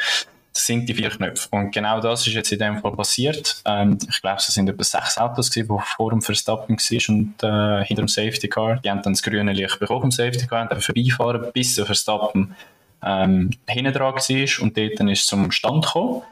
Das 0.53 0.67
sind 0.67 0.89
die 0.89 0.95
vier 0.95 1.11
Knöpfe. 1.11 1.49
Und 1.53 1.73
genau 1.73 2.01
das 2.01 2.27
ist 2.27 2.35
jetzt 2.35 2.51
in 2.51 2.59
dem 2.59 2.81
Fall 2.81 2.93
passiert. 2.93 3.63
Ähm, 3.65 3.99
ich 4.09 4.21
glaube, 4.21 4.39
es 4.39 4.47
sind 4.47 4.69
etwa 4.69 4.83
sechs 4.83 5.17
Autos, 5.17 5.51
die 5.51 5.65
vor 5.65 6.11
dem 6.11 6.23
Verstappen 6.23 6.77
waren 6.77 7.15
und 7.15 7.43
äh, 7.43 7.85
hinter 7.85 8.03
dem 8.03 8.09
Safety 8.09 8.49
Car. 8.49 8.77
Die 8.77 8.91
haben 8.91 9.03
dann 9.03 9.13
das 9.13 9.23
grüne 9.23 9.53
Licht 9.53 9.79
bekommen 9.79 10.01
vom 10.01 10.11
Safety 10.11 10.47
Car 10.47 10.63
und 10.63 10.73
dann 10.73 10.81
vorbeifahren, 10.81 11.53
bis 11.53 11.77
der 11.77 11.87
Verstappen 11.87 12.57
ähm, 13.05 13.51
hinten 13.69 13.93
dran 13.93 14.15
war 14.15 14.63
und 14.63 14.77
dort 14.77 14.99
dann 15.01 15.09
ist 15.09 15.27
zum 15.27 15.53
Stand 15.53 15.87
gekommen. 15.87 16.23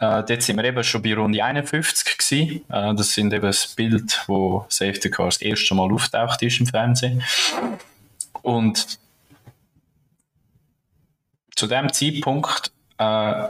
Äh, 0.00 0.24
dort 0.24 0.42
sind 0.42 0.56
wir 0.56 0.64
eben 0.64 0.82
schon 0.82 1.02
bei 1.02 1.14
Runde 1.14 1.44
51 1.44 2.16
gewesen. 2.16 2.64
Äh, 2.70 2.94
das 2.94 3.12
sind 3.12 3.34
eben 3.34 3.42
das 3.42 3.66
Bild, 3.68 4.24
wo 4.26 4.64
Safety 4.70 5.10
Car 5.10 5.26
das 5.26 5.42
erste 5.42 5.74
Mal 5.74 5.92
auftaucht 5.92 6.40
ist 6.42 6.58
im 6.58 6.66
Fernsehen. 6.66 7.22
Und 8.40 8.98
zu 11.54 11.66
dem 11.66 11.92
Zeitpunkt 11.92 12.72
äh, 12.96 13.48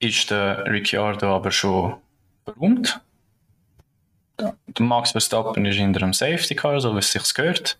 ist 0.00 0.30
der 0.32 0.64
Ricciardo 0.66 1.36
aber 1.36 1.52
schon 1.52 1.94
berühmt. 2.44 3.00
Der 4.36 4.54
Max 4.80 5.12
Verstappen 5.12 5.64
ist 5.64 5.76
hinter 5.76 6.00
dem 6.00 6.12
Safety 6.12 6.56
Car, 6.56 6.80
so 6.80 6.92
wie 6.94 6.98
es 6.98 7.12
sich 7.12 7.34
gehört. 7.34 7.78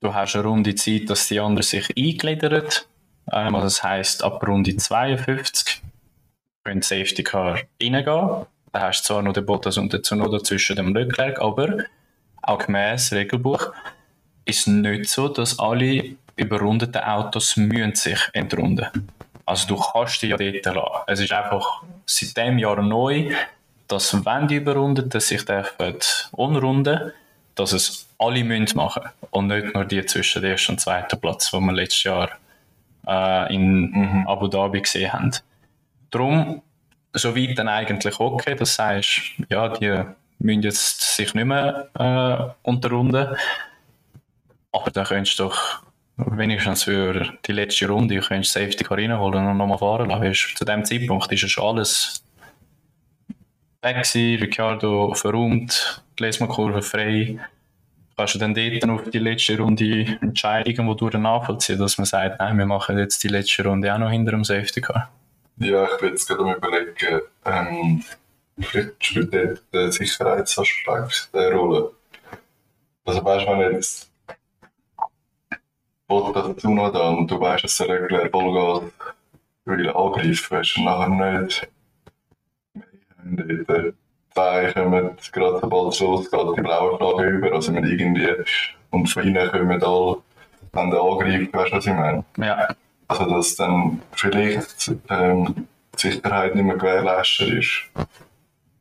Du 0.00 0.14
hast 0.14 0.34
eine 0.34 0.44
Runde 0.44 0.74
Zeit, 0.74 1.08
dass 1.10 1.28
die 1.28 1.38
anderen 1.38 1.62
sich 1.62 1.96
eingliedern. 1.96 2.66
Ähm, 3.30 3.52
das 3.52 3.84
heisst, 3.84 4.24
ab 4.24 4.44
Runde 4.44 4.76
52 4.76 5.80
können 6.70 6.82
Safety 6.82 7.24
Car 7.24 7.58
reingehen. 7.82 8.46
Da 8.72 8.80
hast 8.80 9.02
du 9.02 9.06
zwar 9.06 9.22
noch 9.22 9.32
den 9.32 9.44
Bottas 9.44 9.76
und 9.76 9.92
den 9.92 10.02
Tsunoda 10.02 10.42
zwischen 10.42 10.76
dem 10.76 10.94
Leclerc, 10.94 11.40
aber 11.40 11.84
auch 12.42 12.58
gemäß 12.58 13.12
Regelbuch 13.12 13.72
ist 14.44 14.60
es 14.60 14.66
nicht 14.68 15.08
so, 15.08 15.28
dass 15.28 15.58
alle 15.58 16.16
überrundeten 16.36 17.02
Autos 17.02 17.56
müssen 17.56 17.94
sich 17.96 18.20
entrunden. 18.32 18.86
Also 19.44 19.66
du 19.66 19.76
kannst 19.76 20.22
die 20.22 20.28
ja 20.28 20.36
dort 20.36 20.64
lassen. 20.64 21.04
Es 21.08 21.20
ist 21.20 21.32
einfach 21.32 21.82
seit 22.06 22.36
dem 22.36 22.58
Jahr 22.58 22.80
neu, 22.80 23.34
dass 23.88 24.24
wenn 24.24 24.46
die 24.46 24.56
Überrundeten 24.56 25.20
sich 25.20 25.44
dürfen 25.44 25.96
unrunden, 26.30 27.12
dass 27.56 27.72
es 27.72 28.06
alle 28.18 28.44
müssen 28.44 28.76
machen 28.76 29.02
und 29.30 29.48
nicht 29.48 29.74
nur 29.74 29.84
die 29.84 30.06
zwischen 30.06 30.42
dem 30.42 30.52
ersten 30.52 30.72
und 30.72 30.78
zweiten 30.78 31.20
Platz, 31.20 31.52
wo 31.52 31.58
wir 31.58 31.72
letztes 31.72 32.04
Jahr 32.04 32.30
äh, 33.08 33.52
in 33.52 34.24
Abu 34.28 34.46
Dhabi 34.46 34.80
gesehen 34.80 35.12
haben. 35.12 35.32
Darum, 36.10 36.62
soweit 37.12 37.58
dann 37.58 37.68
eigentlich 37.68 38.18
okay, 38.18 38.54
das 38.54 38.78
heißt, 38.78 39.20
ja, 39.48 39.68
die 39.68 40.04
müssen 40.38 40.62
jetzt 40.62 41.16
sich 41.16 41.34
nicht 41.34 41.44
mehr 41.44 41.88
äh, 41.98 42.68
unterrunden, 42.68 43.36
aber 44.72 44.90
dann 44.90 45.04
könntest 45.04 45.38
du 45.38 45.44
doch 45.44 45.82
wenigstens 46.16 46.84
für 46.84 47.32
die 47.46 47.52
letzte 47.52 47.88
Runde 47.88 48.20
könntest 48.20 48.54
du 48.54 48.60
Safety 48.60 48.84
Car 48.84 48.98
reinholen 48.98 49.46
und 49.46 49.56
nochmal 49.56 49.78
fahren 49.78 50.10
lassen. 50.10 50.56
Zu 50.56 50.64
dem 50.64 50.84
Zeitpunkt 50.84 51.32
ist 51.32 51.42
ja 51.42 51.48
schon 51.48 51.64
alles 51.64 52.24
weg 53.82 54.02
gewesen, 54.02 54.42
Ricciardo 54.42 55.14
verräumt, 55.14 56.02
die 56.18 56.22
Lesmo-Kurve 56.24 56.82
frei. 56.82 57.38
Kannst 58.16 58.34
du 58.34 58.38
dann 58.38 58.54
dort 58.54 58.84
auf 58.90 59.10
die 59.10 59.18
letzte 59.18 59.56
Runde 59.58 60.18
entscheiden, 60.20 60.70
irgendwo 60.70 60.92
durch 60.92 61.14
nachvollziehen, 61.14 61.78
dass 61.78 61.96
man 61.96 62.04
sagt, 62.04 62.38
nein, 62.38 62.58
wir 62.58 62.66
machen 62.66 62.98
jetzt 62.98 63.24
die 63.24 63.28
letzte 63.28 63.64
Runde 63.64 63.92
auch 63.94 63.98
noch 63.98 64.10
hinter 64.10 64.32
dem 64.32 64.44
Safety 64.44 64.82
Car. 64.82 65.10
Ja, 65.60 65.84
ich 65.84 66.00
bin 66.00 66.08
jetzt 66.08 66.26
gerade 66.26 66.42
am 66.42 66.54
überlegen, 66.54 67.20
ähm, 67.44 68.02
vielleicht 68.58 69.04
spielt 69.04 69.34
dort 69.34 69.62
der 69.74 69.92
Sicherheitsaspekt 69.92 71.28
eine 71.34 71.54
Rolle. 71.54 71.92
Also 73.04 73.22
weißt 73.22 73.46
du, 73.46 73.50
wenn 73.50 73.72
jetzt 73.74 74.10
Bottas 76.08 76.46
dazu 76.46 76.70
noch 76.70 76.90
da 76.90 77.10
und 77.10 77.30
du 77.30 77.38
weißt, 77.38 77.64
dass 77.64 77.76
der 77.76 77.88
Leclerc 77.88 78.30
Vollgas 78.30 78.90
will 79.66 79.90
angreifen, 79.90 80.56
weißt 80.56 80.76
du 80.78 80.82
nachher 80.82 81.40
nicht. 81.42 81.68
Dort 83.22 83.94
zwei 84.32 84.72
kommen 84.72 85.18
gerade 85.30 85.58
sobald 85.60 85.92
es 85.92 86.00
losgeht, 86.00 86.56
die 86.56 86.62
blaue 86.62 86.96
Flagge 86.96 87.24
über, 87.24 87.52
also 87.52 87.70
mit 87.72 87.84
irgendwie, 87.84 88.34
und 88.88 89.08
von 89.08 89.22
hinten 89.24 89.50
kommen 89.50 89.82
alle, 89.82 90.16
wenn 90.72 90.90
der 90.90 91.02
angreift, 91.02 91.52
weißt 91.52 91.72
du, 91.72 91.76
was 91.76 91.86
ich 91.86 91.92
meine? 91.92 92.24
Ja, 92.38 92.74
Also, 93.10 93.28
dass 93.28 93.56
dann 93.56 94.00
vielleicht 94.12 94.92
ähm, 95.08 95.66
die 95.94 96.10
Sicherheit 96.12 96.54
nicht 96.54 96.64
mehr 96.64 96.76
gewährleistet 96.76 97.50
ist. 97.50 97.82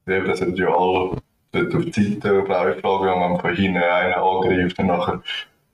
Eben, 0.08 0.28
das 0.28 0.38
sind 0.38 0.56
ja 0.56 0.68
alle 0.68 1.18
dort 1.52 1.74
auf 1.74 1.86
die 1.86 2.14
Seite 2.14 2.44
blaue 2.44 2.76
Flagge 2.76 2.88
und 2.88 3.08
wenn 3.08 3.20
man 3.20 3.40
von 3.40 3.56
hinten 3.56 3.78
einen 3.78 4.14
angreift 4.14 4.78
und 4.78 4.86
nachher 4.86 5.24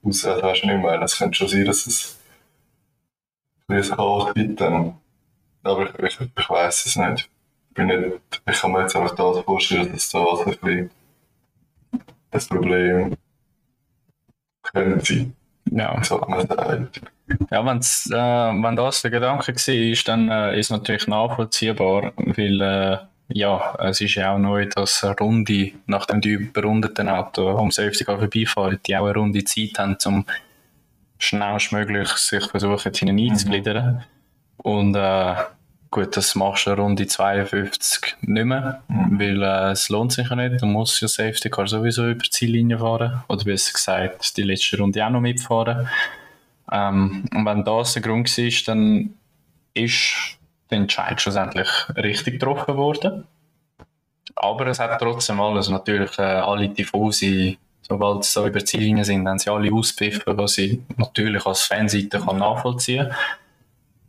das 0.02 0.24
weißt 0.24 0.62
du 0.62 0.68
nicht 0.68 0.82
mehr. 0.82 1.02
Es 1.02 1.18
könnte 1.18 1.36
schon 1.36 1.48
sein, 1.48 1.66
dass 1.66 1.86
es 1.86 2.18
ein 3.68 3.76
bisschen 3.76 3.96
Chaos 3.96 4.32
gibt 4.32 4.58
dann. 4.58 4.96
Aber 5.62 5.90
ich, 6.02 6.18
ich, 6.18 6.20
ich 6.20 6.48
weiss 6.50 6.86
es 6.86 6.96
nicht. 6.96 7.28
Ich, 7.68 7.74
bin 7.74 7.88
nicht. 7.88 8.20
ich 8.48 8.58
kann 8.58 8.72
mir 8.72 8.80
jetzt 8.82 8.96
einfach 8.96 9.14
das 9.16 9.44
vorstellen, 9.44 9.92
dass 9.92 10.08
das 10.08 10.40
ein 10.40 10.44
bisschen 10.46 10.90
das 12.30 12.46
Problem 12.48 13.16
könnte 14.62 15.04
sein, 15.04 15.36
ja. 15.70 16.00
man 16.26 16.46
sagt. 16.48 17.02
Ja, 17.50 17.64
wenn's, 17.64 18.08
äh, 18.10 18.14
wenn 18.14 18.76
das 18.76 19.02
der 19.02 19.10
Gedanke 19.10 19.52
war, 19.52 20.04
dann 20.04 20.28
äh, 20.28 20.58
ist 20.58 20.70
natürlich 20.70 21.06
nachvollziehbar, 21.08 22.12
weil 22.16 22.60
äh, 22.60 22.98
ja, 23.28 23.74
es 23.80 24.00
ist 24.00 24.14
ja 24.14 24.34
auch 24.34 24.38
neu, 24.38 24.66
dass 24.66 25.02
eine 25.02 25.16
Runde, 25.16 25.72
nachdem 25.86 26.20
die 26.20 26.30
überrundeten 26.30 27.08
Auto 27.08 27.50
um 27.50 27.70
Safety 27.70 28.04
Car 28.04 28.18
vorbeifahren, 28.18 28.78
die 28.86 28.96
auch 28.96 29.04
eine 29.04 29.14
Runde 29.14 29.42
Zeit 29.44 29.78
haben, 29.78 29.96
um 30.04 30.24
schnellstmöglich 31.18 32.08
sich 32.10 32.44
versuchen, 32.44 32.92
hinten 32.92 33.18
einzugliedern. 33.18 34.04
Und 34.58 34.94
äh, 34.94 35.34
gut, 35.90 36.16
das 36.16 36.34
machst 36.36 36.66
du 36.66 36.70
eine 36.70 36.80
Runde 36.80 37.06
52 37.06 38.16
nicht 38.22 38.44
mehr, 38.44 38.82
weil 38.88 39.42
äh, 39.42 39.70
es 39.72 39.88
lohnt 39.88 40.12
sich 40.12 40.28
ja 40.28 40.36
nicht. 40.36 40.62
Du 40.62 40.66
musst 40.66 41.00
ja 41.00 41.08
Safety 41.08 41.50
Car 41.50 41.66
sowieso 41.66 42.08
über 42.08 42.22
die 42.22 42.30
Ziellinie 42.30 42.78
fahren. 42.78 43.24
Oder 43.28 43.44
besser 43.44 43.72
gesagt, 43.72 44.36
die 44.36 44.42
letzte 44.42 44.78
Runde 44.78 45.04
auch 45.04 45.10
noch 45.10 45.20
mitfahren. 45.20 45.88
Ähm, 46.72 47.24
und 47.34 47.46
wenn 47.46 47.64
das 47.64 47.94
der 47.94 48.02
Grund 48.02 48.36
war, 48.36 48.74
dann 48.74 49.14
ist 49.74 50.38
der 50.70 50.78
Entscheid 50.78 51.20
schlussendlich 51.20 51.68
richtig 51.96 52.34
getroffen 52.34 52.76
worden. 52.76 53.24
Aber 54.34 54.66
es 54.66 54.80
hat 54.80 55.00
trotzdem 55.00 55.40
alles, 55.40 55.68
natürlich 55.68 56.18
äh, 56.18 56.22
alle 56.22 56.72
Tifosi, 56.72 57.58
sobald 57.82 58.24
sie 58.24 58.30
so 58.30 58.46
über 58.46 58.58
die 58.58 58.64
Ziellinie 58.64 59.04
sind, 59.04 59.26
haben 59.26 59.38
sie 59.38 59.50
alle 59.50 59.72
auspfiffen, 59.72 60.36
was 60.36 60.58
ich 60.58 60.80
natürlich 60.96 61.46
als 61.46 61.62
Fanseite 61.62 62.18
kann 62.20 62.38
nachvollziehen 62.38 63.12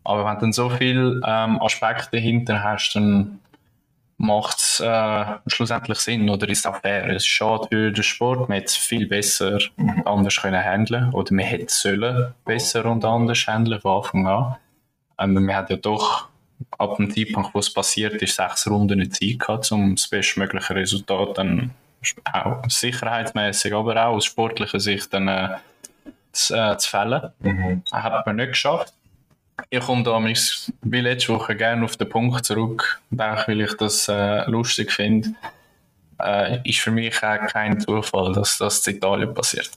Aber 0.03 0.25
wenn 0.25 0.35
du 0.35 0.41
dann 0.41 0.53
so 0.53 0.69
viele 0.69 1.21
ähm, 1.25 1.61
Aspekte 1.61 2.17
dahinter 2.17 2.63
hast, 2.63 2.93
dann 2.93 3.39
macht 4.17 4.57
es 4.57 4.79
äh, 4.79 5.25
schlussendlich 5.45 5.99
Sinn 5.99 6.29
oder 6.29 6.49
ist 6.49 6.65
auch 6.65 6.81
fair. 6.81 7.07
Es 7.09 7.17
ist 7.17 7.27
schade 7.27 7.67
für 7.69 7.91
den 7.91 8.03
Sport, 8.03 8.49
man 8.49 8.57
hätte 8.57 8.67
es 8.67 8.75
viel 8.75 9.07
besser 9.07 9.59
anders 10.05 10.37
können 10.41 10.63
handeln 10.63 11.13
oder 11.13 11.33
man 11.33 11.45
hätte 11.45 11.65
es 11.65 11.81
sollen 11.81 12.33
besser 12.43 12.85
und 12.85 13.05
anders 13.05 13.45
handeln 13.47 13.79
von 13.79 13.97
Anfang 13.97 14.27
an. 14.27 14.55
Ähm, 15.19 15.33
man 15.33 15.55
hat 15.55 15.69
ja 15.69 15.77
doch 15.77 16.29
ab 16.77 16.97
dem 16.97 17.11
Zeitpunkt, 17.11 17.53
wo 17.53 17.59
es 17.59 17.71
passiert 17.71 18.21
ist, 18.21 18.35
sechs 18.35 18.67
Runden 18.67 18.99
nicht 18.99 19.15
Zeit 19.15 19.39
gehabt, 19.39 19.71
um 19.71 19.95
das 19.95 20.07
bestmögliche 20.07 20.75
Resultat 20.75 21.37
dann 21.37 21.71
auch 22.31 22.63
sicherheitsmäßig, 22.67 23.73
aber 23.73 23.95
auch 24.03 24.15
aus 24.15 24.25
sportlicher 24.25 24.79
Sicht 24.79 25.13
dann 25.13 25.27
äh, 25.27 25.57
zu, 26.31 26.55
äh, 26.55 26.77
zu 26.77 26.89
fällen. 26.89 27.31
Mhm. 27.39 27.83
Hat 27.91 28.25
man 28.25 28.35
nicht 28.35 28.49
geschafft. 28.49 28.93
Ich 29.69 29.79
komme 29.79 30.03
da 30.03 30.17
mis- 30.19 30.71
wie 30.81 31.01
letzte 31.01 31.33
Woche 31.33 31.55
gerne 31.55 31.83
auf 31.83 31.97
den 31.97 32.09
Punkt 32.09 32.45
zurück, 32.45 33.01
auch 33.17 33.47
weil 33.47 33.61
ich 33.61 33.73
das 33.75 34.07
äh, 34.07 34.49
lustig 34.49 34.91
finde. 34.91 35.33
Äh, 36.19 36.59
ist 36.67 36.79
für 36.79 36.91
mich 36.91 37.21
auch 37.23 37.45
kein 37.47 37.79
Zufall, 37.79 38.33
dass 38.33 38.57
das 38.57 38.85
in 38.87 38.97
Italien 38.97 39.33
passiert. 39.33 39.71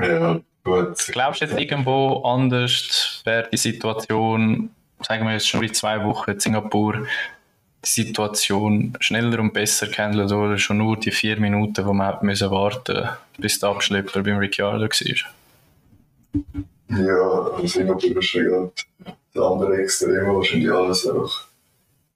Ja, 0.00 0.40
gut. 0.64 0.96
Glaubst 1.08 1.40
du 1.40 1.44
jetzt 1.44 1.58
irgendwo 1.58 2.22
anders 2.24 3.22
wäre 3.24 3.48
die 3.52 3.56
Situation, 3.56 4.70
sagen 5.00 5.26
wir 5.26 5.34
jetzt 5.34 5.48
schon 5.48 5.60
wie 5.60 5.70
zwei 5.70 6.02
Wochen 6.04 6.32
in 6.32 6.40
Singapur, 6.40 7.06
die 7.84 7.88
Situation 7.88 8.96
schneller 9.00 9.40
und 9.40 9.52
besser 9.52 9.88
gehandelt 9.88 10.32
oder 10.32 10.58
schon 10.58 10.78
nur 10.78 10.96
die 10.96 11.10
vier 11.10 11.38
Minuten, 11.38 11.84
wo 11.84 11.92
man 11.92 12.08
warten 12.50 13.06
bis 13.38 13.58
der 13.58 13.68
Abschlepper 13.68 14.22
beim 14.22 14.38
Ricciardo 14.38 14.88
war? 14.88 15.32
Ja, 16.88 17.66
Singapur 17.66 18.18
ist 18.18 18.32
ja 18.34 18.42
gerade 18.42 18.72
das 19.32 19.42
andere 19.42 19.82
Extrem, 19.82 20.26
wo 20.26 20.36
wahrscheinlich 20.36 20.70
alles 20.70 21.06
einfach 21.06 21.48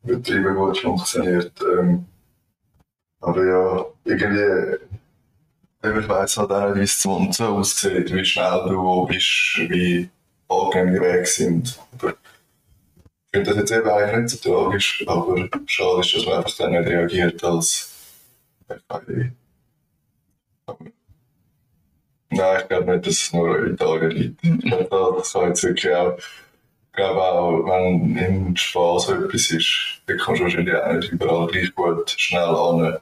übertrieben 0.05 0.55
gut 0.55 0.79
funktioniert. 0.79 1.53
Ähm, 1.63 2.07
aber 3.21 3.45
ja, 3.45 3.87
irgendwie, 4.05 4.77
ich 5.83 6.09
weiss 6.09 6.37
halt 6.37 6.51
auch 6.51 6.69
nicht, 6.69 6.77
wie 6.77 6.85
es 6.85 7.01
zu 7.01 7.11
uns 7.11 7.37
so 7.39 7.47
aussieht, 7.47 8.15
wie 8.15 8.25
schnell 8.25 8.65
du 8.69 8.77
wo 8.77 9.07
bist, 9.07 9.57
wie 9.69 10.09
angenehm 10.49 10.95
die 10.95 11.01
Wege 11.01 11.27
sind. 11.27 11.79
Aber 11.93 12.11
ich 12.11 13.31
finde 13.33 13.51
das 13.51 13.57
jetzt 13.57 13.73
eben 13.73 13.89
eigentlich 13.89 14.33
nicht 14.33 14.43
so 14.43 14.51
tragisch, 14.65 15.05
aber 15.07 15.49
schade 15.67 16.01
ist, 16.01 16.15
dass 16.15 16.27
man 16.27 16.35
einfach 16.37 16.57
dann 16.57 16.73
nicht 16.73 16.87
reagiert 16.87 17.43
als 17.45 17.91
FIA. 18.69 19.31
Aber 20.67 20.85
Nein, 22.31 22.59
ich 22.61 22.69
glaube 22.69 22.93
nicht, 22.93 23.07
dass 23.07 23.15
es 23.15 23.33
nur 23.33 23.59
in 23.59 23.75
Italien 23.75 24.11
liegt. 24.11 24.45
Ich 24.45 24.61
glaube, 24.89 25.19
das 25.19 25.33
kann 25.33 25.49
jetzt 25.49 25.63
wirklich 25.63 25.95
auch, 25.95 26.19
glaube 26.93 27.23
auch, 27.23 27.65
wenn 27.67 28.17
in 28.17 28.57
Spa 28.57 28.99
so 28.99 29.15
etwas 29.15 29.51
ist, 29.51 30.01
dann 30.07 30.19
kannst 30.19 30.41
du 30.41 30.45
wahrscheinlich 30.45 30.75
auch 30.75 30.93
nicht 30.93 31.13
überall 31.13 31.47
gleich 31.47 31.75
gut 31.75 32.11
schnell 32.17 32.43
an. 32.43 32.97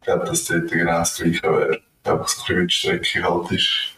Ich 0.00 0.06
glaube, 0.06 0.24
dass 0.26 0.44
dort 0.44 0.70
genau 0.70 0.98
das 0.98 1.16
Gleiche 1.16 1.42
wäre. 1.42 1.80
Einfach 2.04 2.28
so 2.28 2.52
ein 2.52 2.66
bisschen 2.66 2.70
Strecke 2.70 3.22
halt 3.22 3.50
ist. 3.52 3.94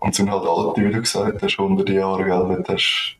Und 0.00 0.10
es 0.10 0.16
sind 0.16 0.30
halt 0.30 0.46
alte, 0.46 0.80
wie 0.80 0.92
du 0.92 1.00
gesagt 1.00 1.42
hast, 1.42 1.58
100 1.58 1.88
Jahre, 1.90 2.24
gell? 2.24 2.56
Dort 2.56 2.68
hast 2.68 3.14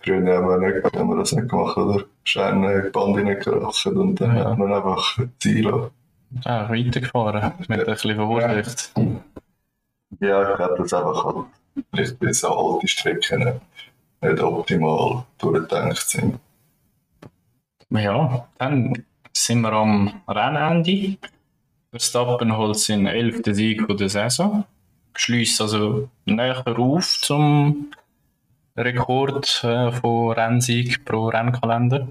Früher 0.00 0.16
haben 0.36 0.48
wir, 0.48 0.58
nicht, 0.58 0.84
haben 0.96 1.08
wir 1.08 1.16
das 1.16 1.32
nicht 1.32 1.48
gemacht, 1.48 1.78
oder? 1.78 2.04
Scheine 2.24 2.90
Bande 2.92 3.24
nicht 3.24 3.42
geraucht 3.44 3.86
und 3.86 4.20
dann 4.20 4.36
Ja. 4.36 4.50
hat 4.50 4.58
man 4.58 4.72
einfach 4.74 5.18
Ziel 5.38 5.90
Ja, 6.44 6.68
weitergefahren, 6.68 7.52
mit 7.68 7.80
ein 7.80 7.86
bisschen 7.86 8.16
Vorsicht. 8.16 8.92
Ja, 10.20 10.50
ich 10.50 10.56
glaube, 10.56 10.74
das 10.78 10.92
einfach 10.92 11.24
halt 11.24 11.46
vielleicht 11.92 12.18
bei 12.18 12.32
so 12.32 12.48
alte 12.48 12.88
Strecken 12.88 13.60
nicht 14.20 14.40
optimal 14.42 15.24
durchgedacht 15.38 16.08
sind. 16.08 16.38
Ja, 17.90 18.48
dann 18.58 19.04
sind 19.32 19.60
wir 19.62 19.72
am 19.72 20.22
Rennende. 20.28 21.16
Verstappen 21.90 22.56
holt 22.56 22.76
seinen 22.76 23.06
elften 23.06 23.54
Sieg 23.54 23.86
der 23.86 24.08
Saison. 24.08 24.64
Schließt 25.14 25.60
also 25.60 26.08
näher 26.24 26.62
auf 26.66 27.20
zum 27.20 27.92
Rekord 28.76 29.62
äh, 29.62 29.92
von 29.92 30.32
Rennsieg 30.32 31.04
pro 31.04 31.28
Rennkalender. 31.28 32.08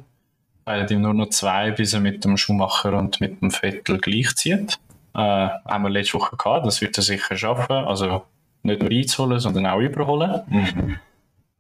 Weil 0.66 0.90
ihm 0.92 1.02
nur 1.02 1.14
noch 1.14 1.30
zwei, 1.30 1.72
bis 1.72 1.94
er 1.94 2.00
mit 2.00 2.24
dem 2.24 2.38
Schumacher 2.38 2.94
und 2.94 3.20
mit 3.20 3.42
dem 3.42 3.52
Vettel 3.52 4.00
gleichzieht. 4.00 4.80
Äh, 5.14 5.20
haben 5.20 5.84
wir 5.84 5.90
letzte 5.90 6.20
Woche 6.20 6.38
gehabt, 6.38 6.66
das 6.66 6.82
wird 6.82 6.98
er 6.98 7.04
sicher 7.04 7.36
schaffen. 7.36 7.74
Also 7.74 8.24
nicht 8.64 8.82
nur 8.82 8.92
einzuholen, 8.92 9.40
sondern 9.40 9.68
auch 9.68 9.80
überholen. 9.80 11.00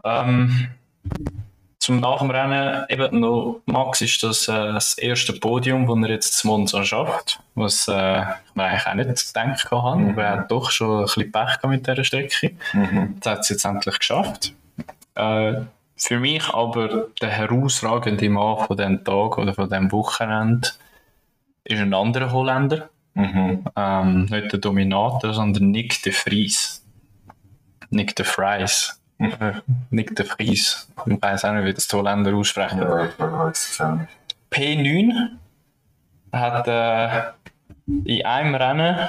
Ähm, 0.05 0.69
zum 1.83 1.99
nach 1.99 2.19
dem 2.19 2.31
Rennen 2.31 2.85
eben 2.87 3.19
noch, 3.19 3.59
Max 3.65 3.99
ist 4.01 4.23
das 4.23 4.47
äh, 4.47 4.51
das 4.53 4.97
erste 4.97 5.33
Podium, 5.33 5.85
das 5.85 6.09
er 6.09 6.15
jetzt 6.15 6.37
zu 6.37 6.47
Monza 6.47 6.85
schafft, 6.85 7.41
was 7.55 7.89
äh, 7.89 8.21
ich 8.21 8.55
mir 8.55 8.63
eigentlich 8.63 8.87
auch 8.87 8.93
nicht 8.93 9.33
gedacht 9.33 9.71
habe, 9.71 10.09
aber 10.09 10.23
er 10.23 10.31
hat 10.31 10.51
doch 10.51 10.71
schon 10.71 10.99
ein 10.99 11.03
bisschen 11.03 11.31
Pech 11.31 11.57
mit 11.63 11.85
dieser 11.85 12.03
Strecke. 12.05 12.51
Das 13.19 13.31
hat 13.33 13.39
es 13.41 13.49
jetzt 13.49 13.65
endlich 13.65 13.99
geschafft. 13.99 14.53
Äh, 15.15 15.61
für 15.95 16.19
mich 16.19 16.49
aber 16.49 17.07
der 17.21 17.29
herausragende 17.29 18.29
Mann 18.29 18.65
von 18.65 18.77
diesem 18.77 19.03
Tag 19.03 19.37
oder 19.37 19.53
von 19.53 19.69
diesem 19.69 19.91
Wochenende 19.91 20.69
ist 21.63 21.79
ein 21.79 21.93
anderer 21.93 22.31
Holländer. 22.31 22.89
Mhm. 23.13 23.65
Ähm, 23.75 24.25
nicht 24.25 24.51
der 24.51 24.59
Dominator, 24.59 25.33
sondern 25.33 25.71
Nick 25.71 26.01
de 26.03 26.11
Vries. 26.11 26.83
Nick 27.89 28.15
de 28.15 28.25
Vries. 28.25 28.99
Äh, 29.19 29.53
Nick 29.91 30.15
de 30.15 30.25
Vries. 30.25 30.91
Ich 31.05 31.21
weiß 31.21 31.45
auch 31.45 31.53
nicht, 31.53 31.65
wie 31.65 31.73
das 31.73 31.87
die 31.87 31.95
Holländer 31.95 32.33
aussprechen. 32.33 32.79
Ja, 32.79 33.05
ich 33.05 33.19
weiß 33.19 33.71
es 33.71 33.81
auch 33.81 33.95
nicht. 33.95 34.09
P9 34.51 35.29
hat 36.31 36.67
äh, 36.67 37.31
in 38.05 38.25
einem 38.25 38.55
Rennen, 38.55 39.07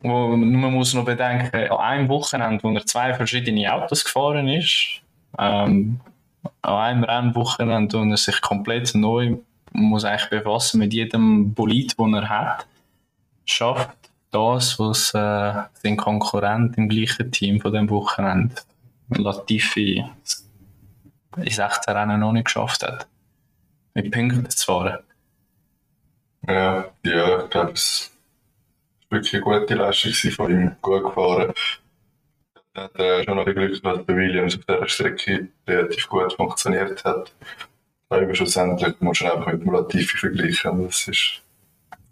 wo 0.00 0.36
man 0.36 0.72
muss 0.72 0.94
noch 0.94 1.04
bedenken, 1.04 1.70
an 1.70 1.78
einem 1.78 2.08
Wochenende, 2.08 2.62
wo 2.62 2.72
er 2.72 2.86
zwei 2.86 3.14
verschiedene 3.14 3.72
Autos 3.72 4.04
gefahren 4.04 4.48
ist, 4.48 5.01
ähm, 5.38 6.00
an 6.62 6.74
einem 6.74 7.04
Rennwochenende, 7.04 7.98
wo 7.98 8.04
er 8.04 8.16
sich 8.16 8.40
komplett 8.40 8.94
neu 8.94 9.36
muss 9.72 10.04
eigentlich 10.04 10.28
befassen 10.30 10.80
mit 10.80 10.92
jedem 10.92 11.54
Bolid, 11.54 11.98
den 11.98 12.14
er 12.14 12.28
hat, 12.28 12.66
schafft 13.46 13.96
das, 14.30 14.78
was 14.78 15.14
äh, 15.14 15.62
sein 15.74 15.96
Konkurrent 15.96 16.76
im 16.76 16.88
gleichen 16.88 17.30
Team 17.32 17.60
von 17.60 17.72
dem 17.72 17.88
Wochenende, 17.88 18.54
Latifi, 19.08 20.04
in 21.36 21.50
16 21.50 21.94
Rennen 21.94 22.20
noch 22.20 22.32
nicht 22.32 22.46
geschafft 22.46 22.82
hat 22.82 23.06
mit 23.94 24.10
Punkten 24.10 24.48
zu 24.48 24.64
fahren. 24.64 24.98
Ja, 26.46 26.90
ja, 27.04 27.44
ich 27.44 27.50
glaube, 27.50 27.72
es 27.72 28.10
war 29.08 29.18
wirklich 29.18 29.34
eine 29.34 29.42
gute 29.42 29.74
Leistung 29.74 30.32
von 30.32 30.50
ihm, 30.50 30.76
gut 30.82 31.04
gefahren. 31.04 31.52
Hat 32.74 32.98
äh, 32.98 33.24
schon 33.24 33.36
noch 33.36 33.46
ein 33.46 33.54
Glück, 33.54 33.82
dass 33.82 34.06
der 34.06 34.16
Williams 34.16 34.56
auf 34.56 34.64
dieser 34.64 34.88
Strecke 34.88 35.48
relativ 35.66 36.08
gut 36.08 36.32
funktioniert 36.32 37.04
hat. 37.04 37.32
Aber 38.08 38.34
schlussendlich 38.34 38.94
musst 39.00 39.20
du 39.20 39.24
ihn 39.24 39.30
einfach 39.30 39.52
mit 39.52 39.62
dem 39.62 39.72
Latifi 39.72 40.16
vergleichen. 40.16 40.86
Das 40.86 41.08
ist 41.08 41.42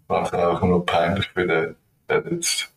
langsam 0.09 0.41
auch 0.41 0.63
nur 0.63 0.85
peinlich, 0.85 1.29
weil 1.35 1.47
der, 1.47 1.75
der 2.09 2.33
jetzt 2.33 2.71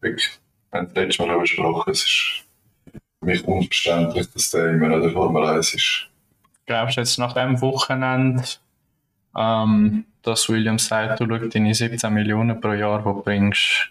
wirklich, 0.00 0.30
wir 0.70 0.80
haben 0.80 0.94
das 0.94 1.18
Mal 1.18 1.26
darüber 1.26 1.42
gesprochen, 1.42 1.90
es 1.90 2.02
ist 2.02 2.44
für 2.92 3.26
mich 3.26 3.44
unverständlich, 3.44 4.30
dass 4.32 4.50
der 4.50 4.70
immer 4.70 4.88
noch 4.88 5.00
der 5.00 5.10
Formel 5.10 5.44
1 5.44 5.74
ist. 5.74 6.08
Glaubst 6.66 6.96
du 6.96 7.00
jetzt 7.00 7.18
nach 7.18 7.32
dem 7.34 7.60
Wochenende, 7.60 8.44
ähm, 9.36 10.04
dass 10.22 10.48
Williams 10.48 10.86
sagt, 10.86 11.20
du 11.20 11.26
schau 11.28 11.46
deine 11.46 11.74
17 11.74 12.12
Millionen 12.12 12.60
pro 12.60 12.72
Jahr, 12.72 12.98
die 12.98 13.04
du 13.04 13.22
bringst, 13.22 13.90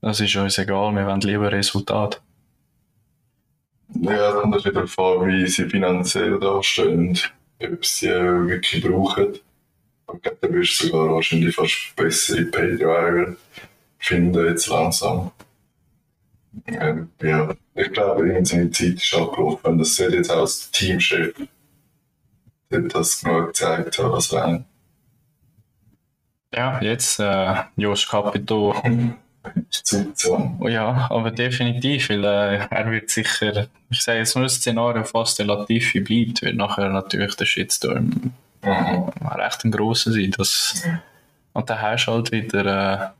das 0.00 0.20
ist 0.20 0.36
uns 0.36 0.58
egal, 0.58 0.94
wir 0.94 1.06
wollen 1.06 1.20
lieber 1.20 1.50
Resultat. 1.50 2.22
Ja, 3.94 4.32
dann 4.32 4.40
kommt 4.42 4.64
wieder 4.64 4.72
darauf 4.72 4.98
an, 4.98 5.28
wie 5.28 5.46
sie 5.46 5.68
finanziell 5.68 6.38
dastehen, 6.38 7.18
ob 7.62 7.84
sie 7.84 8.08
wirklich 8.08 8.84
brauchen. 8.84 9.34
Ich 10.14 10.22
glaube, 10.22 10.38
da 10.40 10.52
wirst 10.52 10.80
du 10.80 10.86
sogar 10.86 11.14
wahrscheinlich 11.14 11.54
fast 11.54 11.94
bessere 11.96 12.44
Paydriver 12.46 13.36
finden 13.98 14.46
jetzt 14.46 14.68
langsam. 14.68 15.30
Ähm, 16.66 17.10
ja, 17.20 17.54
ich 17.74 17.92
glaube, 17.92 18.28
ihm 18.28 18.44
seine 18.44 18.70
Zeit 18.70 18.94
ist 18.94 19.14
abgelaufen. 19.14 19.78
Das 19.78 19.96
sollte 19.96 20.16
jetzt 20.16 20.30
auch 20.30 20.40
als 20.40 20.70
Teamchef 20.70 21.34
der 22.70 22.80
das 22.80 23.22
genug 23.22 23.48
gezeigt 23.48 23.98
haben, 23.98 24.12
was 24.12 24.32
Rennen. 24.32 24.64
Ja, 26.54 26.80
jetzt 26.80 27.20
äh, 27.20 27.54
Josh 27.76 28.08
Capito 28.08 28.74
Zeit 29.88 30.18
so. 30.18 30.56
Oh 30.60 30.68
ja, 30.68 31.06
aber 31.10 31.30
definitiv, 31.30 32.10
weil 32.10 32.24
äh, 32.24 32.66
er 32.70 32.90
wird 32.90 33.10
sicher, 33.10 33.68
ich 33.90 34.02
sage 34.02 34.18
jetzt 34.18 34.34
nur 34.34 34.44
das 34.44 34.54
Szenario, 34.56 35.04
falls 35.04 35.34
der 35.34 35.46
Latifi 35.46 36.00
bleibt, 36.00 36.42
wird 36.42 36.56
nachher 36.56 36.88
natürlich 36.90 37.34
der 37.36 37.44
Shitstorm 37.46 38.32
Mhm. 38.62 39.08
recht 39.36 39.64
ein 39.64 39.70
grosser 39.70 40.12
sein. 40.12 40.32
Das, 40.36 40.82
und 41.52 41.70
dann 41.70 41.80
hast 41.80 42.06
du 42.06 42.12
halt 42.12 42.32
wieder, 42.32 43.12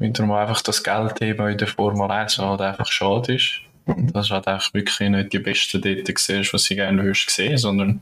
äh, 0.00 0.02
wieder 0.02 0.26
mal 0.26 0.42
einfach 0.42 0.62
das 0.62 0.82
Geldthema 0.82 1.48
in 1.48 1.58
der 1.58 1.68
Formel 1.68 2.10
1, 2.10 2.38
was 2.38 2.44
halt 2.44 2.60
einfach 2.60 2.90
schade 2.90 3.34
ist. 3.36 3.60
Und 3.86 4.14
das 4.14 4.26
ist 4.26 4.32
halt 4.32 4.46
wirklich 4.74 5.08
nicht 5.10 5.32
die 5.32 5.38
besten 5.38 5.80
dort 5.80 6.18
siehst, 6.18 6.52
was 6.54 6.64
sie 6.64 6.74
gerne 6.74 7.02
würdest 7.04 7.30
sehen, 7.30 7.58
sondern 7.58 8.00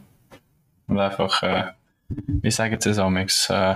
einfach, 0.89 1.43
äh, 1.43 1.65
wie 2.09 2.51
sagen 2.51 2.81
sie 2.81 2.91
es 2.91 2.99
amigs, 2.99 3.51
äh, 3.51 3.75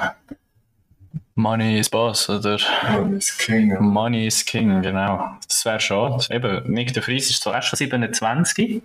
Money 1.37 1.78
is 1.78 1.91
Boss, 1.91 2.28
oder? 2.30 2.59
Und 2.99 3.12
ist 3.18 3.39
King. 3.39 3.70
ja. 3.70 3.80
Money 3.80 4.26
is 4.26 4.45
King, 4.45 4.80
genau. 4.82 5.37
Das 5.47 5.64
wäre 5.66 5.78
schade. 5.80 6.24
Eben, 6.30 6.72
Nick 6.72 6.95
de 6.95 7.03
Vries 7.03 7.28
ist 7.30 7.43
zwar 7.43 7.55
erst 7.55 7.68
schon 7.68 7.76
27, 7.76 8.82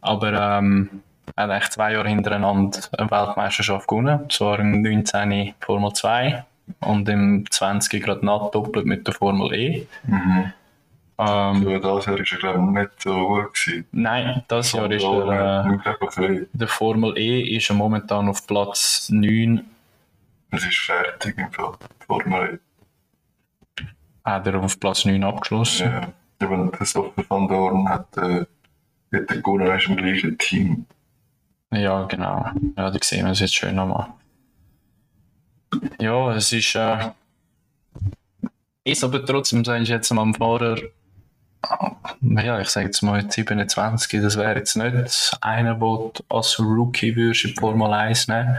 aber 0.00 0.32
ähm, 0.58 1.02
er 1.34 1.44
hat 1.44 1.50
eigentlich 1.50 1.70
zwei 1.70 1.92
Jahre 1.92 2.08
hintereinander 2.08 2.78
eine 2.96 3.10
Weltmeisterschaft 3.10 3.88
gewonnen. 3.88 4.30
Zwar 4.30 4.60
im 4.60 4.82
19. 4.82 5.54
Formel 5.60 5.92
2 5.92 6.44
und 6.80 7.08
im 7.08 7.44
20 7.50 8.04
gerade 8.04 8.24
nachdoppelt 8.24 8.86
mit 8.86 9.06
der 9.06 9.14
Formel 9.14 9.52
E. 9.52 9.86
Mhm. 10.04 10.52
Ähm, 11.18 11.68
Ja, 11.68 11.78
das 11.80 12.06
Jahr 12.06 12.20
ist 12.20 12.32
er, 12.32 12.38
glaube 12.38 12.58
ich, 12.58 12.64
nicht 12.78 12.90
so 13.02 13.26
gut 13.26 13.52
gewesen. 13.54 13.86
nein, 13.92 14.42
das 14.48 14.72
Jahr 14.72 14.90
ist 14.90 15.02
er, 15.04 15.80
äh, 16.18 16.46
der 16.52 16.68
Formel 16.68 17.18
E 17.18 17.56
ist 17.56 17.68
er 17.68 17.74
momentan 17.76 18.28
auf 18.28 18.46
Platz 18.46 19.08
9. 19.10 19.64
Es 20.50 20.64
ist 20.64 20.78
fertig 20.78 21.38
im 21.38 21.52
Fall. 21.52 21.74
Formel 22.06 22.60
Hat 24.24 24.46
er 24.46 24.60
auf 24.60 24.80
Platz 24.80 25.04
9 25.04 25.22
E. 25.22 25.24
abgeschlossen. 25.24 25.90
Ja. 25.90 26.12
Eben, 26.42 26.72
der 26.72 26.86
Software 26.86 27.24
van 27.28 27.48
Dorn 27.48 27.88
hat, 27.88 28.16
äh, 28.16 28.40
hat 28.40 29.30
er 29.30 29.42
gewonnen, 29.42 29.66
er 29.66 29.76
ist 29.76 29.88
im 29.88 29.96
gleichen 29.96 30.38
Team. 30.38 30.86
Ja, 31.72 32.04
genau. 32.04 32.46
Ja, 32.76 32.90
da 32.90 32.98
sehen 33.00 33.26
wir 33.26 33.32
es 33.32 33.40
jetzt 33.40 33.54
schön 33.54 33.76
nochmal. 33.76 34.08
Ja, 36.00 36.32
es 36.34 36.52
ist. 36.52 36.74
Äh, 36.74 37.10
ist 38.82 39.04
aber 39.04 39.24
trotzdem, 39.24 39.64
sagst 39.64 39.88
du 39.88 39.92
jetzt 39.92 40.10
am 40.10 40.34
Fahrer. 40.34 40.78
Ja, 42.22 42.58
ich 42.60 42.70
sage 42.70 42.86
jetzt 42.86 43.02
mal, 43.02 43.20
jetzt 43.20 43.34
27, 43.34 44.20
das 44.22 44.36
wäre 44.38 44.56
jetzt 44.58 44.76
nicht 44.76 45.36
einer, 45.42 45.74
der 45.74 45.80
du 45.80 46.12
als 46.28 46.58
Rookie 46.58 47.14
würdest 47.14 47.44
in 47.44 47.50
die 47.50 47.60
Formel 47.60 47.92
1 47.92 48.28
nehmen. 48.28 48.56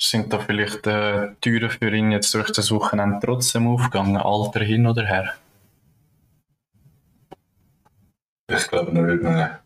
Sind 0.00 0.32
da 0.32 0.38
vielleicht 0.38 0.86
äh, 0.86 1.32
Türen 1.40 1.70
für 1.70 1.90
ihn 1.94 2.12
jetzt 2.12 2.32
durch 2.34 2.52
das 2.52 2.70
Wochenende 2.70 3.18
trotzdem 3.24 3.66
aufgegangen, 3.66 4.16
Alter 4.16 4.60
hin 4.60 4.86
oder 4.86 5.04
her? 5.04 5.34
Ich 8.50 8.68
glaube 8.68 8.92
nicht, 8.92 9.22
nein. 9.22 9.58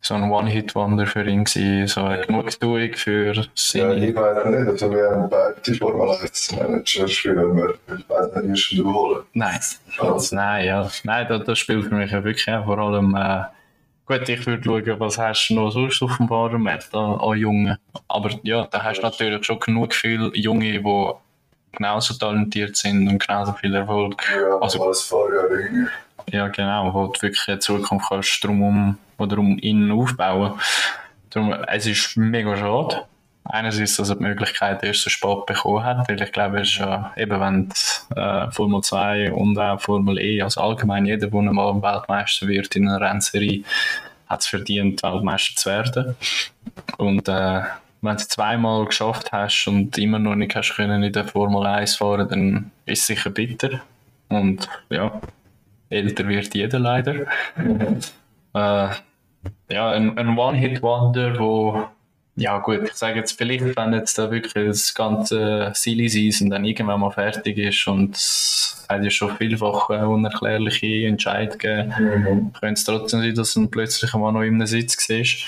So 0.00 0.14
ein 0.14 0.30
One-Hit-Wonder 0.30 1.06
für 1.06 1.24
ihn 1.26 1.44
gewesen, 1.44 1.86
so 1.86 2.02
eine 2.02 2.26
Genugtuung 2.26 2.92
für 2.94 3.32
Ja, 3.32 3.42
seine. 3.54 4.06
ich 4.06 4.14
weiß 4.14 4.44
nicht, 4.46 4.68
also 4.68 4.90
wir 4.90 5.10
haben 5.10 5.30
beide 5.30 5.74
Formel 5.76 6.10
1 6.20 6.52
Manager 6.52 7.08
spielen 7.08 7.56
wir. 7.56 7.74
Weiß 8.08 8.42
nicht, 8.44 8.84
holen. 8.84 9.22
Nein. 9.32 9.60
Also, 9.98 10.36
Nein, 10.36 10.66
ja. 10.66 10.90
Nein, 11.04 11.26
das, 11.28 11.44
das 11.44 11.58
spielt 11.58 11.84
für 11.86 11.94
mich 11.94 12.10
ja 12.10 12.22
wirklich 12.22 12.50
auch 12.50 12.66
vor 12.66 12.78
allem. 12.78 13.14
Äh, 13.14 13.44
gut, 14.06 14.28
ich 14.28 14.46
würde 14.46 14.62
schauen, 14.64 15.00
was 15.00 15.18
hast 15.18 15.48
du 15.48 15.54
noch 15.54 15.70
sonst 15.70 16.02
auf 16.02 16.16
dem 16.16 16.28
Fahrermarkt 16.28 16.94
an, 16.94 17.18
an 17.20 17.38
Jungen. 17.38 17.78
Aber 18.08 18.30
ja, 18.42 18.66
da 18.70 18.82
hast 18.82 18.98
du 18.98 19.02
natürlich 19.02 19.44
schon 19.44 19.60
genug 19.60 19.94
viele 19.94 20.30
Junge, 20.34 20.72
die 20.80 21.10
genauso 21.72 22.14
talentiert 22.14 22.76
sind 22.76 23.08
und 23.08 23.18
genauso 23.26 23.52
viel 23.54 23.74
Erfolg. 23.74 24.22
ja, 24.34 24.58
Also- 24.58 24.78
irgendwie. 25.50 25.86
Ja, 26.30 26.48
genau, 26.48 26.94
wo 26.94 27.06
du 27.08 27.20
wirklich 27.22 27.46
in 27.48 27.60
Zukunft 27.60 28.08
kannst 28.08 28.42
drum 28.44 28.62
um, 28.62 28.98
oder 29.18 29.38
um 29.38 29.58
ihn 29.58 29.90
aufbauen. 29.90 30.58
Darum, 31.30 31.52
es 31.52 31.86
ist 31.86 32.16
mega 32.16 32.56
schade. 32.56 33.04
Einerseits, 33.46 33.96
dass 33.96 34.08
er 34.08 34.16
die 34.16 34.22
Möglichkeit 34.22 34.82
erst 34.82 35.02
so 35.02 35.10
spät 35.10 35.44
bekommen 35.46 35.84
hat, 35.84 36.08
weil 36.08 36.20
ich 36.20 36.32
glaube, 36.32 36.60
es 36.60 36.70
ist 36.70 36.78
ja 36.78 37.12
eben, 37.16 37.40
wenn 37.40 37.68
die, 37.68 38.18
äh, 38.18 38.50
Formel 38.50 38.80
2 38.80 39.32
und 39.32 39.58
auch 39.58 39.80
Formel 39.80 40.18
E, 40.18 40.40
also 40.40 40.62
allgemein 40.62 41.04
jeder, 41.04 41.28
der 41.28 41.42
mal 41.42 41.82
Weltmeister 41.82 42.48
wird 42.48 42.74
in 42.74 42.88
einer 42.88 43.02
Rennserie, 43.02 43.62
hat 44.28 44.40
es 44.40 44.46
verdient, 44.46 45.02
Weltmeister 45.02 45.56
zu 45.56 45.68
werden. 45.68 46.16
Und 46.96 47.28
äh, 47.28 47.62
wenn 48.00 48.16
du 48.16 48.22
es 48.22 48.28
zweimal 48.28 48.86
geschafft 48.86 49.30
hast 49.32 49.66
und 49.66 49.96
immer 49.98 50.18
noch 50.18 50.36
nicht 50.36 50.56
hast 50.56 50.74
können 50.74 51.02
in 51.02 51.12
der 51.12 51.26
Formel 51.26 51.66
1 51.66 51.96
fahren, 51.96 52.28
dann 52.28 52.70
ist 52.86 53.00
es 53.00 53.06
sicher 53.06 53.28
bitter. 53.30 53.80
Und 54.28 54.68
ja, 54.88 55.20
älter 55.90 56.26
wird 56.28 56.54
jeder 56.54 56.78
leider. 56.78 57.14
äh, 58.54 58.88
ja, 59.68 59.90
ein, 59.90 60.18
ein 60.18 60.38
One-Hit-Wonder, 60.38 61.38
wo, 61.38 61.86
ja 62.36 62.58
gut, 62.58 62.82
ich 62.84 62.94
sage 62.94 63.18
jetzt 63.20 63.38
vielleicht, 63.38 63.76
wenn 63.76 63.92
jetzt 63.92 64.18
da 64.18 64.30
wirklich 64.30 64.52
das 64.54 64.94
ganze 64.94 65.70
Silly 65.74 66.08
Season 66.08 66.50
dann 66.50 66.64
irgendwann 66.64 67.00
mal 67.00 67.10
fertig 67.10 67.58
ist 67.58 67.86
und 67.86 68.16
es 68.16 68.84
hat 68.88 69.04
ja 69.04 69.10
schon 69.10 69.36
vielfach 69.36 69.88
äh, 69.90 70.04
unerklärliche 70.04 71.06
Entscheidungen 71.06 71.58
gegeben, 71.90 72.52
könnte 72.58 72.74
es 72.74 72.84
trotzdem 72.84 73.20
sein, 73.20 73.34
dass 73.34 73.54
du 73.54 73.66
plötzlich 73.68 74.12
mal 74.14 74.32
noch 74.32 74.42
in 74.42 74.54
einem 74.54 74.66
Sitz 74.66 74.96
siehst. 75.06 75.44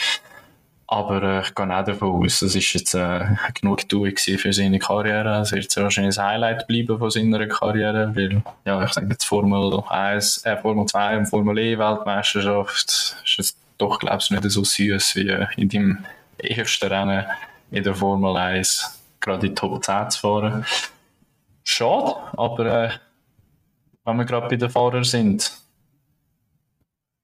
Aber 0.89 1.23
äh, 1.23 1.41
ich 1.41 1.55
gehe 1.55 1.77
auch 1.77 1.85
davon 1.85 2.25
aus, 2.25 2.41
das 2.41 2.55
ist 2.55 2.73
jetzt 2.73 2.95
äh, 2.95 3.25
genug 3.61 3.89
gewesen 3.89 4.39
für 4.39 4.53
seine 4.53 4.79
Karriere. 4.79 5.41
Es 5.41 5.51
wird 5.51 5.71
sehr 5.71 5.83
wahrscheinlich 5.83 6.17
ein 6.19 6.25
Highlight 6.25 6.69
bleiben 6.69 6.99
von 6.99 7.11
seiner 7.11 7.45
Karriere, 7.49 8.15
weil, 8.15 8.43
ja, 8.65 8.85
ich 8.85 8.93
sage 8.93 9.09
jetzt 9.11 9.25
Formel 9.25 9.83
1, 9.89 10.45
äh, 10.45 10.57
Formel 10.57 10.87
2 10.87 11.19
und 11.19 11.27
Formel 11.27 11.59
E 11.59 11.77
Weltmeisterschaft 11.77 13.17
ist 13.25 13.35
jetzt 13.37 13.59
doch, 13.79 13.99
glaube 13.99 14.19
ich, 14.21 14.31
nicht 14.31 14.45
so 14.45 14.63
süß 14.63 15.17
wie 15.17 15.29
äh, 15.29 15.47
in 15.57 15.69
deinem 15.69 16.05
ersten 16.39 16.89
Rennen 16.89 17.25
in 17.71 17.83
der 17.83 17.95
Formel 17.95 18.37
1 18.37 19.03
gerade 19.21 19.47
in 19.47 19.55
die 19.55 19.61
Top 19.61 19.85
10 19.85 20.11
zu 20.11 20.21
fahren. 20.21 20.65
Schade, 21.65 22.17
aber 22.37 22.67
äh, 22.67 22.91
wenn 24.05 24.17
wir 24.19 24.25
gerade 24.25 24.49
bei 24.49 24.57
den 24.57 24.71
Fahrern 24.71 25.05
sind, 25.05 25.53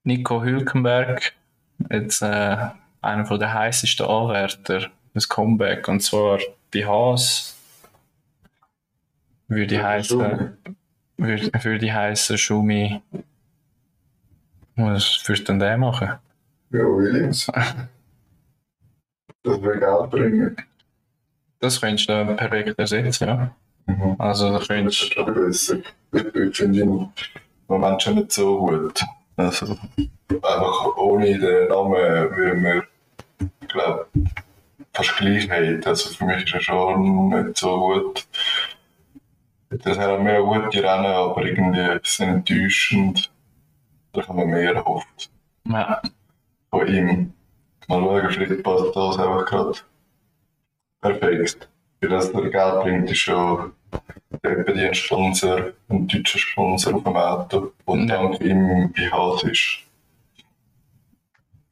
Nico 0.05 0.43
Hülkenberg, 0.43 1.33
jetzt 1.91 2.23
äh, 2.23 2.57
einer 3.01 3.25
von 3.25 3.39
der 3.39 3.55
heißesten 3.55 4.07
Anwärter, 4.07 4.91
das 5.15 5.29
Comeback, 5.29 5.87
und 5.87 6.01
zwar 6.01 6.41
die 6.75 6.85
Haas. 6.85 7.57
Würde 9.47 9.75
Ja, 9.77 9.85
heißen, 9.85 10.19
Schumi. 10.19 10.51
würde, 11.19 11.65
würde 11.65 11.93
heißen 11.93 12.39
Schumi. 12.39 13.01
Was 14.75 15.23
würdest 15.29 15.49
du 15.49 15.53
denn 15.53 15.59
der 15.59 15.77
machen? 15.77 16.13
Ja, 16.71 16.81
Williams. 16.81 17.51
Das 19.43 19.61
will 19.63 19.79
Geld 19.79 20.11
bringen. 20.11 20.57
Das 21.61 21.81
könntest 21.81 22.09
du 22.09 22.37
perfekt 22.37 22.79
ersetzen, 22.79 23.29
ja. 23.29 23.55
Mhm. 23.87 24.17
Also 24.19 24.51
da 24.51 24.59
Das 24.59 24.69
könntest 24.69 25.15
schon 25.15 25.35
besser. 25.35 25.77
Ich, 26.13 26.35
ich 26.35 26.57
finde 26.57 26.81
ihn 26.81 26.91
im 26.91 27.13
Moment 27.69 28.03
schon 28.03 28.17
nicht 28.17 28.33
so 28.33 28.59
gut. 28.59 29.01
Also, 29.37 29.77
einfach 30.31 30.97
ohne 30.97 31.39
den 31.39 31.69
Namen 31.69 31.95
würden 32.37 32.63
wir, 32.63 32.85
glaube 33.69 34.07
fast 34.93 35.17
gleich 35.17 35.51
haben. 35.51 35.83
Also 35.85 36.11
für 36.11 36.25
mich 36.25 36.45
ist 36.45 36.55
er 36.55 36.61
schon 36.61 37.29
nicht 37.31 37.57
so 37.57 37.79
gut. 37.79 38.27
Das 39.71 39.99
haben 39.99 40.25
mehr 40.25 40.43
gute 40.43 40.83
Rennen, 40.83 41.07
aber 41.07 41.45
irgendwie 41.45 41.99
sind 42.03 42.29
enttäuschend. 42.29 43.33
Da 44.13 44.21
kann 44.21 44.37
man 44.37 44.49
mehr 44.49 44.75
erhoffen 44.75 45.09
ja, 45.69 46.03
von 46.71 46.87
ihm. 46.87 47.33
Mal 47.89 48.01
schauen, 48.01 48.31
vielleicht 48.31 48.63
passt 48.63 48.97
das 48.97 49.19
einfach 49.19 49.47
gerade 49.47 49.73
perfekt. 51.01 51.69
Für 52.01 52.09
das 52.09 52.31
er 52.31 52.51
Geld 52.51 52.81
bringt, 52.83 53.11
ist 53.11 53.19
schon 53.19 53.73
eben 54.45 54.75
die 54.75 54.95
Sponsor, 54.95 55.73
ein 55.89 56.09
deutscher 56.09 56.39
Sponsor 56.39 56.95
auf 56.95 57.03
dem 57.05 57.17
Auto, 57.17 57.73
und 57.85 58.09
Ja. 58.09 58.17
dank 58.23 58.41
ihm 58.41 58.93
Haas 59.13 59.43
ist. 59.45 59.79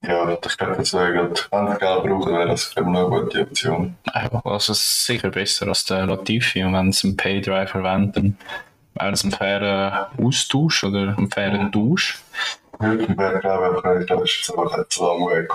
Ja, 0.02 0.32
ich 0.32 0.56
glaube, 0.56 0.76
das 0.76 0.94
wäre 0.94 1.12
gerade, 1.12 1.34
wenn 1.50 1.64
wir 1.66 1.76
Geld 1.76 2.02
brauchen, 2.04 2.32
wäre 2.32 2.48
das 2.48 2.70
ich, 2.70 2.76
eine 2.78 3.04
gute 3.04 3.42
Option. 3.42 3.96
also 4.14 4.72
es 4.72 4.78
ist 4.80 5.06
sicher 5.06 5.30
besser 5.30 5.68
als 5.68 5.84
der 5.84 6.06
Latifi. 6.06 6.64
Und 6.64 6.72
wenn 6.72 6.90
sie 6.92 7.08
einen 7.08 7.16
Paydrive 7.18 7.68
verwenden, 7.70 8.38
dann 8.94 9.02
wäre 9.04 9.10
das 9.10 9.24
ein 9.24 9.30
fairer 9.30 10.10
Austausch 10.18 10.84
oder 10.84 11.14
ein 11.18 11.28
fairer 11.30 11.70
Tausch. 11.70 12.18
Hülkenberg, 12.78 13.42
glaube 13.42 13.76
ich, 13.76 14.00
ich 14.00 14.06
glaube, 14.06 14.24
es 14.24 14.40
ist 14.40 14.50
einfach 14.56 14.78
ein 14.78 14.84
zu 14.88 15.04
lang 15.04 15.18
Weg. 15.26 15.50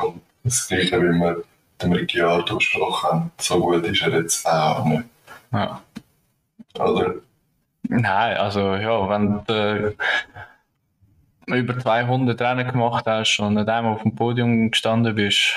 Das 0.46 0.68
Gleiche, 0.70 1.02
wie 1.02 1.20
wir 1.20 1.44
dem 1.82 1.92
Ricciardo 1.92 2.56
besprochen 2.56 3.10
haben, 3.10 3.32
so 3.38 3.60
gut 3.60 3.84
ist 3.86 4.02
er 4.02 4.12
jetzt 4.12 4.46
auch 4.48 4.86
nicht. 4.86 5.04
Ja. 5.52 5.82
Oder? 6.80 7.16
Nein, 7.90 8.38
also 8.38 8.76
ja, 8.76 9.10
wenn 9.10 9.42
du 9.46 9.96
äh, 11.48 11.58
über 11.60 11.78
200 11.78 12.40
Rennen 12.42 12.72
gemacht 12.72 13.06
hast 13.06 13.40
und 13.40 13.56
nicht 13.56 13.68
einmal 13.68 13.94
auf 13.94 14.04
dem 14.04 14.16
Podium 14.16 14.72
gestanden 14.72 15.14
bist, 15.16 15.56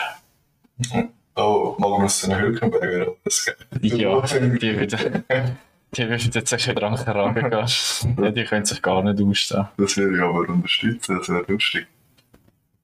Oh, 1.36 1.76
Magnussen 1.78 2.36
Hülkenberger, 2.36 3.12
das 3.24 3.44
geht. 3.44 3.92
ja, 3.94 4.20
die 4.22 4.80
wieder. 4.80 4.98
Die 5.94 6.08
wirft 6.08 6.34
jetzt 6.34 6.52
echt 6.52 6.68
wieder 6.68 6.82
an 6.82 6.96
den 6.96 7.04
Kragen 7.04 7.34
gehen. 7.50 7.66
ja, 8.24 8.30
die 8.32 8.44
können 8.44 8.64
sich 8.64 8.82
gar 8.82 9.02
nicht 9.04 9.22
ausstehen. 9.22 9.68
Das 9.76 9.96
würde 9.96 10.16
ich 10.16 10.22
aber 10.22 10.40
unterstützen, 10.40 11.16
das 11.18 11.28
wäre 11.28 11.44
lustig. 11.46 11.86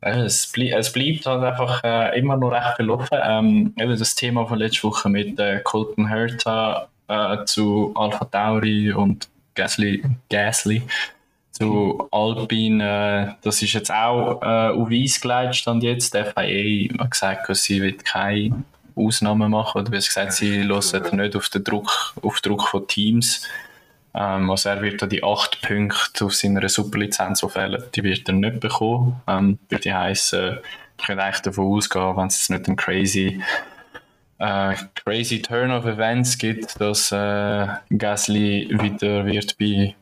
Es, 0.07 0.53
blie 0.53 0.71
es 0.71 0.93
bleibt 0.93 1.25
halt 1.25 1.43
einfach 1.43 1.83
äh, 1.83 2.19
immer 2.19 2.37
noch 2.37 2.51
recht 2.51 2.77
viel 2.77 2.91
offen. 2.91 3.19
Ähm, 3.23 3.75
eben 3.79 3.99
das 3.99 4.15
Thema 4.15 4.47
von 4.47 4.59
letzter 4.59 4.89
Woche 4.89 5.09
mit 5.09 5.39
äh, 5.39 5.61
Colton 5.61 6.09
Herta 6.09 6.89
äh, 7.09 7.45
zu 7.47 7.93
Alpha 7.95 8.27
Tauri 8.27 8.93
und 8.93 9.29
Gasly, 9.55 10.03
Gasly 10.29 10.83
zu 11.53 12.09
Alpine, 12.11 12.85
äh, 12.85 13.35
das 13.43 13.63
ist 13.63 13.73
jetzt 13.73 13.91
auch 13.91 14.43
äh, 14.43 14.71
auf 14.77 14.91
Eis 14.91 15.21
gelegt, 15.21 15.57
stand 15.57 15.83
jetzt. 15.83 16.13
Die 16.13 16.25
FIA 16.25 17.03
hat 17.03 17.11
gesagt, 17.13 17.57
sie 17.57 17.81
wird 17.81 18.05
keine 18.05 18.65
Ausnahmen 18.97 19.53
machen 19.53 19.81
oder 19.81 19.93
wie 19.93 19.97
gesagt, 19.97 20.33
sie 20.33 20.65
hören 20.65 21.17
nicht 21.17 21.37
auf 21.37 21.49
den 21.49 21.65
Druck, 21.65 22.15
auf 22.23 22.41
Druck 22.41 22.69
von 22.69 22.87
Teams. 22.87 23.47
Ähm, 24.15 24.51
also 24.51 24.69
er 24.69 24.83
wird 24.83 25.03
da 25.03 25.07
die 25.07 25.25
acht 25.25 25.61
Punkte 25.63 26.25
auf 26.25 26.35
seiner 26.35 26.69
Superlizenz, 26.69 27.41
die 27.41 27.49
fehlen, 27.49 27.83
die 27.95 28.03
wird 28.03 28.29
er 28.29 28.35
nicht 28.35 28.61
bekommen. 28.61 29.21
Ähm, 29.27 29.59
würde 29.69 29.95
heißen, 29.95 30.59
ich 30.97 31.05
könnte 31.05 31.23
eigentlich 31.23 31.43
davon 31.43 31.75
ausgehen, 31.75 32.17
wenn 32.17 32.27
es 32.29 32.49
nicht 32.49 32.67
einen 32.67 32.77
crazy 32.77 33.43
äh, 34.39 34.75
crazy 34.95 35.41
Turn 35.43 35.71
of 35.71 35.87
Events 35.87 36.39
gibt, 36.39 36.81
dass 36.81 37.13
äh, 37.13 37.67
Gasly 37.97 38.69
wieder 38.81 39.25
wird 39.27 39.57
bei 39.59 39.95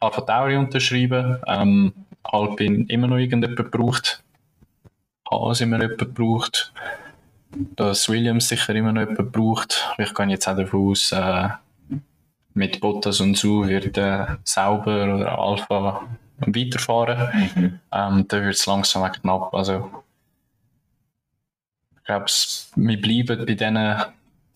Alpha 0.00 0.22
Tauri 0.22 0.56
unterschreiben. 0.56 1.38
Ähm, 1.46 1.92
Alpine 2.22 2.86
immer 2.88 3.08
noch 3.08 3.18
irgendjemand 3.18 3.70
braucht. 3.70 4.22
Haas 5.30 5.60
immer 5.60 5.78
noch 5.78 5.90
jemand 5.90 6.14
braucht. 6.14 6.72
Dass 7.76 8.08
Williams 8.08 8.48
sicher 8.48 8.74
immer 8.74 8.92
noch 8.92 9.06
jemand 9.08 9.32
braucht. 9.32 9.94
Ich 9.98 10.14
gehe 10.14 10.26
jetzt 10.28 10.48
auch 10.48 10.56
davon 10.56 10.90
aus, 10.90 11.12
äh, 11.12 11.48
mit 12.54 12.80
Bottas 12.80 13.20
und 13.20 13.36
so 13.36 13.66
wird 13.66 13.96
äh, 13.98 14.26
Sauber 14.44 15.14
oder 15.14 15.38
Alpha 15.38 16.02
weiterfahren. 16.38 17.80
Ähm, 17.92 18.24
da 18.28 18.42
wird 18.42 18.54
es 18.54 18.66
langsam 18.66 19.10
knapp. 19.12 19.54
Also, 19.54 19.90
ich 21.96 22.04
glaube, 22.04 22.26
wir 22.76 23.00
bleiben 23.00 23.38
bei 23.38 23.44
diesen 23.44 23.96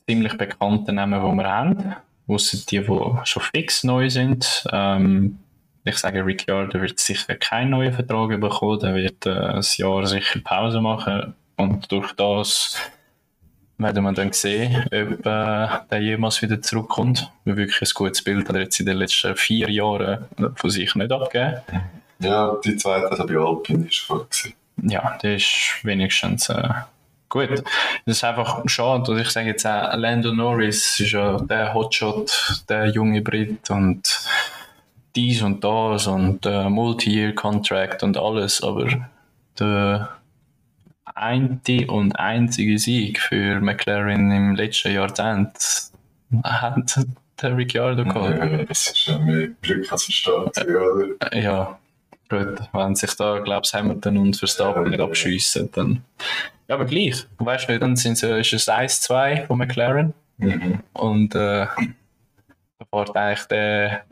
ziemlich 0.09 0.37
bekannten 0.37 0.97
Namen, 0.97 1.21
die 1.21 1.37
wir 1.37 1.49
haben. 1.49 1.95
Ausser 2.29 2.59
die, 2.69 2.81
die 2.81 3.21
schon 3.25 3.43
fix 3.43 3.85
neu 3.85 4.11
sind. 4.11 4.65
Ähm, 4.73 5.39
ich 5.85 5.99
sage, 5.99 6.27
Ricciardo 6.27 6.81
wird 6.81 6.99
sicher 6.99 7.37
keinen 7.37 7.71
neuen 7.71 7.93
Vertrag 7.93 8.41
bekommen. 8.41 8.81
Der 8.81 8.95
wird 8.97 9.25
äh, 9.27 9.31
ein 9.31 9.65
Jahr 9.77 10.07
sicher 10.07 10.41
Pause 10.41 10.81
machen. 10.81 11.35
Und 11.57 11.91
durch 11.93 12.13
das 12.15 12.77
werden 13.79 14.05
wir 14.05 14.13
dann 14.13 14.33
sehen, 14.33 14.85
ob 14.87 15.27
äh, 15.27 15.69
der 15.91 16.01
jemals 16.01 16.41
wieder 16.43 16.61
zurückkommt. 16.63 17.31
Weil 17.45 17.57
wirklich 17.57 17.83
ein 17.83 17.95
gutes 17.95 18.23
Bild 18.23 18.49
hat 18.49 18.57
er 18.57 18.63
jetzt 18.63 18.81
in 18.81 18.87
den 18.87 18.97
letzten 18.97 19.37
vier 19.37 19.71
Jahren 19.71 20.25
von 20.55 20.71
sich 20.71 20.95
nicht 20.95 21.13
abgegeben. 21.13 21.61
Ja, 22.19 22.57
die 22.65 22.77
zweite 22.77 23.11
also 23.11 23.27
bei 23.27 23.37
Alpine 23.37 23.87
ist 23.89 24.09
gut 24.09 24.31
gewesen. 24.31 24.55
Ja, 24.83 25.19
der 25.23 25.37
ist 25.37 25.81
wenigstens 25.83 26.49
äh, 26.49 26.69
gut. 27.29 27.63
Das 28.07 28.17
ist 28.17 28.25
einfach 28.25 28.63
schade. 28.67 29.11
Und 29.11 29.19
ich 29.19 29.31
sage 29.31 29.49
jetzt 29.49 29.67
auch, 29.67 29.95
Lando 29.97 30.33
Norris 30.33 31.01
ist 31.01 31.13
ja 31.13 31.39
der 31.39 31.75
Hotshot, 31.75 32.65
der 32.69 32.87
junge 32.89 33.23
Brit 33.23 33.71
und 33.71 34.09
dies 35.15 35.43
und 35.43 35.65
das 35.65 36.07
und 36.07 36.45
äh, 36.45 36.69
Multi-Year-Contract 36.69 38.03
und 38.03 38.17
alles, 38.19 38.63
aber 38.63 38.87
der 39.59 40.11
eine 41.17 41.61
und 41.89 42.19
einzige 42.19 42.79
Sieg 42.79 43.21
für 43.21 43.61
McLaren 43.61 44.31
im 44.31 44.55
letzten 44.55 44.93
Jahrzehnt 44.93 45.91
hat 46.45 47.07
der 47.41 47.57
Ricciardo 47.57 48.05
geholt. 48.05 48.39
Ja, 48.39 48.65
das 48.65 48.87
ist 48.89 49.07
ja 49.07 49.19
mehr 49.19 49.49
Glück 49.63 49.91
als 49.91 50.07
gewesen, 50.07 50.77
oder? 50.77 51.37
Ja, 51.37 51.79
gut. 52.29 52.59
Wenn 52.73 52.95
sich 52.95 53.15
da, 53.15 53.39
glaube 53.39 53.63
ich, 53.65 53.75
Hamilton 53.75 54.19
und 54.19 54.37
Verstappen 54.37 54.93
Ja, 54.93 55.05
abschiessen, 55.05 55.71
dann. 55.73 56.03
Ja, 56.69 56.75
aber 56.75 56.85
gleich. 56.85 57.27
Weißt 57.39 57.69
du, 57.69 57.79
dann 57.79 57.97
sind 57.97 58.23
es, 58.23 58.53
ist 58.53 58.53
es 58.53 58.69
1-2 58.69 59.47
von 59.47 59.59
McLaren 59.59 60.15
Mhm. 60.39 60.81
und 60.93 61.35
äh, 61.35 61.67
da 61.67 62.85
fährt 62.91 63.17
eigentlich 63.17 63.47
der 63.47 64.05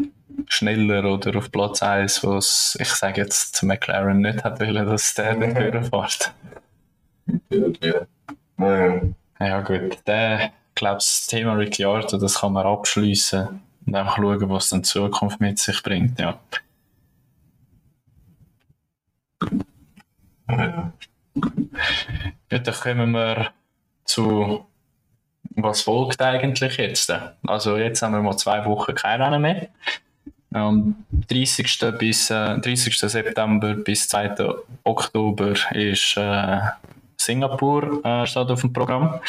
schneller 0.48 1.05
oder 1.05 1.36
auf 1.36 1.52
Platz 1.52 1.82
1, 1.82 2.24
was 2.24 2.78
ich 2.80 2.88
sage 2.88 3.20
jetzt 3.20 3.62
McLaren 3.62 4.22
nicht 4.22 4.42
hat 4.42 4.59
wollen, 4.59 4.86
dass 4.86 5.12
der 5.12 5.34
dafür 5.34 5.82
fährt. 5.82 6.32
Ja, 7.51 9.01
ja. 9.41 9.61
Gut. 9.62 9.99
Der, 10.07 10.53
glaube, 10.74 10.97
das 10.97 11.26
Thema 11.26 11.55
Ricciardo, 11.55 12.18
das 12.18 12.41
kann 12.41 12.53
man 12.53 12.66
abschließen 12.66 13.61
und 13.87 13.95
einfach 13.95 14.16
schauen, 14.16 14.51
was 14.51 14.68
dann 14.68 14.82
die 14.82 14.89
Zukunft 14.89 15.41
mit 15.41 15.59
sich 15.59 15.82
bringt. 15.82 16.18
Ja. 16.20 16.39
ja. 20.49 20.93
Ja, 22.51 22.59
dann 22.59 22.74
kommen 22.74 23.11
wir 23.12 23.51
zu 24.05 24.66
was 25.57 25.82
folgt 25.82 26.20
eigentlich 26.20 26.76
jetzt. 26.76 27.12
Also 27.47 27.76
jetzt 27.76 28.03
haben 28.03 28.12
wir 28.12 28.22
mal 28.22 28.37
zwei 28.37 28.64
Wochen 28.64 28.95
kein 28.95 29.22
Rennen 29.22 29.43
mehr. 29.43 29.68
Am 30.53 31.05
30. 31.28 31.78
bis 31.99 32.30
äh, 32.30 32.59
30. 32.59 32.97
September 32.99 33.74
bis 33.74 34.09
2. 34.09 34.37
Oktober 34.85 35.55
ist 35.72 36.16
äh, 36.16 36.61
Singapur 37.25 38.05
äh, 38.05 38.27
steht 38.27 38.51
auf 38.51 38.61
dem 38.61 38.72
Programm. 38.72 39.20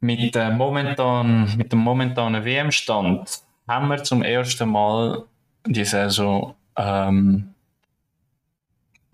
Mit, 0.00 0.34
äh, 0.34 0.50
momentan, 0.50 1.56
mit 1.56 1.72
dem 1.72 1.80
momentanen 1.80 2.44
WM-Stand 2.44 3.42
haben 3.68 3.88
wir 3.88 4.02
zum 4.02 4.22
ersten 4.22 4.68
Mal 4.68 5.24
die 5.66 5.84
Saison 5.84 6.54
ähm, 6.76 7.54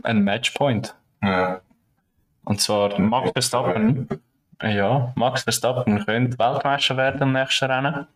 einen 0.03 0.25
Matchpoint. 0.25 0.95
ja. 1.23 1.61
Und 2.45 2.61
zwar 2.61 2.99
Max 2.99 3.31
Verstappen. 3.33 4.09
Ja, 4.63 5.13
Max 5.15 5.43
Verstappen 5.43 6.05
könnte 6.05 6.39
Weltmeister 6.39 6.97
werden 6.97 7.23
im 7.23 7.33
nächsten 7.33 7.71
Rennen. 7.71 8.07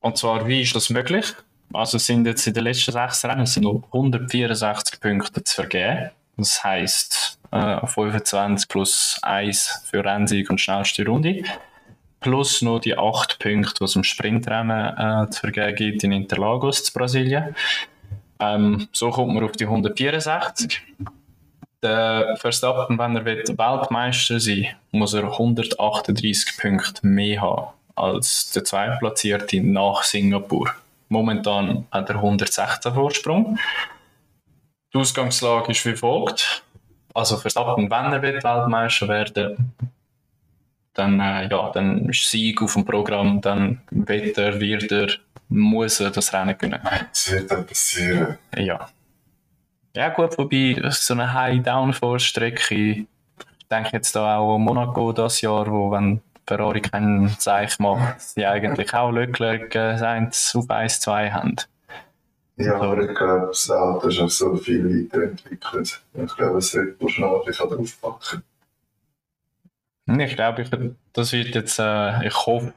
Und 0.00 0.16
zwar, 0.16 0.46
wie 0.46 0.62
ist 0.62 0.74
das 0.74 0.90
möglich? 0.90 1.34
Also 1.72 1.98
sind 1.98 2.26
jetzt 2.26 2.46
in 2.46 2.54
den 2.54 2.64
letzten 2.64 2.92
sechs 2.92 3.24
Rennen 3.24 3.46
sind 3.46 3.64
noch 3.64 3.82
164 3.92 5.00
Punkte 5.00 5.42
zu 5.42 5.54
vergeben. 5.54 6.10
Das 6.36 6.62
heisst 6.62 7.38
äh, 7.50 7.86
25 7.86 8.68
plus 8.68 9.18
1 9.22 9.84
für 9.90 10.04
Rennsieg 10.04 10.50
und 10.50 10.60
schnellste 10.60 11.04
Runde. 11.06 11.42
Plus 12.20 12.62
noch 12.62 12.80
die 12.80 12.98
8 12.98 13.38
Punkte, 13.38 13.74
die 13.78 13.84
es 13.84 13.96
im 13.96 14.04
Sprintrennen 14.04 15.26
äh, 15.26 15.30
zu 15.30 15.40
vergeben 15.40 15.74
gibt 15.74 16.04
in 16.04 16.12
Interlagos 16.12 16.84
zu 16.84 16.92
Brasilien. 16.92 17.54
Ähm, 18.38 18.88
so 18.92 19.10
kommt 19.10 19.34
man 19.34 19.44
auf 19.44 19.52
die 19.52 19.64
164 19.64 20.82
der 21.82 22.36
Verstappen, 22.38 22.98
wenn 22.98 23.16
er 23.16 23.24
Weltmeister 23.24 24.40
sein 24.40 24.56
will, 24.56 24.66
muss 24.92 25.14
er 25.14 25.24
138 25.24 26.56
Punkte 26.58 27.06
mehr 27.06 27.40
haben 27.40 27.68
als 27.94 28.50
der 28.50 28.64
Zweitplatzierte 28.64 29.60
nach 29.62 30.02
Singapur. 30.02 30.70
Momentan 31.08 31.86
hat 31.90 32.10
er 32.10 32.16
116 32.16 32.92
Vorsprung. 32.92 33.58
Die 34.92 34.98
Ausgangslage 34.98 35.72
ist 35.72 35.84
wie 35.84 35.96
folgt. 35.96 36.62
Also 37.14 37.36
Verstappen, 37.36 37.90
wenn 37.90 38.12
er 38.12 38.22
Weltmeister 38.22 39.08
werden 39.08 39.74
dann, 40.96 41.20
äh, 41.20 41.48
ja, 41.48 41.70
dann 41.72 42.08
ist 42.08 42.30
Sieg 42.30 42.62
auf 42.62 42.74
dem 42.74 42.84
Programm, 42.84 43.40
dann 43.40 43.80
wird 43.90 44.38
er, 44.38 44.60
wird 44.60 44.90
er, 44.90 45.08
muss 45.48 46.00
er 46.00 46.10
das 46.10 46.32
Rennen 46.32 46.56
gewinnen. 46.56 46.80
Das 47.10 47.30
wird 47.30 47.50
dann 47.50 47.66
passieren. 47.66 48.38
Ja. 48.56 48.88
Ja 49.94 50.08
gut, 50.10 50.36
wobei 50.36 50.76
so 50.90 51.14
eine 51.14 51.32
High-Downforce-Strecke, 51.32 52.74
ich 52.74 53.06
denke 53.70 53.90
jetzt 53.92 54.14
da 54.14 54.38
auch 54.38 54.56
an 54.56 54.62
Monaco 54.62 55.12
das 55.12 55.40
Jahr, 55.40 55.66
wo 55.70 55.90
wenn 55.90 56.20
Ferrari 56.46 56.80
keinen 56.80 57.28
Zeich 57.38 57.78
macht, 57.78 58.20
sie 58.20 58.46
eigentlich 58.46 58.92
auch 58.94 59.10
Leclerc 59.10 59.74
äh, 59.74 59.94
auf 59.94 60.68
1-2 60.68 61.30
haben. 61.32 61.56
Ja, 62.58 62.80
aber 62.80 63.02
ich 63.02 63.14
glaube, 63.16 63.46
das 63.48 63.70
Auto 63.70 64.08
ist 64.08 64.18
noch 64.18 64.30
so 64.30 64.56
viel 64.56 64.84
weiterentwickelt. 64.84 66.02
Ich 66.14 66.36
glaube, 66.36 66.58
es 66.58 66.74
wird 66.74 67.00
ein 67.00 67.44
bisschen 67.44 67.68
draufpacken. 67.68 68.42
Hm, 70.08 70.20
Ich 70.20 70.36
glaube, 70.36 70.62
ich, 70.62 70.70
das 71.12 71.32
wird 71.32 71.54
jetzt, 71.54 71.78
äh, 71.78 72.26
ich 72.26 72.34
hoffe, 72.46 72.72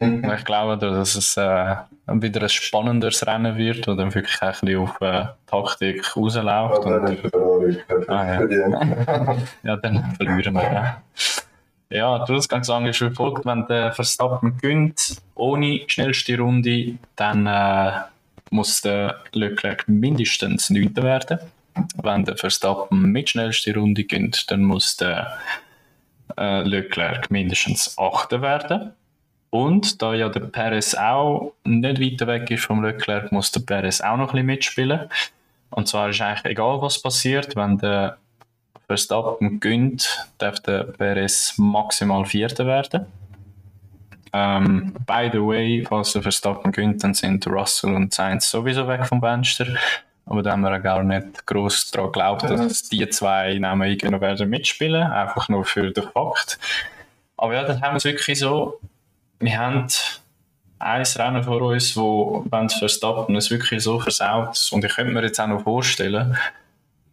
ich 0.00 0.44
glaube, 0.44 0.76
dass 0.76 1.14
es 1.14 1.36
äh, 1.36 1.76
wieder 2.08 2.42
ein 2.42 2.48
spannenderes 2.48 3.26
Rennen 3.26 3.56
wird, 3.56 3.86
wo 3.86 3.94
dann 3.94 4.12
wirklich 4.14 4.42
ein 4.42 4.50
bisschen 4.50 4.78
auf 4.78 5.00
äh, 5.00 5.26
Taktik 5.46 6.16
rausläuft. 6.16 6.84
Und, 6.84 6.92
dann 6.92 7.16
Ferrari 7.16 7.78
Ah, 8.08 8.42
ja. 8.42 9.36
Ja, 9.62 9.76
dann 9.76 10.14
verlieren 10.16 10.54
wir. 10.54 10.62
Ja, 10.62 11.02
ja 11.90 12.24
die 12.24 12.32
Ausgangslage 12.32 12.88
ist 12.90 13.00
wie 13.00 13.14
folgt: 13.14 13.46
Wenn 13.46 13.66
der 13.68 13.92
Verstappen 13.92 14.58
gönnt, 14.60 15.16
ohne 15.36 15.82
schnellste 15.86 16.36
Runde, 16.38 16.98
dann 17.16 17.46
äh, 17.46 17.92
muss 18.52 18.80
der 18.80 19.20
Leclerc 19.32 19.88
mindestens 19.88 20.70
9. 20.70 20.96
werden. 20.96 21.38
Wenn 22.02 22.24
der 22.24 22.36
Verstappen 22.36 23.10
mit 23.10 23.30
schnellste 23.30 23.74
Runde 23.74 24.04
gönnt, 24.04 24.50
dann 24.50 24.62
muss 24.62 24.96
der 24.96 25.38
äh, 26.36 26.62
Leclerc 26.62 27.30
mindestens 27.30 27.96
8. 27.98 28.42
werden. 28.42 28.92
Und 29.50 30.00
da 30.00 30.14
ja 30.14 30.28
der 30.28 30.40
Perez 30.40 30.94
auch 30.94 31.52
nicht 31.64 32.00
weiter 32.00 32.26
weg 32.26 32.50
ist 32.50 32.64
vom 32.64 32.82
Leclerc, 32.82 33.32
muss 33.32 33.52
der 33.52 33.60
Perez 33.60 34.00
auch 34.00 34.16
noch 34.16 34.28
ein 34.28 34.32
bisschen 34.32 34.46
mitspielen. 34.46 35.08
Und 35.70 35.88
zwar 35.88 36.10
ist 36.10 36.20
eigentlich 36.20 36.52
egal, 36.52 36.80
was 36.80 37.00
passiert, 37.00 37.56
wenn 37.56 37.78
der 37.78 38.18
Verstappen 38.86 39.60
gönnt, 39.60 40.26
darf 40.38 40.60
der 40.60 40.84
Perez 40.84 41.54
maximal 41.56 42.24
Vierter 42.24 42.66
werden. 42.66 43.06
Ähm, 44.32 44.94
by 45.06 45.28
the 45.32 45.38
way, 45.38 45.84
falls 45.86 46.12
der 46.12 46.22
Verstappen 46.22 46.72
gönnt, 46.72 47.04
dann 47.04 47.14
sind 47.14 47.46
Russell 47.46 47.94
und 47.94 48.14
Sainz 48.14 48.50
sowieso 48.50 48.88
weg 48.88 49.04
vom 49.06 49.20
Fenster. 49.20 49.66
Aber 50.24 50.42
da 50.42 50.52
haben 50.52 50.62
wir 50.62 50.74
auch 50.74 50.82
gar 50.82 51.02
nicht 51.02 51.46
groß 51.46 51.90
daran 51.90 52.12
geglaubt, 52.12 52.42
dass 52.44 52.88
die 52.88 53.08
zwei 53.10 53.58
Namen 53.58 53.88
irgendwie 53.88 54.08
noch 54.08 54.20
werden 54.20 54.48
mitspielen, 54.48 55.02
einfach 55.02 55.48
nur 55.48 55.64
für 55.64 55.90
den 55.90 56.04
Fakt. 56.04 56.58
Aber 57.36 57.54
ja, 57.54 57.64
dann 57.64 57.80
haben 57.82 57.94
wir 57.94 57.96
es 57.96 58.04
wirklich 58.04 58.38
so, 58.38 58.78
wir 59.40 59.58
haben 59.58 59.86
ein 60.78 61.02
Rennen 61.02 61.42
vor 61.42 61.60
uns, 61.62 61.96
wo, 61.96 62.44
wenn 62.50 62.66
es 62.66 62.74
Verstappen 62.74 63.36
es 63.36 63.50
wirklich 63.50 63.82
so 63.82 64.00
versaut, 64.00 64.68
und 64.72 64.84
ich 64.84 64.94
könnte 64.94 65.12
mir 65.12 65.22
jetzt 65.22 65.40
auch 65.40 65.48
noch 65.48 65.62
vorstellen, 65.62 66.36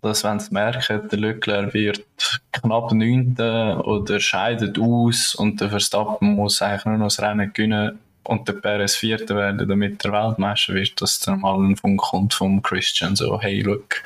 dass 0.01 0.23
wenn 0.23 0.39
sie 0.39 0.53
merken, 0.53 1.07
der 1.09 1.19
Leclerc 1.19 1.73
wird 1.73 2.05
knapp 2.51 2.91
9. 2.91 3.35
oder 3.83 4.19
scheidet 4.19 4.79
aus 4.79 5.35
und 5.35 5.59
der 5.59 5.69
Verstappen 5.69 6.35
muss 6.35 6.61
eigentlich 6.61 6.85
nur 6.85 6.97
noch 6.97 7.07
das 7.07 7.21
Rennen 7.21 7.51
gewinnen 7.53 7.99
und 8.23 8.47
der 8.47 8.53
Perez 8.53 8.95
Vierter 8.95 9.35
werden, 9.35 9.67
damit 9.67 10.03
der 10.03 10.11
Weltmeister 10.11 10.73
wird, 10.73 11.01
dass 11.01 11.19
dann 11.19 11.41
mal 11.41 11.57
ein 11.59 11.75
Funk 11.75 11.99
kommt 11.99 12.33
vom 12.33 12.61
Christian, 12.61 13.15
so, 13.15 13.39
hey, 13.41 13.61
look, 13.61 14.03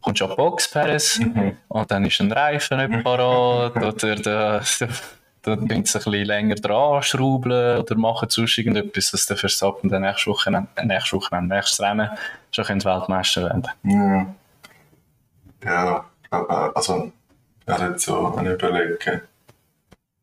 kommst 0.00 0.20
du 0.20 0.26
an 0.26 0.36
Box, 0.36 0.70
Perez, 0.70 1.20
und 1.68 1.90
dann 1.90 2.04
ist 2.04 2.20
ein 2.20 2.32
Reifen 2.32 2.78
nicht 2.78 3.04
parat, 3.04 3.76
oder 3.76 3.92
der, 3.92 4.16
der, 4.16 4.62
da 5.42 5.56
können 5.56 5.68
sie 5.68 5.76
ein 5.76 5.82
bisschen 5.82 6.24
länger 6.24 6.54
dran 6.56 7.02
schrauben 7.02 7.78
oder 7.78 7.94
machen 7.96 8.28
sonst 8.30 8.58
irgendetwas, 8.58 9.10
dass 9.10 9.26
der 9.26 9.36
Verstappen 9.36 9.90
dann 9.90 10.02
nächste 10.02 10.30
Woche, 10.30 10.50
nächste 10.84 11.16
Woche, 11.16 11.42
nächstes 11.42 11.80
Rennen 11.80 12.10
schon 12.50 12.84
Weltmeister 12.84 13.44
werden 13.44 13.68
Ja. 13.84 14.26
Ja, 15.64 16.10
also, 16.30 17.12
er 17.66 17.78
hat 17.78 18.00
so 18.00 18.34
eine 18.34 18.54
Überlegung. 18.54 18.98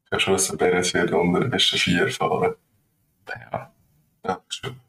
Ich 0.06 0.12
habe 0.12 0.20
schon, 0.20 0.34
dass 0.34 0.48
der 0.50 0.58
Perez 0.58 0.94
wird 0.94 1.12
unter 1.12 1.40
den 1.40 1.50
besten 1.50 1.78
vier 1.78 2.10
fahren. 2.10 2.56
Ja. 3.30 3.72
Ja, 4.26 4.42
schon. 4.50 4.80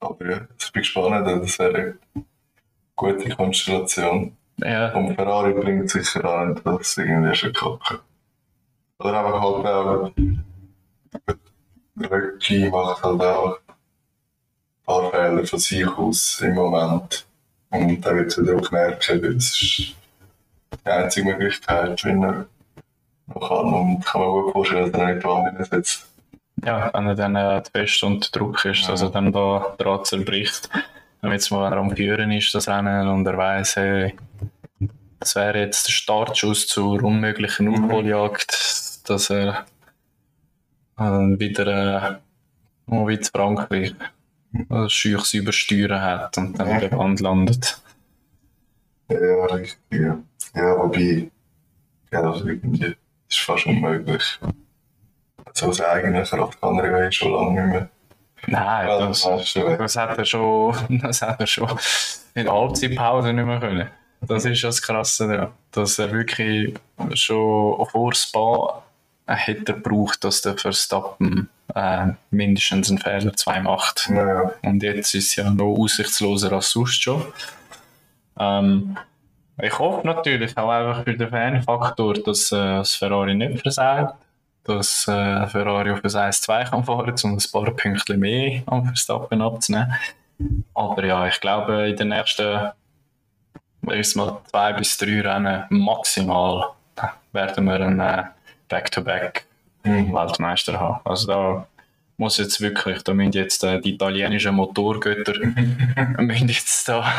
Aber 0.00 0.30
ja, 0.30 0.40
ich 0.58 0.72
bin 0.72 0.82
gespannt, 0.82 1.26
das 1.26 1.58
wäre 1.58 1.74
eine 1.74 1.98
gute 2.96 3.28
Konstellation. 3.36 4.36
Ja, 4.56 4.92
Und 4.94 5.14
Ferrari 5.14 5.52
bringt 5.54 5.90
sicher 5.90 6.24
an, 6.24 6.60
dass 6.64 6.96
irgendwie 6.96 7.34
schon 7.34 7.52
kacken. 7.52 7.98
Oder 8.98 9.24
einfach 9.24 9.40
halt 9.40 9.66
auch, 9.66 10.12
Röcki 12.10 12.70
macht 12.70 13.02
halt 13.02 13.22
auch 13.22 13.58
ein 13.58 13.74
paar 14.84 15.10
Fehler 15.10 15.46
von 15.46 15.58
sich 15.58 15.86
aus 15.86 16.40
im 16.40 16.54
Moment. 16.54 17.26
Und 17.70 18.00
dann 18.00 18.16
wird 18.16 18.32
es 18.32 18.38
wieder 18.38 18.56
auch 18.56 18.70
merken, 18.70 19.22
weil 19.22 19.36
es 19.36 19.62
ist 19.62 19.94
die 20.84 20.90
einzige 20.90 21.26
Möglichkeit, 21.30 22.04
wenn 22.04 22.22
er 22.22 22.46
noch 23.28 23.48
kann. 23.48 23.72
Und 23.74 24.04
kann 24.04 24.20
man 24.20 24.30
gut 24.30 24.52
vorstellen, 24.52 24.90
dass 24.92 25.00
er 25.00 25.14
nicht 25.14 25.24
woanders 25.24 25.68
sitzt. 25.68 26.06
ja, 26.64 26.90
wenn 26.92 27.06
er 27.06 27.14
dann 27.14 27.36
äh, 27.36 27.62
zu 27.62 27.70
fest 27.70 28.02
unter 28.02 28.30
Druck 28.30 28.64
ist, 28.64 28.88
dass 28.88 29.02
er 29.02 29.10
dann 29.10 29.32
da 29.32 29.74
dran 29.78 30.04
zerbricht. 30.04 30.68
Und 31.22 31.32
jetzt 31.32 31.50
mal, 31.50 31.64
wenn 31.64 31.78
er 31.78 31.78
am 31.78 31.94
Führen 31.94 32.32
ist, 32.32 32.54
das 32.54 32.68
Rennen, 32.68 33.08
und 33.08 33.26
er 33.26 33.36
weiss, 33.36 33.76
hey, 33.76 34.14
das 35.18 35.36
wäre 35.36 35.60
jetzt 35.60 35.86
der 35.86 35.92
Startschuss 35.92 36.66
zur 36.66 37.02
unmöglichen 37.02 37.68
Aufholjagd, 37.68 39.08
dass 39.08 39.30
er 39.30 39.66
äh, 40.98 41.02
wieder 41.02 41.66
äh, 41.66 42.16
mal 42.86 43.06
wie 43.06 43.20
zu 43.20 43.30
Frankreich 43.30 43.94
scheuches 44.88 45.34
Übersteuern 45.34 46.00
hat 46.00 46.38
und 46.38 46.58
dann 46.58 46.68
in 46.68 46.80
der 46.80 46.92
Wand 46.92 47.20
landet. 47.20 47.80
Ja, 49.08 49.44
richtig. 49.46 49.78
Ja, 49.90 50.18
ja 50.54 50.78
wobei, 50.78 51.30
ja, 52.12 52.22
das 52.22 52.42
irgendwie 52.42 52.96
ist 53.28 53.40
fast 53.40 53.66
unmöglich. 53.66 54.40
So 55.52 55.66
aus 55.66 55.80
eigener 55.80 56.22
Kraft 56.22 56.60
kann 56.60 56.78
er 56.78 57.04
ja 57.04 57.12
schon 57.12 57.32
lange 57.32 57.60
nicht 57.60 57.72
mehr. 57.72 57.88
Nein, 58.46 58.88
Ja, 58.88 59.06
das, 59.06 59.22
das 59.22 59.96
hat 59.96 60.18
er 60.18 60.24
schon, 60.24 60.74
das 61.02 61.22
hat 61.22 61.40
er 61.40 61.46
schon 61.46 61.70
in 62.34 62.50
Halbzeitpause 62.50 63.32
nicht 63.32 63.44
mehr 63.44 63.60
können. 63.60 63.90
Das 64.22 64.44
ist 64.44 64.62
das 64.64 64.82
Krasse 64.82 65.28
daran, 65.28 65.52
dass 65.72 65.98
er 65.98 66.12
wirklich 66.12 66.74
schon 67.14 67.86
vor 67.86 68.14
Spa 68.14 68.82
hätte 69.34 69.74
gebraucht, 69.74 70.24
dass 70.24 70.42
der 70.42 70.56
Verstappen 70.56 71.48
äh, 71.74 72.08
mindestens 72.30 72.90
einen 72.90 72.98
Fehler 72.98 73.32
zwei 73.34 73.60
macht. 73.60 74.08
Naja, 74.10 74.52
Und 74.62 74.82
jetzt 74.82 75.14
ist 75.14 75.30
es 75.30 75.36
ja 75.36 75.50
noch 75.50 75.76
aussichtsloser 75.76 76.52
als 76.52 76.70
sonst 76.70 77.02
schon. 77.02 77.24
Ähm, 78.38 78.96
ich 79.62 79.78
hoffe 79.78 80.06
natürlich 80.06 80.56
auch 80.56 80.70
einfach 80.70 81.04
für 81.04 81.16
den 81.16 81.28
Fanfaktor, 81.28 82.14
dass 82.14 82.50
äh, 82.52 82.56
das 82.56 82.94
Ferrari 82.94 83.34
nicht 83.34 83.62
versagt, 83.62 84.14
dass 84.64 85.06
äh, 85.06 85.46
Ferrari 85.46 85.90
auf 85.90 86.00
das 86.00 86.16
1-2 86.16 86.70
kann 86.70 86.84
fahren, 86.84 87.14
um 87.24 87.32
ein 87.32 87.52
paar 87.52 87.70
Punkte 87.72 88.16
mehr 88.16 88.62
am 88.66 88.84
Verstappen 88.86 89.42
abzunehmen. 89.42 89.94
Aber 90.74 91.04
ja, 91.04 91.26
ich 91.26 91.40
glaube, 91.40 91.88
in 91.88 91.96
den 91.96 92.08
nächsten 92.08 92.70
mal 93.82 94.02
zwei 94.50 94.72
bis 94.72 94.96
drei 94.96 95.20
Rennen 95.20 95.64
maximal 95.70 96.70
werden 97.32 97.64
wir 97.64 97.80
einen 97.80 98.28
Back-to-Back 98.70 99.44
Weltmeister 99.82 100.80
haben. 100.80 101.00
Also 101.04 101.26
da 101.26 101.66
muss 102.16 102.36
jetzt 102.36 102.60
wirklich, 102.60 103.02
da 103.02 103.14
müssen 103.14 103.32
jetzt 103.32 103.64
äh, 103.64 103.80
die 103.80 103.94
italienischen 103.94 104.54
Motorgötter 104.54 105.34
müssen 106.18 106.48
jetzt 106.48 106.88
da 106.88 107.10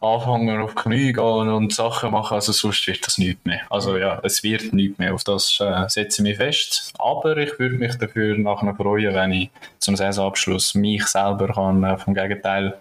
anfangen 0.00 0.60
auf 0.60 0.74
die 0.74 0.82
Knie 0.82 1.12
gehen 1.12 1.48
und 1.48 1.74
Sachen 1.74 2.10
machen, 2.10 2.34
also 2.34 2.52
sonst 2.52 2.86
wird 2.86 3.06
das 3.06 3.18
nichts 3.18 3.44
mehr. 3.44 3.60
Also 3.70 3.98
ja, 3.98 4.18
es 4.22 4.42
wird 4.42 4.72
nichts 4.72 4.98
mehr, 4.98 5.14
auf 5.14 5.24
das 5.24 5.60
äh, 5.60 5.88
setze 5.88 6.22
ich 6.22 6.28
mich 6.28 6.36
fest. 6.38 6.92
Aber 6.98 7.36
ich 7.36 7.58
würde 7.58 7.76
mich 7.76 7.96
dafür 7.96 8.36
nachher 8.36 8.74
freuen, 8.74 9.14
wenn 9.14 9.32
ich 9.32 9.50
zum 9.78 9.96
Saisonabschluss 9.96 10.74
mich 10.74 11.06
selber 11.06 11.48
kann 11.48 11.84
äh, 11.84 11.96
vom 11.98 12.14
Gegenteil 12.14 12.76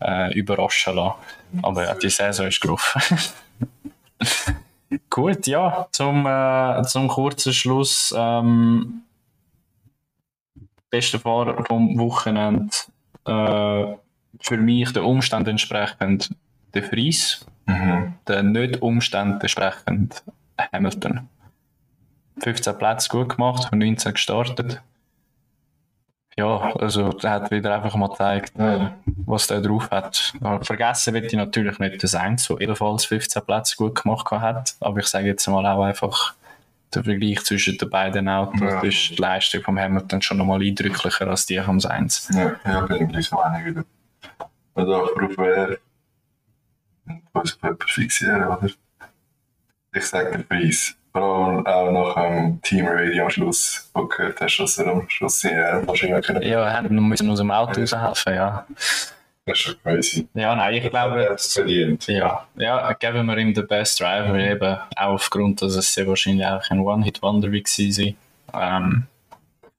äh, 0.00 0.32
überraschen 0.32 0.94
lassen. 0.94 1.14
Aber 1.62 1.84
ja, 1.84 1.94
die 1.94 2.08
Saison 2.08 2.46
ist 2.46 2.60
gelaufen. 2.60 3.02
Gut, 5.10 5.46
ja, 5.46 5.86
zum, 5.92 6.26
äh, 6.26 6.82
zum 6.84 7.08
kurzen 7.08 7.52
Schluss. 7.52 8.14
Ähm, 8.16 9.02
bester 10.90 11.18
Fahrer 11.18 11.64
vom 11.64 11.98
Wochenende 11.98 12.74
äh, 13.26 13.96
für 14.40 14.56
mich 14.56 14.92
den 14.92 15.04
Umständen 15.04 15.50
entsprechend 15.50 16.34
der 16.74 16.82
Fries, 16.82 17.46
Mhm. 17.66 18.14
der 18.26 18.42
nicht 18.42 18.82
Umständen 18.82 19.40
entsprechend 19.40 20.22
Hamilton. 20.72 21.28
15 22.42 22.76
Plätze 22.76 23.08
gut 23.08 23.36
gemacht, 23.36 23.68
von 23.68 23.78
19 23.78 24.14
gestartet. 24.14 24.82
Ja, 26.38 26.74
also 26.76 27.10
er 27.22 27.30
hat 27.30 27.50
wieder 27.50 27.74
einfach 27.74 27.94
mal 27.94 28.08
gezeigt, 28.08 28.58
äh, 28.58 28.88
was 29.26 29.48
der 29.48 29.60
drauf 29.60 29.90
hat. 29.90 30.32
Aber 30.40 30.64
Vergessen 30.64 31.12
wird 31.12 31.26
ich 31.26 31.34
natürlich 31.34 31.78
nicht 31.78 32.02
das 32.02 32.14
Eins, 32.14 32.48
der 32.48 32.60
ebenfalls 32.60 33.04
15 33.04 33.44
Plätze 33.44 33.76
gut 33.76 34.02
gemacht 34.02 34.30
hat. 34.30 34.74
Aber 34.80 34.98
ich 35.00 35.06
sage 35.08 35.26
jetzt 35.26 35.46
mal 35.48 35.66
auch 35.66 35.82
einfach, 35.82 36.34
der 36.94 37.04
Vergleich 37.04 37.42
zwischen 37.44 37.76
den 37.76 37.90
beiden 37.90 38.28
Autos 38.28 38.60
Ja. 38.60 38.80
ist 38.80 39.10
die 39.10 39.16
Leistung 39.16 39.62
von 39.62 39.78
Hamilton 39.78 40.22
schon 40.22 40.38
nochmal 40.38 40.62
eindrücklicher 40.62 41.26
als 41.28 41.44
die 41.46 41.60
vom 41.60 41.80
Sainz. 41.80 42.28
Ja, 42.32 42.54
ja, 42.64 42.80
bin 42.80 43.12
ich 43.14 43.26
so 43.28 43.38
einig 43.38 43.66
wieder. 43.66 43.84
Man 44.74 44.86
darf 44.86 45.08
darauf 45.14 45.36
wäre, 45.36 45.78
und 47.04 47.22
auf 47.34 47.44
jemanden 47.62 47.86
fixieren, 47.88 48.44
oder? 48.44 48.70
Ich 49.94 50.06
sage 50.06 50.30
den 50.32 50.46
Preis. 50.46 50.96
Allem 51.14 51.66
auch 51.66 52.14
nach 52.14 52.14
dem 52.14 52.62
Teamradio 52.62 53.24
am 53.24 53.30
Schluss, 53.30 53.90
wo 53.94 54.06
gehört 54.06 54.40
hast, 54.40 54.56
dass 54.58 54.78
er 54.78 54.86
am 54.88 55.08
Schluss 55.08 55.40
seine 55.40 55.82
wahrscheinlich 55.86 56.26
können. 56.26 56.42
Ja, 56.42 56.68
hätte 56.70 56.92
müssen 56.92 57.30
aus 57.30 57.38
dem 57.38 57.50
Auto 57.50 57.80
raushelfen, 57.80 58.34
ja. 58.34 58.66
Das 59.44 59.58
ist 59.58 59.64
schon 59.64 59.74
crazy. 59.82 60.28
Ja, 60.34 60.54
nein, 60.54 60.74
ich 60.74 60.84
Er 60.84 60.90
glaube, 60.90 61.28
es 61.34 61.52
verdient. 61.52 62.06
ja, 62.06 62.46
ja, 62.56 62.92
geben 62.92 63.26
wir 63.26 63.36
ihm 63.38 63.52
den 63.52 63.66
Best 63.66 64.00
Driver, 64.00 64.38
eben 64.38 64.78
auch 64.96 65.14
aufgrund, 65.14 65.60
dass 65.62 65.74
es 65.74 65.92
sehr 65.92 66.06
wahrscheinlich 66.06 66.46
auch 66.46 66.62
ein 66.70 66.78
One-Hit-Wonder 66.80 67.50
war. 67.50 68.14
Ähm, 68.54 69.06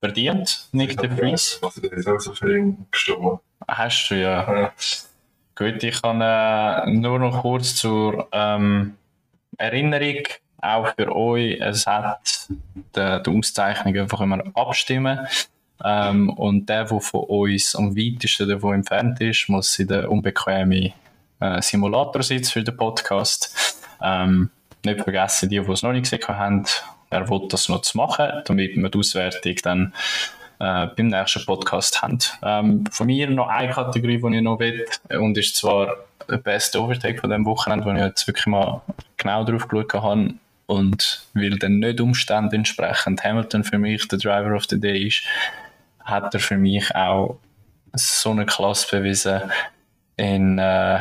verdient, 0.01 0.67
Nick 0.73 0.97
de 0.97 1.09
Vries. 1.09 1.59
Was 1.61 1.77
ist 1.77 2.07
auch 2.07 2.19
so 2.19 2.34
für 2.34 2.57
ihn 2.57 2.86
gestimmt? 2.91 3.39
Hast 3.67 4.09
du 4.09 4.15
ja. 4.15 4.53
Ja. 4.53 4.73
Gut, 5.55 5.81
ich 5.81 6.01
kann 6.01 6.19
äh, 6.19 6.91
nur 6.91 7.19
noch 7.19 7.41
kurz 7.41 7.75
zur 7.75 8.27
ähm, 8.34 8.95
Erinnerung, 9.57 10.23
auch 10.64 10.93
für 10.95 11.16
euch, 11.16 11.59
es 11.59 11.86
hat 11.86 12.47
die, 12.49 13.24
die 13.26 13.30
Auszeichnung 13.30 13.97
einfach 13.97 14.22
immer 14.22 14.43
abstimmen. 14.53 15.20
Ähm, 15.84 16.30
und 16.30 16.68
der, 16.70 16.86
der 16.86 17.01
von 17.01 17.22
uns 17.22 17.76
am 17.76 17.95
weitesten 17.95 18.49
davon 18.49 18.76
entfernt 18.76 19.20
ist, 19.22 19.49
muss 19.49 19.78
in 19.80 19.88
den 19.88 20.05
unbequemen 20.05 20.93
äh, 21.39 21.61
Simulatorsitz 21.61 22.51
für 22.51 22.64
den 22.64 22.78
Podcast. 22.78 23.78
Ähm, 24.01 24.49
nicht 24.86 25.01
vergessen, 25.01 25.49
die, 25.49 25.59
die 25.59 25.72
es 25.72 25.84
noch 25.84 25.91
nicht 25.91 26.09
gesehen 26.09 26.28
haben, 26.28 26.66
er 27.09 27.30
will 27.30 27.47
das 27.49 27.70
noch 27.70 27.82
zu 27.82 27.97
machen, 27.97 28.28
damit 28.45 28.76
wir 28.76 28.89
die 28.89 28.97
Auswertung 28.97 29.55
dann 29.64 29.93
äh, 30.59 30.88
beim 30.88 31.07
nächsten 31.07 31.45
Podcast 31.45 32.01
haben. 32.01 32.20
Ähm, 32.41 32.86
von 32.91 33.07
mir 33.07 33.30
noch 33.30 33.47
eine 33.47 33.72
Kategorie, 33.72 34.20
die 34.22 34.38
ich 34.38 34.41
noch 34.41 34.59
will, 34.59 34.86
und 35.09 35.38
ist 35.38 35.55
zwar 35.55 35.95
der 36.30 36.38
beste 36.38 36.82
Overtake 36.82 37.20
von 37.20 37.30
dem 37.30 37.45
Wochenende, 37.45 37.86
wo 37.86 37.91
ich 37.91 37.97
jetzt 37.97 38.28
wirklich 38.28 38.47
mal 38.47 38.82
genau 39.18 39.43
drauf 39.43 39.68
geschaut 39.68 39.93
habe 39.93 40.34
und 40.66 41.26
weil 41.34 41.57
dann 41.57 41.80
nicht 41.80 42.01
Umständen 42.01 42.55
entsprechend 42.55 43.24
Hamilton 43.24 43.64
für 43.64 43.78
mich 43.78 44.07
der 44.07 44.20
Driver 44.20 44.55
of 44.55 44.66
the 44.70 44.80
Day 44.80 45.07
ist, 45.07 45.24
hat 46.03 46.34
er 46.34 46.39
für 46.39 46.57
mich 46.57 46.93
auch 46.95 47.39
so 47.93 48.32
eine 48.32 48.45
Klasse 48.45 48.88
bewiesen 48.97 49.41
in 50.18 50.59
äh, 50.59 50.99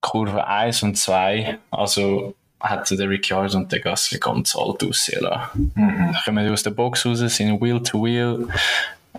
Kurve 0.00 0.46
1 0.46 0.82
und 0.82 0.96
2. 0.96 1.58
Also 1.70 2.34
hat 2.60 2.90
der 2.90 3.08
Ricciardo 3.08 3.56
und 3.56 3.70
der 3.70 3.80
Gasly 3.80 4.18
ganz 4.18 4.56
alt 4.56 4.82
aussehen 4.82 5.22
lassen. 5.22 5.72
Mhm. 5.74 6.12
Dann 6.12 6.22
kommen 6.24 6.44
die 6.44 6.52
aus 6.52 6.62
der 6.62 6.70
Box 6.70 7.06
raus, 7.06 7.18
sind 7.18 7.60
Wheel 7.60 7.82
to 7.82 8.04
Wheel. 8.04 8.48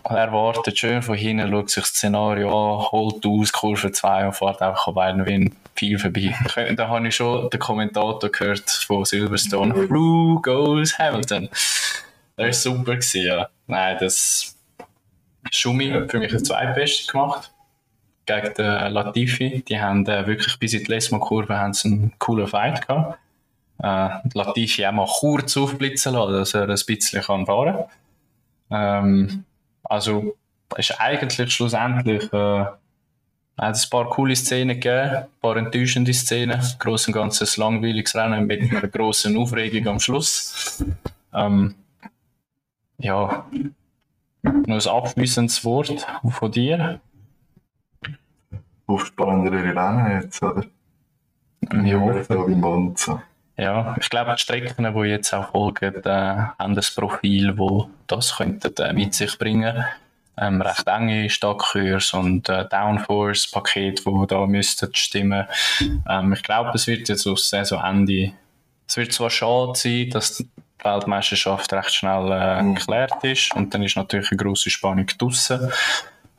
Er 0.03 0.31
wartet 0.31 0.77
schön 0.77 1.01
von 1.01 1.15
hinten, 1.15 1.51
schaut 1.51 1.69
sich 1.69 1.83
das 1.83 1.93
Szenario 1.93 2.47
an, 2.47 2.91
holt 2.91 3.25
aus, 3.25 3.51
Kurve 3.51 3.91
2 3.91 4.27
und 4.27 4.33
fährt 4.33 4.61
einfach 4.61 4.87
an 4.87 4.93
beiden 4.93 5.25
Wind 5.25 5.55
viel 5.75 5.97
vorbei. 5.97 6.35
Da 6.75 6.87
habe 6.87 7.07
ich 7.07 7.15
schon 7.15 7.49
den 7.49 7.59
Kommentator 7.59 8.29
gehört 8.29 8.69
von 8.69 9.05
Silverstone. 9.05 9.87
Through 9.87 10.41
goes 10.41 10.97
Hamilton. 10.97 11.49
Das 12.35 12.45
war 12.45 12.53
super. 12.53 12.95
Gewesen, 12.95 13.23
ja. 13.23 13.49
Nein, 13.67 13.97
das 13.99 14.55
Schumi 15.51 15.89
hat 15.91 16.11
für 16.11 16.19
mich 16.19 16.31
den 16.31 16.43
zweitbeste 16.43 17.11
gemacht. 17.11 17.51
Gegen 18.25 18.53
den 18.53 18.93
Latifi. 18.93 19.63
Die 19.67 19.79
haben 19.79 20.05
äh, 20.05 20.27
wirklich 20.27 20.57
bis 20.59 20.73
in 20.73 20.83
die 20.83 20.91
Lesmo-Kurve 20.91 21.55
einen 21.55 22.13
coolen 22.19 22.47
Fight 22.47 22.87
gehabt. 22.87 23.17
Äh, 23.81 24.09
Latifi 24.33 24.85
auch 24.85 24.91
mal 24.91 25.07
kurz 25.07 25.57
aufblitzen 25.57 26.13
lassen, 26.13 26.33
dass 26.33 26.53
er 26.53 26.69
ein 26.69 26.79
bisschen 26.85 27.21
kann 27.21 27.45
fahren 27.45 27.87
kann. 28.69 29.05
Ähm, 29.05 29.45
also, 29.89 30.35
es 30.77 30.89
ist 30.89 31.01
eigentlich 31.01 31.53
schlussendlich 31.53 32.31
äh, 32.31 32.65
hat 33.59 33.75
ein 33.75 33.89
paar 33.89 34.09
coole 34.09 34.35
Szenen 34.35 34.79
gegeben, 34.79 35.15
ein 35.15 35.27
paar 35.41 35.57
enttäuschende 35.57 36.13
Szenen. 36.13 36.61
Groß 36.79 37.07
und 37.07 37.13
ganz 37.13 37.41
ein 37.41 37.61
langweiliges 37.61 38.15
Rennen 38.15 38.47
mit 38.47 38.71
einer 38.71 38.87
grossen 38.87 39.37
Aufregung 39.37 39.87
am 39.87 39.99
Schluss. 39.99 40.83
Ähm, 41.33 41.75
ja, 42.97 43.45
noch 44.43 44.87
ein 44.87 44.87
abschließendes 44.87 45.63
Wort 45.65 46.07
von 46.29 46.51
dir. 46.51 47.01
Aufspannendere 48.87 49.63
Rennen 49.63 50.21
jetzt, 50.21 50.41
oder? 50.41 50.63
Ja, 51.61 52.47
wie 52.47 52.55
Monza. 52.55 53.21
Ja 53.59 53.95
ich 53.99 54.09
glaube, 54.09 54.33
die 54.35 54.41
Strecken, 54.41 54.93
die 54.93 55.09
jetzt 55.09 55.33
auch 55.33 55.51
folgen, 55.51 56.03
äh, 56.03 56.09
haben 56.09 56.77
ein 56.77 56.85
Profil, 56.95 57.57
wo 57.57 57.89
das 58.07 58.37
könnte 58.37 58.73
äh, 58.83 58.93
mit 58.93 59.13
sich 59.13 59.37
bringen 59.37 59.85
ähm, 60.39 60.61
recht 60.61 60.87
enge 60.87 61.29
Stockkurs 61.29 62.13
und 62.13 62.47
äh, 62.49 62.65
Downforce-Paket, 62.69 64.05
wo 64.05 64.25
da 64.25 64.45
müssten 64.45 64.93
stimmen. 64.95 65.45
Ähm, 66.07 66.33
ich 66.33 66.43
glaube, 66.43 66.71
es 66.73 66.87
wird 66.87 67.09
jetzt 67.09 67.27
auf 67.27 67.39
Saisonende, 67.39 68.31
es 68.87 68.97
wird 68.97 69.13
zwar 69.13 69.29
schade 69.29 69.73
sein, 69.75 70.09
dass 70.09 70.37
die 70.37 70.49
Weltmeisterschaft 70.81 71.71
recht 71.73 71.93
schnell 71.93 72.31
äh, 72.31 72.61
Mhm. 72.61 72.75
geklärt 72.75 73.23
ist 73.23 73.53
und 73.55 73.73
dann 73.73 73.83
ist 73.83 73.97
natürlich 73.97 74.31
eine 74.31 74.37
grosse 74.37 74.69
Spannung 74.69 75.07
draussen. 75.07 75.71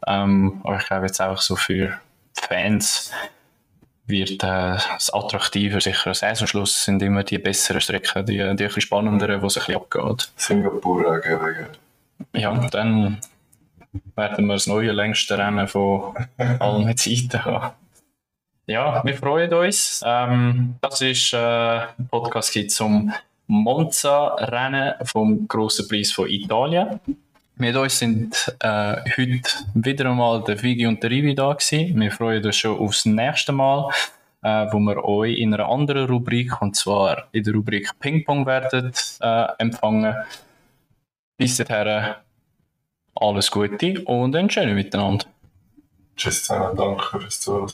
Ähm, 0.07 0.61
aber 0.65 0.79
ich 0.79 0.87
glaube 0.87 1.07
jetzt 1.07 1.21
auch 1.21 1.39
so 1.39 1.57
für 1.57 2.01
Fans 2.35 3.13
wird 4.11 4.43
äh, 4.43 4.77
das 4.77 5.13
attraktiver, 5.13 5.81
sicher 5.81 6.15
Saisonschluss 6.15 6.85
sind 6.85 7.03
immer 7.03 7.25
die 7.25 7.39
besseren 7.39 7.81
Strecken, 7.81 8.27
die, 8.27 8.37
die 8.37 8.43
ein 8.43 8.57
bisschen 8.57 8.83
spannenderen, 8.83 9.43
wo 9.43 9.47
es 9.47 9.57
ein 9.57 9.65
bisschen 9.67 9.77
abgeht. 9.77 10.33
Singapur 10.37 11.07
auch 11.07 11.25
wegen 11.25 11.67
Ja, 12.35 12.69
dann 12.69 13.19
werden 14.17 14.47
wir 14.47 14.55
das 14.55 14.67
neue 14.67 14.93
längste 14.93 15.39
Rennen 15.39 15.67
von 15.67 16.15
allen 16.37 16.97
Zeiten 16.97 17.45
haben. 17.45 17.75
Ja, 18.67 19.05
wir 19.05 19.17
freuen 19.17 19.53
uns. 19.53 20.01
Ähm, 20.07 20.77
das 20.81 21.01
ist 21.01 21.33
äh, 21.33 21.37
ein 21.37 22.09
Podcast 22.09 22.53
geht 22.53 22.71
zum 22.71 23.13
Monza-Rennen 23.49 24.95
vom 25.05 25.49
Grossen 25.49 25.89
Preis 25.89 26.13
von 26.13 26.29
Italien. 26.29 27.01
Mit 27.61 27.77
uns 27.77 27.99
sind 27.99 28.57
äh, 28.61 28.97
heute 29.19 29.51
wieder 29.75 30.07
einmal 30.07 30.43
der 30.43 30.63
Vigi 30.63 30.87
und 30.87 31.03
der 31.03 31.11
Rivi 31.11 31.35
da 31.35 31.53
gewesen. 31.53 32.01
Wir 32.01 32.11
freuen 32.11 32.43
uns 32.43 32.57
schon 32.57 32.79
aufs 32.79 33.05
nächste 33.05 33.53
Mal, 33.53 33.91
äh, 34.43 34.65
wo 34.73 34.79
wir 34.79 35.05
euch 35.05 35.37
in 35.37 35.53
einer 35.53 35.69
anderen 35.69 36.07
Rubrik, 36.09 36.63
und 36.63 36.75
zwar 36.75 37.29
in 37.33 37.45
der 37.45 37.53
Rubrik 37.53 37.91
Ping-Pong 38.01 38.47
werden 38.47 38.93
äh, 39.21 39.47
empfangen. 39.59 40.15
Bis 41.37 41.59
dahin 41.59 42.15
alles 43.15 43.51
Gute 43.51 44.05
und 44.05 44.35
einen 44.35 44.49
schönen 44.49 44.75
Miteinander. 44.75 45.27
Tschüss 46.17 46.45
zusammen, 46.45 46.75
danke 46.75 47.21
fürs 47.21 47.41
Zuhören. 47.41 47.73